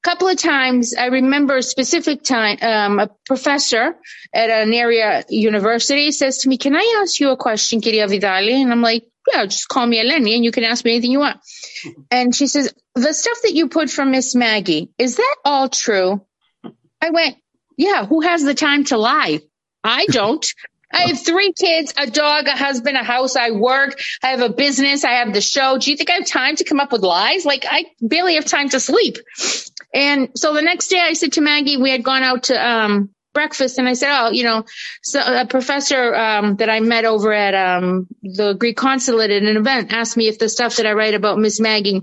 couple 0.02 0.26
of 0.26 0.36
times, 0.36 0.96
I 0.98 1.06
remember 1.06 1.58
a 1.58 1.62
specific 1.62 2.24
time, 2.24 2.58
um, 2.60 2.98
a 2.98 3.08
professor 3.24 3.94
at 4.34 4.50
an 4.50 4.72
area 4.72 5.24
university 5.28 6.10
says 6.10 6.38
to 6.38 6.48
me, 6.48 6.58
can 6.58 6.74
I 6.74 7.00
ask 7.00 7.20
you 7.20 7.30
a 7.30 7.36
question, 7.36 7.80
Kiria 7.80 8.08
Vidali? 8.08 8.60
And 8.60 8.72
I'm 8.72 8.82
like, 8.82 9.04
yeah, 9.32 9.46
just 9.46 9.68
call 9.68 9.86
me 9.86 10.02
Eleni 10.02 10.34
and 10.34 10.44
you 10.44 10.50
can 10.50 10.64
ask 10.64 10.84
me 10.84 10.90
anything 10.90 11.12
you 11.12 11.20
want. 11.20 11.38
And 12.10 12.34
she 12.34 12.48
says, 12.48 12.74
the 12.96 13.14
stuff 13.14 13.38
that 13.44 13.54
you 13.54 13.68
put 13.68 13.90
from 13.90 14.10
Miss 14.10 14.34
Maggie, 14.34 14.90
is 14.98 15.18
that 15.18 15.36
all 15.44 15.68
true? 15.68 16.26
I 17.00 17.10
went, 17.10 17.36
yeah, 17.76 18.06
who 18.06 18.22
has 18.22 18.42
the 18.42 18.54
time 18.54 18.82
to 18.86 18.96
lie? 18.96 19.38
I 19.84 20.06
don't. 20.06 20.44
I 20.92 21.02
have 21.08 21.24
three 21.24 21.52
kids, 21.52 21.94
a 21.96 22.10
dog, 22.10 22.46
a 22.46 22.56
husband, 22.56 22.96
a 22.96 23.04
house. 23.04 23.36
I 23.36 23.50
work. 23.50 23.98
I 24.22 24.28
have 24.28 24.40
a 24.40 24.50
business. 24.50 25.04
I 25.04 25.12
have 25.12 25.32
the 25.32 25.40
show. 25.40 25.78
Do 25.78 25.90
you 25.90 25.96
think 25.96 26.10
I 26.10 26.14
have 26.14 26.26
time 26.26 26.56
to 26.56 26.64
come 26.64 26.80
up 26.80 26.92
with 26.92 27.02
lies? 27.02 27.44
Like 27.44 27.64
I 27.68 27.86
barely 28.00 28.34
have 28.34 28.44
time 28.44 28.68
to 28.70 28.80
sleep. 28.80 29.18
And 29.94 30.30
so 30.36 30.54
the 30.54 30.62
next 30.62 30.88
day 30.88 31.00
I 31.00 31.14
said 31.14 31.32
to 31.34 31.40
Maggie, 31.40 31.76
we 31.76 31.90
had 31.90 32.02
gone 32.02 32.22
out 32.22 32.44
to, 32.44 32.66
um, 32.66 33.10
breakfast 33.34 33.78
and 33.78 33.88
I 33.88 33.94
said, 33.94 34.10
oh, 34.14 34.30
you 34.30 34.44
know, 34.44 34.64
so 35.02 35.20
a 35.20 35.46
professor, 35.46 36.14
um, 36.14 36.56
that 36.56 36.68
I 36.68 36.80
met 36.80 37.06
over 37.06 37.32
at, 37.32 37.54
um, 37.54 38.06
the 38.22 38.52
Greek 38.52 38.76
consulate 38.76 39.30
at 39.30 39.42
an 39.42 39.56
event 39.56 39.92
asked 39.92 40.18
me 40.18 40.28
if 40.28 40.38
the 40.38 40.50
stuff 40.50 40.76
that 40.76 40.86
I 40.86 40.92
write 40.92 41.14
about 41.14 41.38
Miss 41.38 41.58
Maggie 41.58 42.02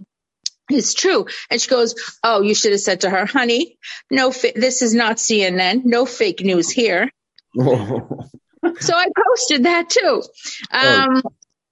is 0.71 0.95
true. 0.95 1.27
And 1.51 1.61
she 1.61 1.69
goes, 1.69 1.93
oh, 2.23 2.41
you 2.41 2.55
should 2.55 2.71
have 2.71 2.81
said 2.81 3.01
to 3.01 3.11
her, 3.11 3.27
honey, 3.27 3.77
no, 4.09 4.31
this 4.31 4.81
is 4.81 4.95
not 4.95 5.17
CNN. 5.17 5.85
No 5.85 6.05
fake 6.07 6.41
news 6.41 6.69
here 6.71 7.11
so 8.79 8.93
I 8.95 9.07
posted 9.29 9.63
that 9.63 9.89
too. 9.89 10.23
Um, 10.71 11.21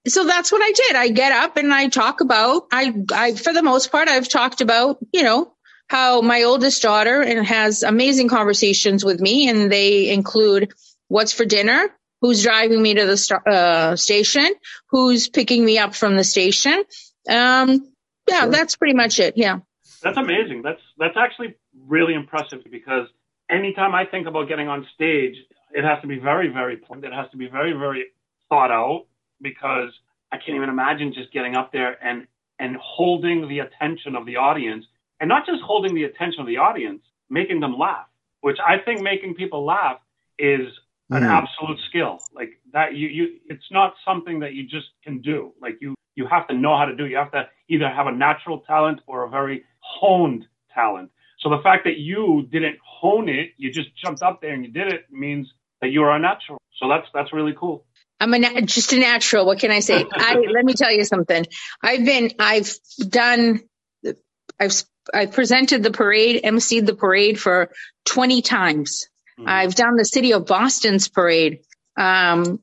so 0.06 0.24
that's 0.26 0.50
what 0.52 0.62
I 0.62 0.72
did. 0.72 0.96
I 0.96 1.08
get 1.08 1.32
up 1.32 1.56
and 1.56 1.72
I 1.72 1.88
talk 1.88 2.20
about, 2.20 2.66
I, 2.72 2.94
I, 3.12 3.34
for 3.34 3.52
the 3.52 3.62
most 3.62 3.92
part, 3.92 4.08
I've 4.08 4.28
talked 4.28 4.60
about, 4.60 4.98
you 5.12 5.22
know, 5.22 5.52
how 5.88 6.20
my 6.20 6.42
oldest 6.44 6.82
daughter 6.82 7.22
and 7.22 7.46
has 7.46 7.82
amazing 7.82 8.28
conversations 8.28 9.04
with 9.04 9.20
me 9.20 9.48
and 9.48 9.70
they 9.72 10.10
include 10.10 10.72
what's 11.08 11.32
for 11.32 11.44
dinner, 11.44 11.88
who's 12.20 12.42
driving 12.42 12.80
me 12.82 12.94
to 12.94 13.06
the 13.06 13.16
sta- 13.16 13.42
uh, 13.46 13.96
station, 13.96 14.46
who's 14.90 15.28
picking 15.28 15.64
me 15.64 15.78
up 15.78 15.94
from 15.94 16.16
the 16.16 16.24
station. 16.24 16.84
Um, 17.28 17.90
yeah, 18.28 18.42
Sure. 18.42 18.50
that's 18.50 18.76
pretty 18.76 18.94
much 18.94 19.18
it. 19.20 19.36
Yeah. 19.36 19.60
That's 20.02 20.18
amazing. 20.18 20.62
That's 20.62 20.80
that's 20.98 21.16
actually 21.16 21.56
really 21.86 22.14
impressive 22.14 22.60
because 22.70 23.08
anytime 23.50 23.94
I 23.94 24.04
think 24.04 24.26
about 24.26 24.48
getting 24.48 24.68
on 24.68 24.86
stage, 24.94 25.34
it 25.72 25.84
has 25.84 26.00
to 26.02 26.06
be 26.08 26.18
very, 26.18 26.48
very 26.48 26.76
planned. 26.76 27.04
It 27.04 27.12
has 27.12 27.30
to 27.30 27.36
be 27.36 27.48
very, 27.48 27.72
very 27.72 28.06
thought 28.48 28.70
out 28.70 29.06
because 29.40 29.90
I 30.32 30.36
can't 30.36 30.56
even 30.56 30.68
imagine 30.68 31.12
just 31.12 31.32
getting 31.32 31.54
up 31.56 31.72
there 31.72 32.02
and 32.04 32.26
and 32.60 32.76
holding 32.82 33.48
the 33.48 33.60
attention 33.60 34.16
of 34.16 34.26
the 34.26 34.36
audience 34.36 34.84
and 35.20 35.28
not 35.28 35.46
just 35.46 35.62
holding 35.62 35.94
the 35.94 36.04
attention 36.04 36.40
of 36.40 36.46
the 36.46 36.56
audience, 36.56 37.02
making 37.30 37.60
them 37.60 37.78
laugh, 37.78 38.06
which 38.40 38.58
I 38.66 38.78
think 38.78 39.00
making 39.00 39.34
people 39.34 39.64
laugh 39.64 40.00
is 40.40 40.66
an 41.10 41.22
Mhm. 41.22 41.30
absolute 41.30 41.78
skill. 41.88 42.24
Like 42.32 42.60
that 42.72 42.94
you 42.94 43.08
you 43.08 43.40
it's 43.48 43.70
not 43.70 43.94
something 44.04 44.40
that 44.40 44.54
you 44.54 44.64
just 44.64 44.88
can 45.02 45.20
do. 45.20 45.52
Like 45.60 45.80
you 45.80 45.94
you 46.16 46.26
have 46.26 46.48
to 46.48 46.54
know 46.54 46.76
how 46.76 46.84
to 46.84 46.96
do 46.96 47.04
it. 47.04 47.10
You 47.10 47.16
have 47.16 47.30
to 47.32 47.48
either 47.68 47.88
have 47.88 48.08
a 48.08 48.12
natural 48.12 48.58
talent 48.60 49.00
or 49.06 49.24
a 49.24 49.28
very 49.28 49.64
honed 49.78 50.46
talent. 50.74 51.10
So 51.38 51.48
the 51.48 51.62
fact 51.62 51.84
that 51.84 51.98
you 51.98 52.48
didn't 52.50 52.78
hone 52.84 53.28
it, 53.28 53.52
you 53.56 53.70
just 53.70 53.94
jumped 53.96 54.22
up 54.22 54.40
there 54.40 54.52
and 54.52 54.64
you 54.64 54.72
did 54.72 54.92
it 54.92 55.06
means 55.10 55.46
that 55.80 55.90
you 55.90 56.02
are 56.02 56.14
a 56.14 56.18
natural. 56.18 56.60
So 56.80 56.88
that's 56.88 57.06
that's 57.12 57.32
really 57.32 57.54
cool. 57.58 57.84
I'm 58.20 58.34
a 58.34 58.62
just 58.62 58.92
a 58.92 58.98
natural. 58.98 59.46
What 59.46 59.58
can 59.58 59.70
I 59.70 59.80
say? 59.80 60.04
I 60.12 60.34
let 60.34 60.64
me 60.64 60.74
tell 60.74 60.92
you 60.92 61.04
something. 61.04 61.46
I've 61.82 62.04
been 62.04 62.32
I've 62.38 62.72
done 63.08 63.60
I've 64.60 64.82
I 65.12 65.26
presented 65.26 65.82
the 65.82 65.90
parade, 65.90 66.42
emceed 66.42 66.86
the 66.86 66.94
parade 66.94 67.40
for 67.40 67.70
20 68.06 68.42
times. 68.42 69.08
Mm-hmm. 69.38 69.48
I've 69.48 69.74
done 69.74 69.96
the 69.96 70.04
city 70.04 70.32
of 70.32 70.46
Boston's 70.46 71.08
parade. 71.08 71.60
Um, 71.96 72.62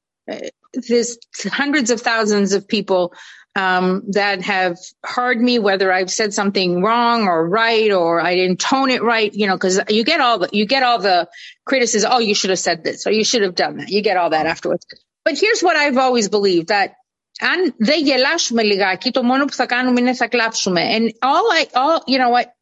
there's 0.74 1.18
hundreds 1.46 1.90
of 1.90 2.02
thousands 2.02 2.54
of 2.54 2.68
people 2.68 3.14
um, 3.57 4.05
that 4.11 4.43
have 4.43 4.79
heard 5.03 5.41
me, 5.41 5.59
whether 5.59 5.93
I've 5.93 6.11
said 6.11 6.33
something 6.33 6.83
wrong 6.83 7.25
or 7.25 7.49
right, 7.49 7.91
or 7.91 8.21
I 8.21 8.35
didn't 8.35 8.61
tone 8.61 8.91
it 8.91 9.03
right, 9.03 9.33
you 9.33 9.47
know, 9.47 9.57
because 9.57 9.81
you 9.89 10.05
get 10.05 10.21
all 10.21 10.39
the 10.39 10.49
you 10.53 10.67
get 10.67 10.83
all 10.83 10.99
the 10.99 11.29
criticism. 11.65 12.11
Oh, 12.13 12.19
you 12.21 12.35
should 12.35 12.51
have 12.51 12.59
said 12.59 12.85
this, 12.85 13.07
or 13.07 13.11
you 13.11 13.25
should 13.25 13.43
have 13.43 13.55
done 13.55 13.79
that. 13.79 13.89
You 13.89 14.03
get 14.03 14.17
all 14.17 14.31
that 14.31 14.47
afterwards. 14.47 14.87
But 15.25 15.39
here's 15.39 15.61
what 15.61 15.77
I've 15.77 15.99
always 15.99 16.29
believed 16.29 16.69
that 16.69 16.95
αν 17.41 17.75
δεν 17.79 18.05
γελάσουμε 18.05 18.63
λιγάκι, 18.63 19.11
το 19.11 19.23
μόνο 19.23 19.45
που 19.45 19.53
θα 19.53 19.67
κάνουμε 19.67 20.01
είναι 20.01 20.15
θα 20.15 20.29
κλάψουμε. 20.29 20.83
And 20.97 21.11
all 21.23 21.53
I, 21.53 21.67
all, 21.75 22.03
you 22.07 22.19
know 22.19 22.31
what? 22.31 22.53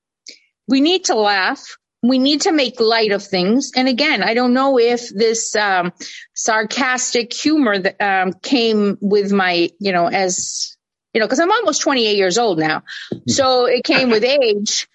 We 0.68 0.80
need 0.80 1.04
to 1.04 1.14
laugh. 1.14 1.76
We 2.02 2.18
need 2.18 2.42
to 2.42 2.52
make 2.52 2.78
light 2.78 3.12
of 3.12 3.24
things. 3.24 3.72
And 3.74 3.88
again, 3.88 4.22
I 4.22 4.34
don't 4.34 4.52
know 4.52 4.78
if 4.78 5.08
this 5.08 5.56
um, 5.56 5.92
sarcastic 6.32 7.32
humor 7.32 7.76
that 7.78 7.96
um, 8.00 8.34
came 8.34 8.96
with 9.00 9.32
my, 9.32 9.70
you 9.80 9.92
know, 9.92 10.06
as, 10.06 10.71
you 11.13 11.19
know, 11.19 11.25
because 11.25 11.39
I'm 11.39 11.51
almost 11.51 11.81
28 11.81 12.17
years 12.17 12.37
old 12.37 12.59
now. 12.59 12.83
So 13.27 13.65
it 13.65 13.83
came 13.83 14.09
with 14.09 14.23
age. 14.23 14.87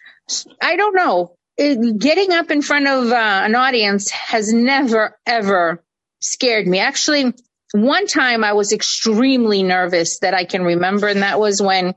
I 0.61 0.77
don't 0.77 0.95
know. 0.95 1.37
It, 1.57 1.99
getting 1.99 2.33
up 2.33 2.51
in 2.51 2.63
front 2.63 2.87
of 2.87 3.11
uh, 3.11 3.15
an 3.45 3.55
audience 3.55 4.11
has 4.11 4.53
never, 4.53 5.17
ever 5.27 5.83
scared 6.21 6.67
me. 6.67 6.81
Actually, 6.81 7.33
one 7.73 8.07
time 8.07 8.45
I 8.45 8.53
was 8.53 8.73
extremely 8.73 9.63
nervous 9.63 10.21
that 10.21 10.35
I 10.35 10.45
can 10.45 10.63
remember, 10.63 11.09
and 11.09 11.23
that 11.23 11.41
was 11.41 11.61
when 11.61 11.95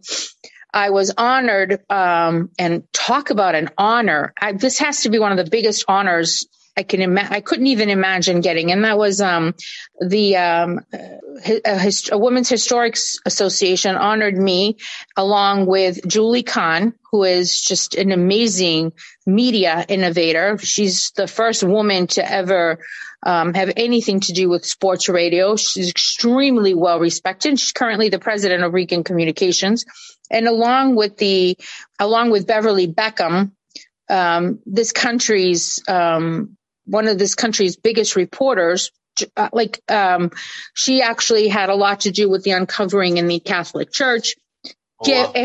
I 0.73 0.89
was 0.89 1.13
honored. 1.17 1.79
Um, 1.89 2.49
and 2.57 2.83
talk 2.93 3.29
about 3.29 3.55
an 3.55 3.69
honor. 3.77 4.33
I, 4.39 4.53
this 4.53 4.79
has 4.79 5.01
to 5.01 5.09
be 5.09 5.19
one 5.19 5.31
of 5.31 5.43
the 5.43 5.49
biggest 5.49 5.85
honors 5.87 6.47
I 6.77 6.83
can 6.83 7.01
imagine. 7.01 7.33
I 7.33 7.41
couldn't 7.41 7.67
even 7.67 7.89
imagine 7.89 8.39
getting, 8.39 8.71
and 8.71 8.85
that 8.85 8.97
was 8.97 9.19
um, 9.19 9.55
the 9.99 10.37
um, 10.37 10.79
a, 10.93 11.91
a, 12.11 12.17
Women's 12.17 12.49
Historics 12.49 13.17
Association 13.25 13.95
honored 13.95 14.37
me 14.37 14.77
along 15.17 15.65
with 15.65 16.07
Julie 16.07 16.43
Kahn, 16.43 16.93
who 17.11 17.23
is 17.23 17.59
just 17.59 17.95
an 17.95 18.11
amazing 18.11 18.93
media 19.25 19.85
innovator. 19.87 20.57
She's 20.59 21.11
the 21.11 21.27
first 21.27 21.61
woman 21.61 22.07
to 22.07 22.29
ever 22.29 22.79
um, 23.23 23.53
have 23.53 23.73
anything 23.75 24.21
to 24.21 24.33
do 24.33 24.47
with 24.47 24.65
sports 24.65 25.09
radio. 25.09 25.57
She's 25.57 25.89
extremely 25.89 26.73
well 26.73 26.99
respected. 26.99 27.59
She's 27.59 27.73
currently 27.73 28.07
the 28.07 28.19
president 28.19 28.63
of 28.63 28.73
Regan 28.73 29.03
Communications, 29.03 29.83
and 30.29 30.47
along 30.47 30.95
with 30.95 31.17
the 31.17 31.57
along 31.99 32.31
with 32.31 32.47
Beverly 32.47 32.87
Beckham, 32.87 33.51
um, 34.09 34.59
this 34.65 34.93
country's 34.93 35.83
um, 35.89 36.57
one 36.91 37.07
of 37.07 37.17
this 37.17 37.35
country's 37.35 37.77
biggest 37.77 38.15
reporters. 38.15 38.91
Uh, 39.35 39.49
like 39.51 39.81
um, 39.89 40.31
she 40.73 41.01
actually 41.01 41.47
had 41.47 41.69
a 41.69 41.75
lot 41.75 42.01
to 42.01 42.11
do 42.11 42.29
with 42.29 42.43
the 42.43 42.51
uncovering 42.51 43.17
in 43.17 43.27
the 43.27 43.39
Catholic 43.39 43.91
Church. 43.91 44.35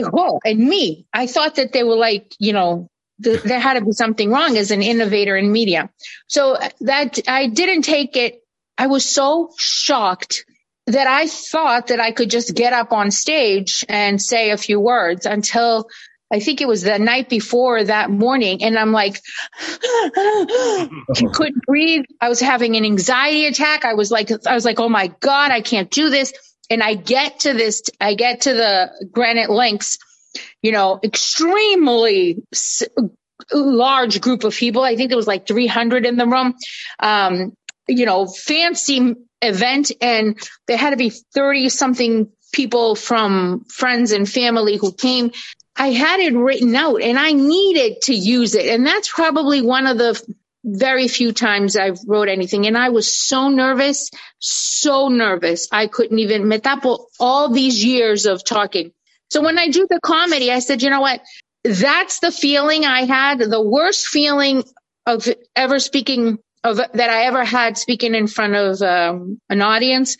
Oh, 0.05 0.11
wow. 0.13 0.41
And 0.45 0.59
me, 0.59 1.07
I 1.13 1.27
thought 1.27 1.57
that 1.57 1.73
they 1.73 1.83
were 1.83 1.97
like, 1.97 2.35
you 2.39 2.53
know, 2.53 2.89
the, 3.19 3.41
there 3.45 3.59
had 3.59 3.75
to 3.75 3.85
be 3.85 3.93
something 3.93 4.31
wrong 4.31 4.57
as 4.57 4.71
an 4.71 4.83
innovator 4.83 5.37
in 5.37 5.51
media. 5.51 5.91
So 6.27 6.59
that 6.81 7.19
I 7.27 7.49
didn't 7.49 7.83
take 7.83 8.17
it. 8.17 8.41
I 8.79 8.87
was 8.89 9.05
so 9.05 9.51
shocked 9.59 10.45
that 10.87 11.07
I 11.07 11.27
thought 11.27 11.89
that 11.89 12.01
I 12.01 12.13
could 12.13 12.31
just 12.31 12.55
get 12.55 12.73
up 12.73 12.93
on 12.93 13.11
stage 13.11 13.85
and 13.89 14.21
say 14.21 14.51
a 14.51 14.57
few 14.57 14.79
words 14.79 15.27
until 15.27 15.89
I 16.33 16.41
think 16.41 16.61
it 16.61 16.69
was 16.69 16.83
the 16.83 16.99
night 16.99 17.29
before 17.29 17.85
that 17.85 18.11
morning. 18.11 18.63
And 18.63 18.79
I'm 18.79 18.93
like, 18.93 19.21
couldn't 21.33 21.65
breathe. 21.67 22.05
I 22.21 22.29
was 22.29 22.41
having 22.41 22.77
an 22.77 22.85
anxiety 22.85 23.47
attack. 23.47 23.85
I 23.85 23.95
was 23.95 24.11
like, 24.11 24.31
I 24.47 24.55
was 24.55 24.65
like, 24.65 24.81
oh 24.81 24.89
my 24.89 25.09
God, 25.21 25.51
I 25.53 25.61
can't 25.61 25.91
do 25.91 26.11
this. 26.11 26.33
And 26.69 26.83
I 26.83 26.95
get 26.95 27.41
to 27.41 27.53
this, 27.53 27.83
I 28.01 28.15
get 28.15 28.43
to 28.43 28.55
the 28.55 29.09
granite 29.13 29.51
links 29.51 29.99
you 30.63 30.73
know, 30.73 30.99
extremely 31.03 32.43
large 33.53 34.21
group 34.21 34.45
of 34.45 34.55
people. 34.55 34.83
I 34.83 34.97
think 34.97 35.11
there 35.11 35.17
was 35.17 35.27
like 35.27 35.47
300 35.47 36.07
in 36.07 36.17
the 36.17 36.27
room. 36.27 36.55
Um, 36.99 37.57
you 37.89 38.07
know, 38.07 38.27
fancy 38.27 39.15
event 39.43 39.93
and 40.01 40.39
there 40.67 40.77
had 40.77 40.91
to 40.91 40.97
be 40.97 41.11
30 41.11 41.69
something 41.69 42.33
people 42.53 42.95
from 42.95 43.65
friends 43.69 44.13
and 44.13 44.29
family 44.29 44.77
who 44.77 44.93
came. 44.93 45.31
I 45.77 45.89
had 45.89 46.21
it 46.21 46.35
written 46.35 46.75
out 46.75 47.03
and 47.03 47.19
I 47.19 47.33
needed 47.33 48.03
to 48.03 48.15
use 48.15 48.55
it. 48.55 48.67
And 48.67 48.87
that's 48.87 49.11
probably 49.13 49.63
one 49.63 49.87
of 49.87 49.99
the 49.99 50.21
very 50.65 51.07
few 51.07 51.33
times 51.33 51.77
I've 51.77 51.99
wrote 52.07 52.29
anything. 52.29 52.67
And 52.67 52.77
I 52.77 52.89
was 52.89 53.15
so 53.17 53.49
nervous, 53.49 54.11
so 54.39 55.09
nervous. 55.09 55.69
I 55.71 55.87
couldn't 55.87 56.19
even, 56.19 56.49
metapo 56.49 57.07
all 57.21 57.53
these 57.53 57.85
years 57.85 58.27
of 58.27 58.45
talking. 58.45 58.93
So 59.31 59.43
when 59.43 59.59
I 59.59 59.69
do 59.69 59.87
the 59.89 60.01
comedy, 60.01 60.51
I 60.51 60.61
said, 60.61 60.83
you 60.83 60.91
know 60.91 61.01
what? 61.01 61.21
That's 61.63 62.21
the 62.21 62.33
feeling 62.33 62.85
I 62.85 63.05
had, 63.05 63.39
the 63.39 63.63
worst 63.63 64.07
feeling 64.07 64.65
of 65.05 65.29
ever 65.55 65.79
speaking 65.79 66.39
of 66.65 66.79
that 66.79 67.11
I 67.11 67.25
ever 67.27 67.45
had 67.45 67.79
speaking 67.79 68.15
in 68.15 68.27
front 68.27 68.55
of 68.55 68.83
um, 68.83 69.41
an 69.49 69.63
audience. 69.63 70.17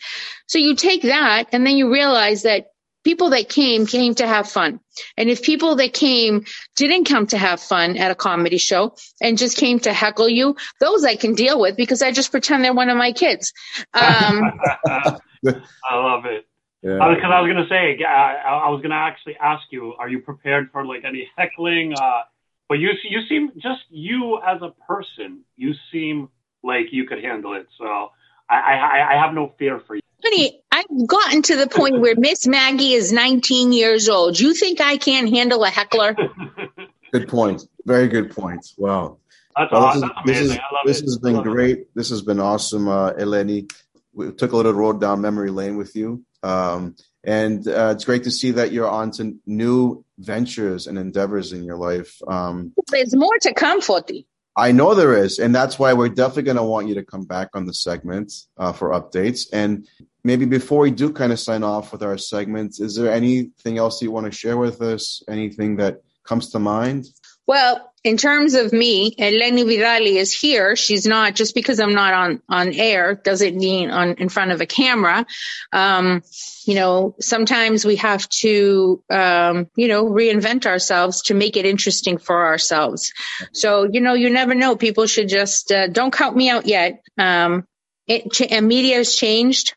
So 0.47 0.59
you 0.59 0.75
take 0.75 1.01
that 1.03 1.49
and 1.51 1.65
then 1.65 1.75
you 1.75 1.91
realize 1.91 2.43
that 2.43 2.67
people 3.07 3.29
that 3.29 3.47
came 3.47 3.85
came 3.85 4.13
to 4.15 4.27
have 4.27 4.49
fun. 4.49 4.81
And 5.15 5.29
if 5.29 5.41
people 5.41 5.77
that 5.77 5.93
came 5.93 6.43
didn't 6.75 7.05
come 7.05 7.25
to 7.27 7.37
have 7.37 7.61
fun 7.61 7.95
at 7.95 8.11
a 8.11 8.15
comedy 8.15 8.57
show 8.57 8.97
and 9.21 9.37
just 9.37 9.55
came 9.55 9.79
to 9.81 9.93
heckle 9.93 10.27
you, 10.27 10.57
those 10.81 11.05
I 11.05 11.15
can 11.15 11.33
deal 11.33 11.57
with 11.57 11.77
because 11.77 12.01
I 12.01 12.11
just 12.11 12.31
pretend 12.31 12.65
they're 12.65 12.73
one 12.73 12.89
of 12.89 12.97
my 12.97 13.13
kids. 13.13 13.53
Um, 13.93 14.59
I 14.85 15.95
love 15.95 16.25
it. 16.25 16.47
Yeah. 16.81 16.99
Because 17.15 17.31
I 17.31 17.39
was 17.39 17.47
gonna 17.47 17.69
say, 17.69 18.03
I, 18.03 18.65
I 18.65 18.69
was 18.69 18.81
gonna 18.81 18.95
actually 18.95 19.37
ask 19.37 19.63
you, 19.71 19.93
are 19.97 20.09
you 20.09 20.19
prepared 20.19 20.69
for 20.73 20.85
like 20.85 21.05
any 21.05 21.29
heckling? 21.37 21.93
Uh, 21.93 22.23
but 22.67 22.79
you 22.79 22.89
you 23.09 23.21
seem 23.29 23.53
just 23.57 23.83
you 23.89 24.41
as 24.45 24.61
a 24.61 24.71
person, 24.85 25.45
you 25.55 25.73
seem 25.93 26.27
like 26.61 26.87
you 26.91 27.05
could 27.07 27.23
handle 27.23 27.53
it. 27.53 27.67
So 27.77 28.11
I 28.49 28.57
I, 28.57 29.13
I 29.13 29.25
have 29.25 29.33
no 29.33 29.53
fear 29.57 29.79
for 29.87 29.95
you. 29.95 30.01
Honey, 30.23 30.61
I've 30.71 31.07
gotten 31.07 31.41
to 31.43 31.55
the 31.55 31.67
point 31.67 31.99
where 31.99 32.15
Miss 32.17 32.47
Maggie 32.47 32.93
is 32.93 33.11
19 33.11 33.71
years 33.71 34.09
old. 34.09 34.39
You 34.39 34.53
think 34.53 34.81
I 34.81 34.97
can't 34.97 35.29
handle 35.29 35.63
a 35.63 35.69
heckler? 35.69 36.15
good 37.11 37.27
point. 37.27 37.63
Very 37.85 38.07
good 38.07 38.31
point. 38.31 38.65
Wow. 38.77 39.17
That's 39.55 39.71
well, 39.71 39.83
awesome. 39.83 40.11
This, 40.25 40.39
is, 40.39 40.49
this, 40.49 40.57
is, 40.57 40.61
this 40.85 41.01
has 41.01 41.17
been 41.19 41.41
great. 41.43 41.79
It. 41.79 41.89
This 41.95 42.09
has 42.09 42.21
been 42.21 42.39
awesome, 42.39 42.87
uh, 42.87 43.13
Eleni. 43.13 43.71
We 44.13 44.31
took 44.31 44.51
a 44.51 44.57
little 44.57 44.73
road 44.73 44.99
down 44.99 45.21
memory 45.21 45.51
lane 45.51 45.77
with 45.77 45.95
you. 45.95 46.23
Um, 46.43 46.95
and 47.23 47.67
uh, 47.67 47.93
it's 47.95 48.05
great 48.05 48.23
to 48.23 48.31
see 48.31 48.51
that 48.51 48.71
you're 48.71 48.89
on 48.89 49.11
to 49.11 49.37
new 49.45 50.03
ventures 50.17 50.87
and 50.87 50.97
endeavors 50.97 51.53
in 51.53 51.63
your 51.63 51.77
life. 51.77 52.19
Um, 52.27 52.73
There's 52.87 53.15
more 53.15 53.37
to 53.41 53.53
come, 53.53 53.81
Foti. 53.81 54.25
I 54.57 54.71
know 54.71 54.95
there 54.95 55.15
is, 55.15 55.37
and 55.37 55.53
that's 55.53 55.77
why 55.77 55.93
we're 55.93 56.09
definitely 56.09 56.43
going 56.43 56.57
to 56.57 56.63
want 56.63 56.87
you 56.87 56.95
to 56.95 57.05
come 57.05 57.25
back 57.25 57.49
on 57.53 57.67
the 57.67 57.75
segment 57.75 58.33
uh, 58.57 58.73
for 58.73 58.89
updates. 58.89 59.45
And 59.53 59.87
maybe 60.23 60.45
before 60.45 60.79
we 60.79 60.89
do 60.89 61.13
kind 61.13 61.31
of 61.31 61.39
sign 61.39 61.63
off 61.63 61.91
with 61.91 62.01
our 62.01 62.17
segments, 62.17 62.79
is 62.79 62.95
there 62.95 63.13
anything 63.13 63.77
else 63.77 64.01
you 64.01 64.09
want 64.09 64.25
to 64.25 64.31
share 64.31 64.57
with 64.57 64.81
us? 64.81 65.21
Anything 65.29 65.75
that 65.75 66.01
comes 66.23 66.49
to 66.51 66.59
mind? 66.59 67.05
Well, 67.47 67.93
in 68.03 68.17
terms 68.17 68.55
of 68.55 68.73
me, 68.73 69.15
Eleni 69.15 69.63
Vidali 69.63 70.15
is 70.15 70.33
here. 70.33 70.75
She's 70.75 71.05
not 71.05 71.33
just 71.33 71.55
because 71.55 71.79
I'm 71.79 71.93
not 71.93 72.13
on 72.13 72.41
on 72.49 72.73
air 72.73 73.15
doesn't 73.15 73.55
mean 73.55 73.89
on 73.89 74.15
in 74.15 74.27
front 74.27 74.51
of 74.51 74.59
a 74.59 74.65
camera. 74.65 75.25
Um, 75.71 76.23
you 76.65 76.75
know, 76.75 77.15
sometimes 77.21 77.85
we 77.85 77.95
have 77.97 78.27
to, 78.41 79.01
um, 79.09 79.67
you 79.75 79.87
know, 79.87 80.05
reinvent 80.05 80.65
ourselves 80.65 81.23
to 81.23 81.33
make 81.33 81.55
it 81.55 81.65
interesting 81.65 82.17
for 82.17 82.47
ourselves. 82.47 83.13
So, 83.53 83.87
you 83.89 84.01
know, 84.01 84.13
you 84.13 84.29
never 84.29 84.53
know. 84.53 84.75
People 84.75 85.07
should 85.07 85.29
just 85.29 85.71
uh, 85.71 85.87
don't 85.87 86.11
count 86.11 86.35
me 86.35 86.49
out 86.49 86.65
yet. 86.65 87.01
Um, 87.17 87.65
it 88.07 88.31
ch- 88.31 88.61
media 88.61 88.97
has 88.97 89.15
changed. 89.15 89.73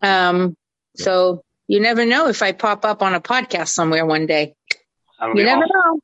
Um, 0.00 0.56
so 0.96 1.42
you 1.68 1.80
never 1.80 2.06
know 2.06 2.28
if 2.28 2.42
I 2.42 2.52
pop 2.52 2.86
up 2.86 3.02
on 3.02 3.14
a 3.14 3.20
podcast 3.20 3.68
somewhere 3.68 4.06
one 4.06 4.26
day. 4.26 4.54
You 5.22 5.44
never 5.44 5.62
awesome. 5.62 5.70
know 5.72 6.00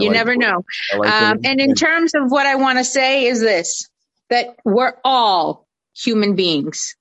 you 0.00 0.08
like 0.08 0.16
never 0.16 0.36
know. 0.36 0.64
Like 0.96 1.12
um, 1.12 1.40
and 1.44 1.60
in 1.60 1.74
terms 1.74 2.14
of 2.14 2.30
what 2.30 2.46
I 2.46 2.56
want 2.56 2.78
to 2.78 2.84
say 2.84 3.26
is 3.26 3.40
this 3.40 3.88
that 4.30 4.56
we're 4.64 4.94
all 5.04 5.66
human 5.94 6.34
beings. 6.36 6.96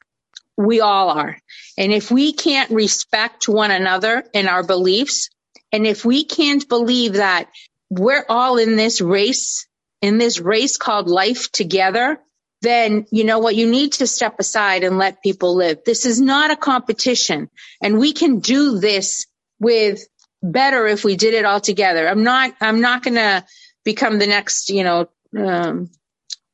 we 0.57 0.81
all 0.81 1.09
are. 1.09 1.37
And 1.77 1.91
if 1.91 2.11
we 2.11 2.33
can't 2.33 2.71
respect 2.71 3.47
one 3.49 3.71
another 3.71 4.23
and 4.33 4.47
our 4.47 4.63
beliefs, 4.63 5.29
and 5.71 5.85
if 5.85 6.05
we 6.05 6.23
can't 6.23 6.67
believe 6.69 7.13
that 7.13 7.49
we're 7.89 8.25
all 8.29 8.57
in 8.57 8.75
this 8.75 9.01
race, 9.01 9.67
in 10.01 10.17
this 10.17 10.39
race 10.39 10.77
called 10.77 11.09
life 11.09 11.51
together, 11.51 12.19
then 12.61 13.05
you 13.11 13.25
know 13.25 13.39
what? 13.39 13.55
You 13.55 13.69
need 13.69 13.93
to 13.93 14.07
step 14.07 14.39
aside 14.39 14.83
and 14.83 14.97
let 14.97 15.21
people 15.21 15.55
live. 15.55 15.79
This 15.85 16.05
is 16.05 16.21
not 16.21 16.51
a 16.51 16.55
competition 16.55 17.49
and 17.81 17.99
we 17.99 18.13
can 18.13 18.39
do 18.39 18.79
this 18.79 19.27
with 19.59 20.07
better 20.51 20.87
if 20.87 21.03
we 21.03 21.15
did 21.15 21.33
it 21.33 21.45
all 21.45 21.59
together. 21.59 22.07
I'm 22.07 22.23
not, 22.23 22.53
I'm 22.61 22.81
not 22.81 23.03
going 23.03 23.15
to 23.15 23.45
become 23.83 24.19
the 24.19 24.27
next, 24.27 24.69
you 24.69 24.83
know, 24.83 25.07
um, 25.37 25.89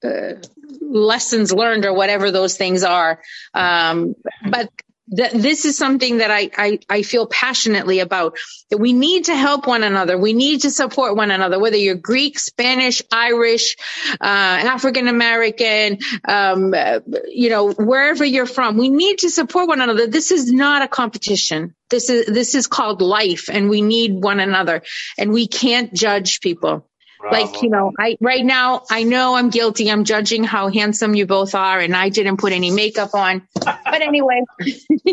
uh, 0.04 0.34
lessons 0.82 1.52
learned 1.52 1.86
or 1.86 1.94
whatever 1.94 2.32
those 2.32 2.58
things 2.58 2.84
are. 2.84 3.22
Um, 3.54 4.16
but 4.50 4.70
th- 5.16 5.32
this 5.32 5.66
is 5.66 5.78
something 5.78 6.18
that 6.18 6.32
I, 6.32 6.50
I, 6.58 6.80
I 6.90 7.02
feel 7.02 7.28
passionately 7.28 8.00
about 8.00 8.38
that 8.70 8.78
we 8.78 8.94
need 8.94 9.26
to 9.26 9.36
help 9.36 9.68
one 9.68 9.84
another. 9.84 10.18
We 10.18 10.34
need 10.34 10.62
to 10.62 10.72
support 10.72 11.16
one 11.16 11.32
another, 11.32 11.60
whether 11.60 11.78
you're 11.78 11.96
Greek, 11.96 12.40
Spanish, 12.40 13.02
Irish, 13.12 13.76
uh, 14.14 14.16
African 14.24 15.08
American, 15.08 16.00
um, 16.28 16.74
you 17.28 17.50
know, 17.50 17.72
wherever 17.72 18.26
you're 18.26 18.46
from, 18.46 18.78
we 18.78 18.90
need 18.90 19.20
to 19.20 19.30
support 19.30 19.68
one 19.68 19.82
another. 19.82 20.08
This 20.08 20.32
is 20.32 20.52
not 20.52 20.82
a 20.82 20.88
competition. 20.88 21.76
This 21.90 22.10
is, 22.10 22.26
this 22.28 22.56
is 22.56 22.68
called 22.68 23.02
life 23.02 23.50
and 23.52 23.70
we 23.70 23.82
need 23.82 24.14
one 24.14 24.40
another 24.40 24.84
and 25.18 25.32
we 25.32 25.48
can't 25.48 25.94
judge 25.94 26.40
people. 26.40 26.88
Bravo. 27.22 27.36
Like, 27.36 27.62
you 27.62 27.70
know, 27.70 27.92
I, 28.00 28.18
right 28.20 28.44
now, 28.44 28.84
I 28.90 29.04
know 29.04 29.36
I'm 29.36 29.50
guilty. 29.50 29.92
I'm 29.92 30.04
judging 30.04 30.44
how 30.44 30.70
handsome 30.70 31.14
you 31.14 31.28
both 31.28 31.54
are, 31.54 31.80
and 31.80 31.96
I 31.96 32.10
didn't 32.10 32.38
put 32.38 32.52
any 32.52 32.72
makeup 32.72 33.14
on. 33.14 33.48
But 33.64 34.02
anyway. 34.02 34.42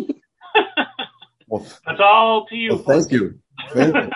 well, 1.46 1.66
That's 1.86 2.00
all 2.00 2.46
to 2.46 2.56
you. 2.56 2.70
Well, 2.76 3.00
thank 3.00 3.12
you. 3.12 3.38
Thank 3.72 3.94
you. 3.94 4.10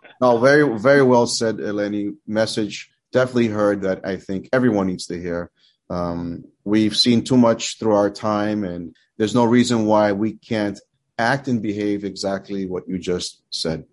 no, 0.20 0.38
very, 0.38 0.78
very 0.78 1.02
well 1.02 1.26
said, 1.26 1.56
Eleni. 1.56 2.16
Message 2.26 2.90
definitely 3.12 3.48
heard 3.48 3.82
that 3.82 4.04
I 4.04 4.16
think 4.16 4.50
everyone 4.52 4.86
needs 4.86 5.06
to 5.06 5.18
hear. 5.18 5.50
Um, 5.88 6.44
we've 6.64 6.96
seen 6.96 7.24
too 7.24 7.38
much 7.38 7.78
through 7.78 7.94
our 7.94 8.10
time, 8.10 8.62
and 8.64 8.94
there's 9.16 9.34
no 9.34 9.44
reason 9.44 9.86
why 9.86 10.12
we 10.12 10.34
can't 10.34 10.78
act 11.18 11.48
and 11.48 11.62
behave 11.62 12.04
exactly 12.04 12.66
what 12.66 12.86
you 12.86 12.98
just 12.98 13.42
said. 13.50 13.84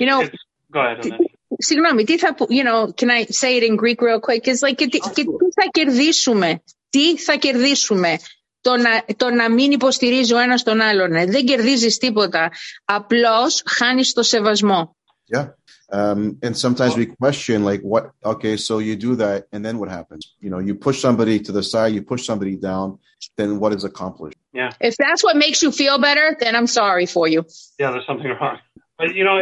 you 0.00 0.06
know, 0.06 0.26
go 0.72 0.80
ahead 0.80 1.28
συγγνώμη, 1.61 2.03
τι 2.03 2.17
θα 2.17 2.35
you 2.49 2.63
know, 2.63 2.91
can 2.93 3.09
I 3.09 3.25
say 3.25 3.57
it 3.57 3.63
in 3.63 3.75
Greek 3.75 4.01
real 4.01 4.19
quick? 4.19 4.47
It's 4.47 4.61
like, 4.61 4.75
και, 4.75 4.87
τι 4.87 5.23
θα 5.53 5.69
κερδίσουμε, 5.71 6.63
τι 6.89 7.17
θα 7.17 7.35
κερδίσουμε. 7.35 8.17
Το 8.61 8.77
να, 8.77 9.15
το 9.15 9.29
να 9.29 9.51
μην 9.51 9.71
υποστηρίζει 9.71 10.33
ο 10.33 10.37
ένας 10.37 10.63
τον 10.63 10.81
άλλον. 10.81 11.09
Δεν 11.11 11.45
κερδίζεις 11.45 11.97
τίποτα. 11.97 12.51
Απλώς 12.85 13.63
χάνεις 13.65 14.13
το 14.13 14.23
σεβασμό. 14.23 14.95
Yeah. 15.35 15.47
Um, 15.89 16.37
and 16.43 16.57
sometimes 16.57 16.97
we 16.97 17.05
question 17.05 17.63
like 17.63 17.81
what 17.81 18.11
okay 18.33 18.57
so 18.57 18.79
you 18.79 18.97
do 18.97 19.15
that 19.23 19.47
and 19.53 19.63
then 19.65 19.75
what 19.79 19.87
happens 19.87 20.35
you 20.41 20.49
know 20.49 20.59
you 20.59 20.75
push 20.75 20.99
somebody 20.99 21.39
to 21.39 21.51
the 21.53 21.63
side 21.63 21.93
you 21.97 22.01
push 22.01 22.25
somebody 22.25 22.55
down 22.57 22.99
then 23.37 23.49
what 23.61 23.71
is 23.77 23.85
accomplished 23.85 24.37
yeah 24.51 24.71
if 24.81 24.95
that's 24.97 25.23
what 25.23 25.35
makes 25.45 25.59
you 25.63 25.71
feel 25.71 25.97
better 25.97 26.35
then 26.41 26.53
i'm 26.57 26.67
sorry 26.67 27.05
for 27.05 27.25
you 27.33 27.39
yeah 27.79 27.89
there's 27.91 28.05
something 28.05 28.31
wrong 28.37 28.57
but 28.99 29.15
you 29.15 29.23
know 29.23 29.37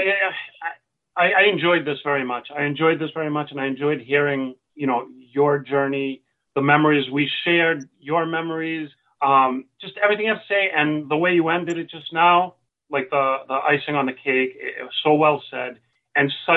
I, 1.16 1.30
I 1.32 1.42
enjoyed 1.52 1.84
this 1.84 1.98
very 2.04 2.24
much. 2.24 2.48
I 2.56 2.64
enjoyed 2.64 2.98
this 2.98 3.11
very 3.14 3.30
much, 3.30 3.50
and 3.50 3.61
I 3.61 3.66
enjoyed 3.66 4.00
hearing, 4.00 4.54
you 4.74 4.86
know, 4.86 5.06
your 5.32 5.58
journey, 5.58 6.22
the 6.54 6.62
memories 6.62 7.11
we 7.11 7.30
shared, 7.44 7.88
your 8.00 8.26
memories, 8.26 8.88
um, 9.22 9.66
just 9.80 9.94
everything 10.02 10.26
you 10.26 10.32
have 10.32 10.40
to 10.40 10.48
say, 10.48 10.70
and 10.74 11.11
the 11.11 11.16
way 11.16 11.32
you 11.32 11.48
ended 11.48 11.78
it 11.78 11.90
just 11.90 12.12
now, 12.12 12.54
like 12.90 13.11
the 13.11 13.36
the 13.48 13.54
icing 13.54 13.94
on 13.94 14.06
the 14.06 14.12
cake, 14.12 14.56
it 14.56 14.82
was 14.82 14.94
so 15.04 15.14
well 15.14 15.42
said, 15.50 15.78
and 16.16 16.32
so 16.46 16.52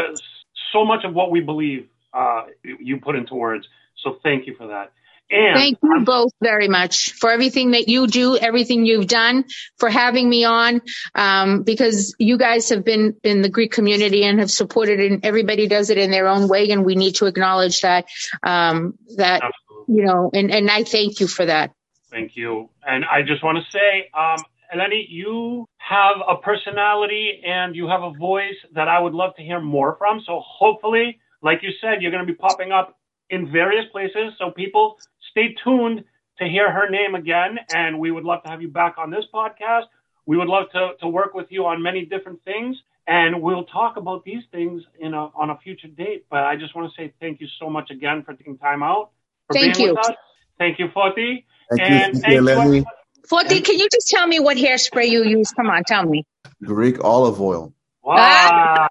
so 0.72 0.86
much 0.86 1.04
of 1.04 1.14
what 1.14 1.30
we 1.32 1.42
believe 1.42 1.88
uh, 2.14 2.44
you 2.64 3.00
put 3.00 3.16
into 3.16 3.36
words. 3.36 3.68
So 4.04 4.18
thank 4.24 4.48
you 4.48 4.56
for 4.56 4.68
that. 4.68 4.94
And 5.30 5.58
Thank 5.58 5.80
you 5.82 6.02
both 6.06 6.32
very 6.42 6.68
much 6.68 7.14
for 7.14 7.32
everything 7.32 7.72
that 7.72 7.88
you 7.88 8.08
do, 8.08 8.38
everything 8.38 8.86
you've 8.86 9.08
done, 9.08 9.46
for 9.78 9.90
having 9.90 10.30
me 10.30 10.44
on, 10.44 10.82
um, 11.16 11.64
because 11.64 12.16
you 12.20 12.38
guys 12.38 12.70
have 12.70 12.86
been 12.86 13.16
in 13.24 13.42
the 13.42 13.50
Greek 13.50 13.72
community 13.72 14.24
and 14.24 14.40
have 14.40 14.52
supported 14.52 15.00
it, 15.00 15.12
and 15.12 15.26
everybody 15.26 15.68
does 15.68 15.90
it 15.90 15.98
in 15.98 16.12
their 16.12 16.28
own 16.28 16.48
way, 16.48 16.70
and 16.70 16.86
we 16.86 16.96
need 16.96 17.16
to 17.16 17.26
acknowledge 17.26 17.82
that. 17.82 18.06
Um, 18.44 18.98
that 19.16 19.42
Absolutely. 19.44 19.96
you 19.96 20.06
know, 20.06 20.30
and 20.34 20.52
and 20.52 20.70
I 20.70 20.84
thank 20.84 21.20
you 21.20 21.28
for 21.28 21.46
that. 21.46 21.72
Thank 22.12 22.36
you, 22.36 22.70
and 22.86 23.04
I 23.06 23.24
just 23.24 23.44
want 23.44 23.58
to 23.58 23.72
say, 23.72 24.10
um, 24.14 24.44
Eleni, 24.74 25.06
you 25.08 25.68
have 25.78 26.18
a 26.28 26.36
personality 26.38 27.42
and 27.46 27.76
you 27.76 27.88
have 27.88 28.04
a 28.04 28.12
voice 28.12 28.56
that 28.74 28.88
I 28.88 29.00
would 29.00 29.14
love 29.14 29.36
to 29.36 29.44
hear 29.44 29.60
more 29.60 29.96
from. 29.98 30.22
So 30.26 30.42
hopefully, 30.46 31.20
like 31.42 31.60
you 31.62 31.70
said, 31.82 32.02
you're 32.02 32.12
going 32.12 32.26
to 32.26 32.32
be 32.32 32.38
popping 32.38 32.72
up 32.72 32.98
in 33.30 33.52
various 33.52 33.86
places. 33.92 34.34
So 34.38 34.52
people 34.52 34.98
stay 35.34 35.56
tuned 35.64 36.06
to 36.40 36.48
hear 36.48 36.72
her 36.72 36.90
name 36.90 37.16
again. 37.16 37.60
And 37.74 38.00
we 38.00 38.12
would 38.12 38.24
love 38.24 38.44
to 38.44 38.50
have 38.50 38.62
you 38.62 38.70
back 38.70 38.96
on 38.98 39.10
this 39.10 39.26
podcast. 39.34 39.84
We 40.26 40.38
would 40.38 40.48
love 40.48 40.66
to, 40.72 40.92
to 41.02 41.08
work 41.08 41.34
with 41.34 41.48
you 41.50 41.66
on 41.66 41.82
many 41.82 42.06
different 42.06 42.44
things. 42.44 42.78
And 43.06 43.42
we'll 43.42 43.66
talk 43.66 43.98
about 43.98 44.24
these 44.24 44.44
things 44.52 44.82
in 44.98 45.14
a, 45.14 45.28
on 45.36 45.50
a 45.50 45.58
future 45.58 45.90
date. 45.90 46.26
But 46.30 46.46
I 46.46 46.56
just 46.56 46.74
want 46.74 46.90
to 46.90 47.02
say 47.02 47.14
thank 47.20 47.42
you 47.42 47.48
so 47.60 47.70
much 47.70 47.92
again 47.92 48.24
for 48.24 48.34
taking 48.34 48.58
time 48.58 48.82
out. 48.82 49.12
For 49.48 49.56
thank 49.56 49.76
being 49.76 49.90
you. 49.90 49.96
With 49.96 50.08
us. 50.08 50.16
Thank 50.58 50.80
you, 50.80 50.88
Foti. 50.88 51.44
Thank 51.70 51.82
and 51.82 52.16
you. 52.16 52.22
Thank 52.22 52.74
you, 52.74 52.86
Foti, 53.30 53.64
can 53.64 53.80
you 53.80 53.88
just 53.90 54.10
tell 54.10 54.28
me 54.28 54.40
what 54.40 54.58
hairspray 54.58 55.10
you 55.10 55.24
use? 55.24 55.52
Come 55.52 55.70
on, 55.70 55.84
tell 55.86 56.06
me. 56.06 56.26
Greek 56.62 57.04
olive 57.04 57.42
oil. 57.42 57.74
Wow. 58.04 58.90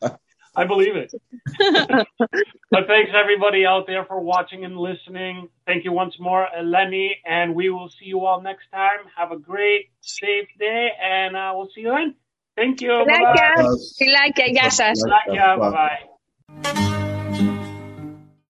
I 0.60 0.66
believe 0.66 0.94
it. 0.94 1.10
but 2.70 2.86
thanks 2.86 3.12
everybody 3.14 3.64
out 3.64 3.86
there 3.86 4.04
for 4.04 4.20
watching 4.20 4.66
and 4.66 4.76
listening. 4.76 5.48
Thank 5.66 5.84
you 5.84 5.92
once 5.92 6.20
more, 6.20 6.46
Eleni, 6.54 7.12
and 7.24 7.54
we 7.54 7.70
will 7.70 7.88
see 7.88 8.04
you 8.04 8.26
all 8.26 8.42
next 8.42 8.70
time. 8.70 8.98
Have 9.16 9.32
a 9.32 9.38
great, 9.38 9.88
safe 10.02 10.48
day, 10.58 10.90
and 11.02 11.34
uh, 11.34 11.52
we'll 11.54 11.70
see 11.74 11.80
you 11.80 11.92
then. 11.96 12.14
Thank 12.56 12.82
you. 12.82 12.90
Bye-bye. 12.90 13.32
Bye-bye. 15.00 15.30
Bye-bye. 15.56 16.00
Bye-bye. 16.62 16.96